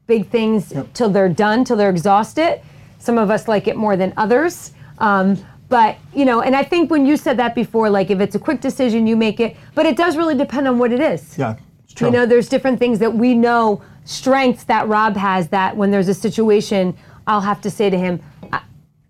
big 0.07 0.29
things 0.29 0.73
till 0.93 1.09
they're 1.09 1.29
done, 1.29 1.63
till 1.63 1.77
they're 1.77 1.89
exhausted. 1.89 2.61
Some 2.99 3.17
of 3.17 3.29
us 3.29 3.47
like 3.47 3.67
it 3.67 3.75
more 3.75 3.97
than 3.97 4.13
others. 4.17 4.73
Um, 4.99 5.37
but, 5.69 5.97
you 6.13 6.25
know, 6.25 6.41
and 6.41 6.55
I 6.55 6.63
think 6.63 6.91
when 6.91 7.05
you 7.05 7.17
said 7.17 7.37
that 7.37 7.55
before, 7.55 7.89
like 7.89 8.09
if 8.11 8.19
it's 8.19 8.35
a 8.35 8.39
quick 8.39 8.61
decision, 8.61 9.07
you 9.07 9.15
make 9.15 9.39
it, 9.39 9.55
but 9.73 9.85
it 9.85 9.97
does 9.97 10.15
really 10.17 10.35
depend 10.35 10.67
on 10.67 10.77
what 10.77 10.91
it 10.91 10.99
is. 10.99 11.37
yeah, 11.37 11.55
it's 11.83 11.93
true. 11.93 12.07
You 12.07 12.13
know, 12.13 12.25
there's 12.25 12.47
different 12.49 12.77
things 12.79 12.99
that 12.99 13.13
we 13.13 13.33
know, 13.33 13.81
strengths 14.03 14.63
that 14.65 14.87
Rob 14.87 15.15
has 15.17 15.47
that 15.49 15.75
when 15.75 15.89
there's 15.91 16.07
a 16.07 16.13
situation, 16.13 16.95
I'll 17.27 17.41
have 17.41 17.61
to 17.61 17.71
say 17.71 17.89
to 17.89 17.97
him, 17.97 18.21
I, 18.53 18.61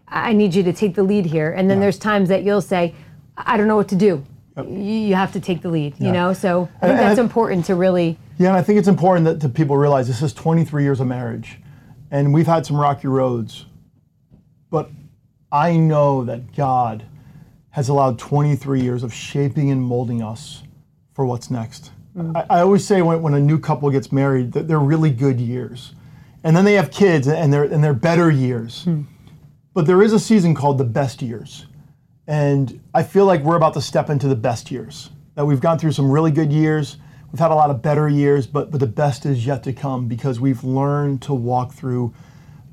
I 0.08 0.34
need 0.34 0.56
you 0.56 0.64
to 0.64 0.72
take 0.74 0.96
the 0.96 1.04
lead 1.04 1.26
here. 1.26 1.52
And 1.52 1.70
then 1.70 1.78
Yeah. 1.78 1.82
there's 1.84 2.00
times 2.00 2.30
that 2.30 2.44
you'll 2.44 2.62
say, 2.62 2.96
I 3.38 3.58
don't 3.58 3.68
know 3.68 3.76
what 3.76 3.90
to 3.90 3.96
do. 3.98 4.24
You, 4.58 4.64
you 5.10 5.16
have 5.16 5.34
to 5.34 5.42
take 5.42 5.62
the 5.62 5.68
lead, 5.70 5.96
you 6.00 6.14
know? 6.14 6.32
So 6.32 6.70
I 6.82 6.88
think 6.88 7.00
And- 7.00 7.00
that's 7.00 7.20
important 7.20 7.66
to 7.66 7.76
really, 7.76 8.18
Yeah, 8.38 8.48
and 8.50 8.58
I 8.58 8.62
think 8.62 8.80
it's 8.80 8.88
important 8.88 9.26
that, 9.26 9.42
that 9.42 9.54
people 9.54 9.76
realize 9.76 10.08
this 10.08 10.22
is 10.22 10.34
23 10.34 10.84
years 10.84 11.02
of 11.02 11.08
marriage, 11.08 11.60
and 12.12 12.34
we've 12.34 12.48
had 12.48 12.66
some 12.66 12.78
rocky 12.78 13.10
roads, 13.10 13.66
but 14.70 14.90
I 15.52 15.78
know 15.78 16.24
that 16.24 16.56
God 16.56 17.06
has 17.72 17.90
allowed 17.90 18.18
23 18.20 18.82
years 18.82 19.04
of 19.04 19.14
shaping 19.14 19.72
and 19.72 19.82
molding 19.82 20.22
us 20.22 20.64
for 21.14 21.26
what's 21.26 21.52
next. 21.52 21.92
Mm. 22.16 22.36
I, 22.36 22.58
I 22.58 22.62
always 22.62 22.86
say 22.86 23.02
when, 23.02 23.22
when 23.22 23.34
a 23.34 23.40
new 23.40 23.60
couple 23.60 23.90
gets 23.90 24.12
married 24.12 24.54
that 24.54 24.68
they're 24.68 24.80
really 24.80 25.12
good 25.12 25.40
years, 25.40 25.94
and 26.44 26.56
then 26.56 26.64
they 26.64 26.74
have 26.74 26.92
kids 26.92 27.28
and 27.28 27.52
they're 27.52 27.64
and 27.64 27.84
they're 27.84 27.94
better 27.94 28.30
years. 28.30 28.84
Hmm. 28.84 29.02
But 29.74 29.88
there 29.88 30.02
is 30.02 30.14
a 30.14 30.20
season 30.20 30.56
called 30.56 30.78
the 30.78 30.86
best 30.86 31.22
years. 31.22 31.66
And 32.28 32.80
I 32.94 33.04
feel 33.04 33.26
like 33.26 33.42
we're 33.42 33.58
about 33.58 33.74
to 33.74 33.82
step 33.82 34.10
into 34.10 34.28
the 34.28 34.36
best 34.36 34.72
years. 34.72 35.10
That 35.36 35.46
we've 35.46 35.60
gone 35.60 35.78
through 35.78 35.92
some 35.92 36.10
really 36.10 36.32
good 36.32 36.54
years. 36.54 36.98
We've 37.32 37.40
had 37.40 37.52
a 37.52 37.56
lot 37.56 37.70
of 37.70 37.82
better 37.82 38.08
years, 38.08 38.48
but 38.48 38.72
but 38.72 38.80
the 38.80 38.88
best 38.88 39.26
is 39.26 39.46
yet 39.46 39.64
to 39.64 39.74
come 39.74 40.08
because 40.08 40.40
we've 40.40 40.64
learned 40.64 41.22
to 41.24 41.34
walk 41.34 41.74
through 41.74 42.14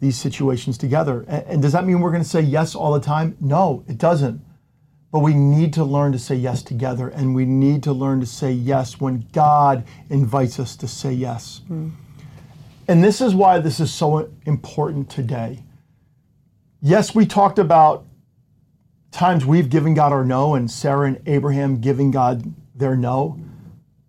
these 0.03 0.19
situations 0.19 0.77
together. 0.77 1.25
And, 1.29 1.45
and 1.47 1.63
does 1.63 1.73
that 1.73 1.87
mean 1.87 2.01
we're 2.01 2.11
going 2.11 2.25
to 2.25 2.29
say 2.29 2.41
yes 2.41 2.75
all 2.75 2.93
the 2.93 3.01
time? 3.01 3.37
No, 3.41 3.85
it 3.89 3.99
doesn't. 3.99 4.43
But 5.13 5.21
we 5.21 5.33
need 5.33 5.73
to 5.75 5.85
learn 5.85 6.11
to 6.13 6.19
say 6.19 6.35
yes 6.35 6.63
together, 6.63 7.09
and 7.09 7.35
we 7.35 7.45
need 7.45 7.83
to 7.85 7.93
learn 7.93 8.19
to 8.21 8.27
say 8.27 8.51
yes 8.51 9.01
when 9.01 9.29
God 9.33 9.85
invites 10.11 10.59
us 10.59 10.75
to 10.77 10.89
say 10.89 11.13
yes. 11.13 11.61
Hmm. 11.69 11.91
And 12.89 13.05
this 13.05 13.21
is 13.21 13.35
why 13.35 13.61
this 13.61 13.79
is 13.79 13.93
so 13.93 14.29
important 14.45 15.09
today. 15.09 15.63
Yes, 16.81 17.15
we 17.15 17.25
talked 17.25 17.61
about 17.61 18.05
times 19.13 19.47
we've 19.47 19.71
given 19.71 19.95
God 19.95 20.13
our 20.13 20.25
no, 20.25 20.55
and 20.55 20.69
Sarah 20.69 21.07
and 21.07 21.23
Abraham 21.27 21.81
giving 21.81 22.11
God 22.11 22.53
their 22.75 22.97
no. 22.97 23.39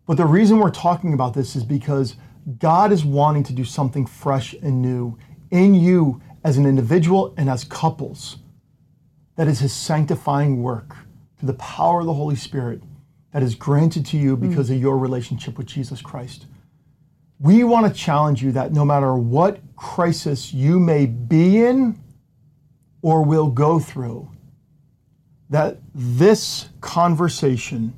But 0.08 0.18
the 0.18 0.26
reason 0.26 0.58
we're 0.58 0.72
talking 0.72 1.14
about 1.14 1.36
this 1.36 1.56
is 1.56 1.64
because 1.64 2.16
God 2.58 2.92
is 2.92 3.06
wanting 3.06 3.44
to 3.44 3.54
do 3.54 3.64
something 3.64 4.08
fresh 4.08 4.54
and 4.54 4.82
new 4.82 5.18
in 5.54 5.76
you 5.76 6.22
as 6.44 6.58
an 6.58 6.66
individual 6.66 7.34
and 7.38 7.50
as 7.50 7.64
couples. 7.64 8.38
That 9.38 9.48
is 9.48 9.60
His 9.60 9.72
sanctifying 9.72 10.62
work 10.62 10.96
through 11.38 11.48
the 11.48 11.54
power 11.54 12.02
of 12.02 12.08
the 12.08 12.14
Holy 12.14 12.36
Spirit 12.36 12.82
that 13.32 13.44
is 13.44 13.56
granted 13.56 14.06
to 14.08 14.18
you 14.18 14.36
hmm. 14.36 14.50
because 14.50 14.70
of 14.70 14.80
your 14.80 14.98
relationship 14.98 15.58
with 15.58 15.68
Jesus 15.68 16.02
Christ. 16.02 16.48
We 17.40 17.64
want 17.64 17.88
to 17.88 17.94
challenge 17.94 18.42
you 18.42 18.52
that 18.54 18.74
no 18.74 18.84
matter 18.84 19.16
what 19.16 19.60
crisis 19.76 20.54
you 20.54 20.80
may 20.80 21.06
be 21.06 21.64
in 21.64 22.02
or 23.02 23.24
will 23.24 23.50
go 23.50 23.80
through, 23.80 24.30
that 25.50 25.78
this 25.94 26.70
conversation 26.82 27.94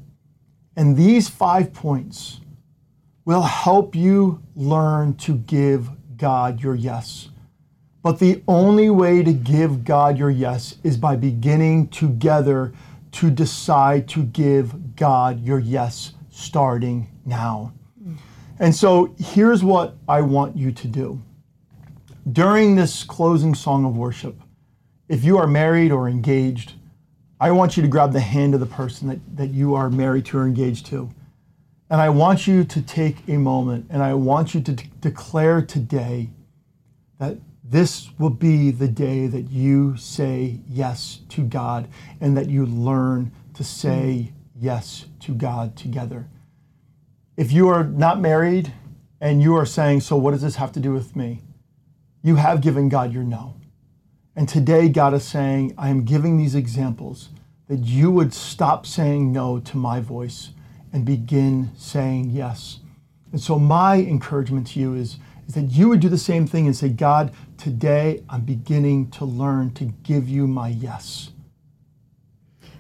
and 0.75 0.97
these 0.97 1.29
five 1.29 1.73
points 1.73 2.41
will 3.23 3.43
help 3.43 3.95
you 3.95 4.41
learn 4.55 5.15
to 5.15 5.35
give 5.35 5.89
God 6.17 6.61
your 6.61 6.75
yes. 6.75 7.29
But 8.05 8.19
the 8.19 8.43
only 8.47 8.91
way 8.91 9.23
to 9.23 9.33
give 9.33 9.83
God 9.83 10.15
your 10.15 10.29
yes 10.29 10.75
is 10.83 10.95
by 10.95 11.15
beginning 11.15 11.87
together 11.87 12.71
to 13.13 13.31
decide 13.31 14.07
to 14.09 14.21
give 14.21 14.95
God 14.95 15.43
your 15.43 15.57
yes 15.57 16.13
starting 16.29 17.07
now. 17.25 17.73
And 18.59 18.75
so 18.75 19.15
here's 19.17 19.63
what 19.63 19.97
I 20.07 20.21
want 20.21 20.55
you 20.55 20.71
to 20.71 20.87
do. 20.87 21.19
During 22.31 22.75
this 22.75 23.03
closing 23.03 23.55
song 23.55 23.85
of 23.85 23.97
worship, 23.97 24.39
if 25.09 25.23
you 25.23 25.39
are 25.39 25.47
married 25.47 25.91
or 25.91 26.07
engaged, 26.07 26.73
I 27.39 27.49
want 27.49 27.75
you 27.75 27.81
to 27.81 27.89
grab 27.89 28.13
the 28.13 28.19
hand 28.19 28.53
of 28.53 28.59
the 28.59 28.67
person 28.67 29.07
that, 29.07 29.35
that 29.35 29.47
you 29.47 29.73
are 29.73 29.89
married 29.89 30.25
to 30.27 30.37
or 30.37 30.45
engaged 30.45 30.85
to. 30.87 31.09
And 31.89 31.99
I 31.99 32.09
want 32.09 32.45
you 32.45 32.65
to 32.65 32.81
take 32.83 33.27
a 33.27 33.37
moment 33.37 33.87
and 33.89 34.03
I 34.03 34.13
want 34.13 34.53
you 34.53 34.61
to 34.61 34.73
de- 34.73 34.83
declare 35.01 35.63
today 35.63 36.29
that 37.17 37.39
this 37.67 38.11
will 38.19 38.29
be 38.29 38.69
the 38.69 38.87
day 38.87 39.25
that 39.25 39.49
you 39.49 39.97
say 39.97 40.59
yes 40.69 41.21
to 41.29 41.41
God 41.41 41.87
and 42.21 42.37
that 42.37 42.47
you 42.47 42.65
learn 42.65 43.31
to 43.55 43.63
say 43.63 44.33
yes 44.55 45.05
to 45.21 45.33
God 45.33 45.75
together. 45.75 46.27
If 47.37 47.51
you 47.51 47.67
are 47.69 47.83
not 47.83 48.21
married 48.21 48.71
and 49.19 49.41
you 49.41 49.55
are 49.55 49.65
saying, 49.65 50.01
So 50.01 50.15
what 50.15 50.31
does 50.31 50.43
this 50.43 50.55
have 50.55 50.71
to 50.73 50.79
do 50.79 50.93
with 50.93 51.15
me? 51.15 51.41
You 52.21 52.35
have 52.35 52.61
given 52.61 52.87
God 52.87 53.11
your 53.11 53.23
no. 53.23 53.55
And 54.35 54.47
today, 54.47 54.89
God 54.89 55.13
is 55.13 55.23
saying, 55.23 55.73
I 55.77 55.89
am 55.89 56.03
giving 56.03 56.37
these 56.37 56.55
examples 56.55 57.29
that 57.67 57.79
you 57.79 58.11
would 58.11 58.33
stop 58.33 58.85
saying 58.85 59.31
no 59.31 59.59
to 59.59 59.77
my 59.77 59.99
voice 60.01 60.51
and 60.93 61.05
begin 61.05 61.71
saying 61.75 62.29
yes. 62.29 62.79
And 63.31 63.41
so, 63.41 63.57
my 63.57 63.97
encouragement 63.97 64.67
to 64.67 64.79
you 64.79 64.93
is, 64.93 65.17
is 65.47 65.53
that 65.53 65.71
you 65.71 65.89
would 65.89 65.99
do 65.99 66.09
the 66.09 66.17
same 66.17 66.47
thing 66.47 66.65
and 66.65 66.75
say, 66.75 66.89
God, 66.89 67.33
today 67.57 68.23
I'm 68.29 68.41
beginning 68.41 69.11
to 69.11 69.25
learn 69.25 69.73
to 69.75 69.85
give 70.03 70.27
you 70.27 70.47
my 70.47 70.69
yes. 70.69 71.31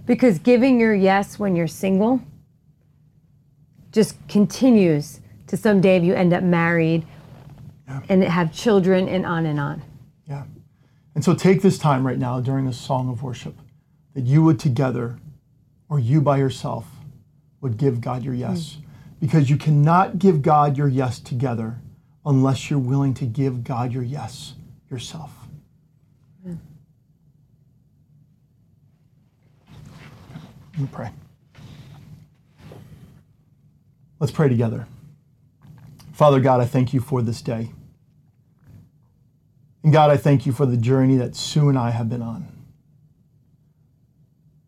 Because 0.05 0.39
giving 0.39 0.79
your 0.79 0.93
yes 0.93 1.39
when 1.39 1.55
you're 1.55 1.67
single 1.67 2.21
just 3.91 4.15
continues 4.27 5.21
to 5.47 5.57
someday 5.57 5.97
if 5.97 6.03
you 6.03 6.13
end 6.13 6.33
up 6.33 6.43
married 6.43 7.05
Yeah. 7.87 8.01
and 8.09 8.23
have 8.23 8.51
children 8.51 9.07
and 9.07 9.25
on 9.25 9.45
and 9.45 9.59
on. 9.59 9.81
Yeah. 10.27 10.43
And 11.13 11.23
so 11.23 11.33
take 11.33 11.61
this 11.61 11.77
time 11.77 12.05
right 12.05 12.17
now 12.17 12.39
during 12.41 12.65
this 12.65 12.77
song 12.77 13.09
of 13.09 13.23
worship 13.23 13.55
that 14.13 14.25
you 14.25 14.43
would 14.43 14.59
together 14.59 15.17
or 15.87 15.99
you 15.99 16.19
by 16.19 16.37
yourself 16.37 16.87
would 17.61 17.77
give 17.77 18.01
God 18.01 18.23
your 18.23 18.33
yes. 18.33 18.77
Mm. 18.77 18.81
Because 19.19 19.49
you 19.49 19.57
cannot 19.57 20.19
give 20.19 20.41
God 20.41 20.77
your 20.77 20.87
yes 20.87 21.19
together 21.19 21.79
unless 22.25 22.69
you're 22.69 22.79
willing 22.79 23.13
to 23.15 23.25
give 23.25 23.63
God 23.63 23.93
your 23.93 24.03
yes 24.03 24.53
yourself. 24.89 25.31
Let 30.75 30.81
me 30.81 30.89
pray. 30.91 31.11
Let's 34.19 34.31
pray 34.33 34.49
together. 34.49 34.87
Father 36.11 36.41
God, 36.41 36.59
I 36.59 36.65
thank 36.65 36.93
you 36.93 36.99
for 36.99 37.21
this 37.21 37.41
day. 37.41 37.71
And 39.83 39.93
God, 39.93 40.09
I 40.09 40.17
thank 40.17 40.45
you 40.45 40.51
for 40.51 40.65
the 40.65 40.75
journey 40.75 41.15
that 41.15 41.35
Sue 41.35 41.69
and 41.69 41.77
I 41.77 41.91
have 41.91 42.09
been 42.09 42.21
on. 42.21 42.47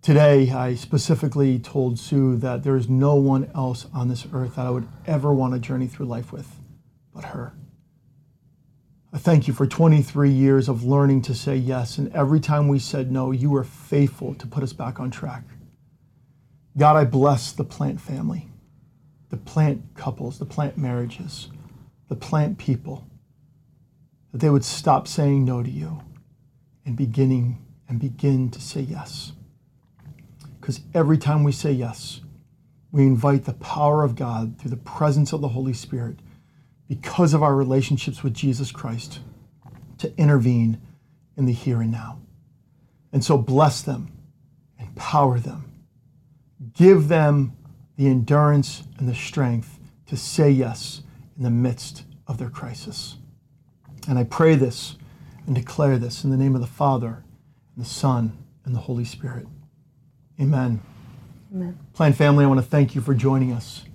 Today, 0.01 0.51
I 0.51 0.75
specifically 0.75 1.59
told 1.59 1.99
Sue 1.99 2.37
that 2.37 2.63
there 2.63 2.77
is 2.77 2.87
no 2.87 3.15
one 3.15 3.51
else 3.53 3.87
on 3.93 4.07
this 4.07 4.25
earth 4.31 4.55
that 4.55 4.65
I 4.65 4.69
would 4.69 4.87
ever 5.05 5.33
want 5.33 5.53
to 5.55 5.59
journey 5.59 5.87
through 5.87 6.05
life 6.05 6.31
with 6.31 6.57
but 7.17 7.25
her. 7.25 7.51
I 9.11 9.17
thank 9.17 9.47
you 9.47 9.53
for 9.53 9.65
23 9.65 10.29
years 10.29 10.69
of 10.69 10.83
learning 10.83 11.23
to 11.23 11.33
say 11.33 11.55
yes, 11.55 11.97
and 11.97 12.13
every 12.13 12.39
time 12.39 12.67
we 12.67 12.77
said 12.77 13.11
no, 13.11 13.31
you 13.31 13.49
were 13.49 13.63
faithful 13.63 14.35
to 14.35 14.45
put 14.45 14.61
us 14.61 14.71
back 14.71 14.99
on 14.99 15.09
track. 15.09 15.43
God, 16.77 16.95
I 16.95 17.05
bless 17.05 17.51
the 17.51 17.63
plant 17.63 17.99
family, 17.99 18.49
the 19.29 19.37
plant 19.37 19.95
couples, 19.95 20.37
the 20.37 20.45
plant 20.45 20.77
marriages, 20.77 21.47
the 22.07 22.15
plant 22.15 22.59
people 22.59 23.07
that 24.31 24.37
they 24.37 24.51
would 24.51 24.63
stop 24.63 25.07
saying 25.07 25.43
no 25.43 25.63
to 25.63 25.71
you 25.71 26.03
and 26.85 26.95
beginning 26.95 27.65
and 27.89 27.99
begin 27.99 28.51
to 28.51 28.61
say 28.61 28.81
yes. 28.81 29.31
Because 30.61 30.81
every 30.93 31.17
time 31.17 31.43
we 31.43 31.51
say 31.51 31.71
yes, 31.71 32.21
we 32.91 33.01
invite 33.01 33.45
the 33.45 33.53
power 33.53 34.03
of 34.03 34.15
God 34.15 34.59
through 34.59 34.69
the 34.69 34.77
presence 34.77 35.33
of 35.33 35.41
the 35.41 35.47
Holy 35.47 35.73
Spirit 35.73 36.19
because 36.87 37.33
of 37.33 37.43
our 37.43 37.55
relationships 37.55 38.23
with 38.23 38.33
Jesus 38.33 38.71
Christ 38.71 39.19
to 39.97 40.15
intervene 40.17 40.81
in 41.35 41.45
the 41.45 41.53
here 41.53 41.81
and 41.81 41.91
now. 41.91 42.19
And 43.11 43.23
so 43.23 43.37
bless 43.37 43.81
them, 43.81 44.11
empower 44.79 45.39
them, 45.39 45.71
give 46.73 47.07
them 47.07 47.55
the 47.97 48.07
endurance 48.07 48.83
and 48.97 49.07
the 49.07 49.15
strength 49.15 49.79
to 50.07 50.15
say 50.15 50.49
yes 50.49 51.01
in 51.35 51.43
the 51.43 51.49
midst 51.49 52.03
of 52.27 52.37
their 52.37 52.49
crisis. 52.49 53.17
And 54.07 54.17
I 54.17 54.23
pray 54.23 54.55
this 54.55 54.95
and 55.45 55.55
declare 55.55 55.97
this 55.97 56.23
in 56.23 56.29
the 56.29 56.37
name 56.37 56.55
of 56.55 56.61
the 56.61 56.67
Father, 56.67 57.23
and 57.75 57.85
the 57.85 57.89
Son, 57.89 58.37
and 58.65 58.75
the 58.75 58.79
Holy 58.79 59.05
Spirit. 59.05 59.47
Amen. 60.39 60.81
Amen. 61.53 61.79
Plan 61.93 62.13
family, 62.13 62.43
I 62.45 62.47
want 62.47 62.59
to 62.59 62.65
thank 62.65 62.95
you 62.95 63.01
for 63.01 63.13
joining 63.13 63.53
us. 63.53 63.85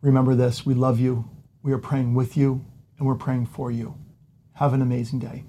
Remember 0.00 0.34
this 0.34 0.66
we 0.66 0.74
love 0.74 0.98
you, 0.98 1.28
we 1.64 1.72
are 1.72 1.78
praying 1.78 2.14
with 2.14 2.36
you, 2.36 2.62
and 2.98 3.06
we're 3.06 3.14
praying 3.14 3.46
for 3.46 3.70
you. 3.70 3.96
Have 4.52 4.74
an 4.74 4.82
amazing 4.82 5.18
day. 5.18 5.44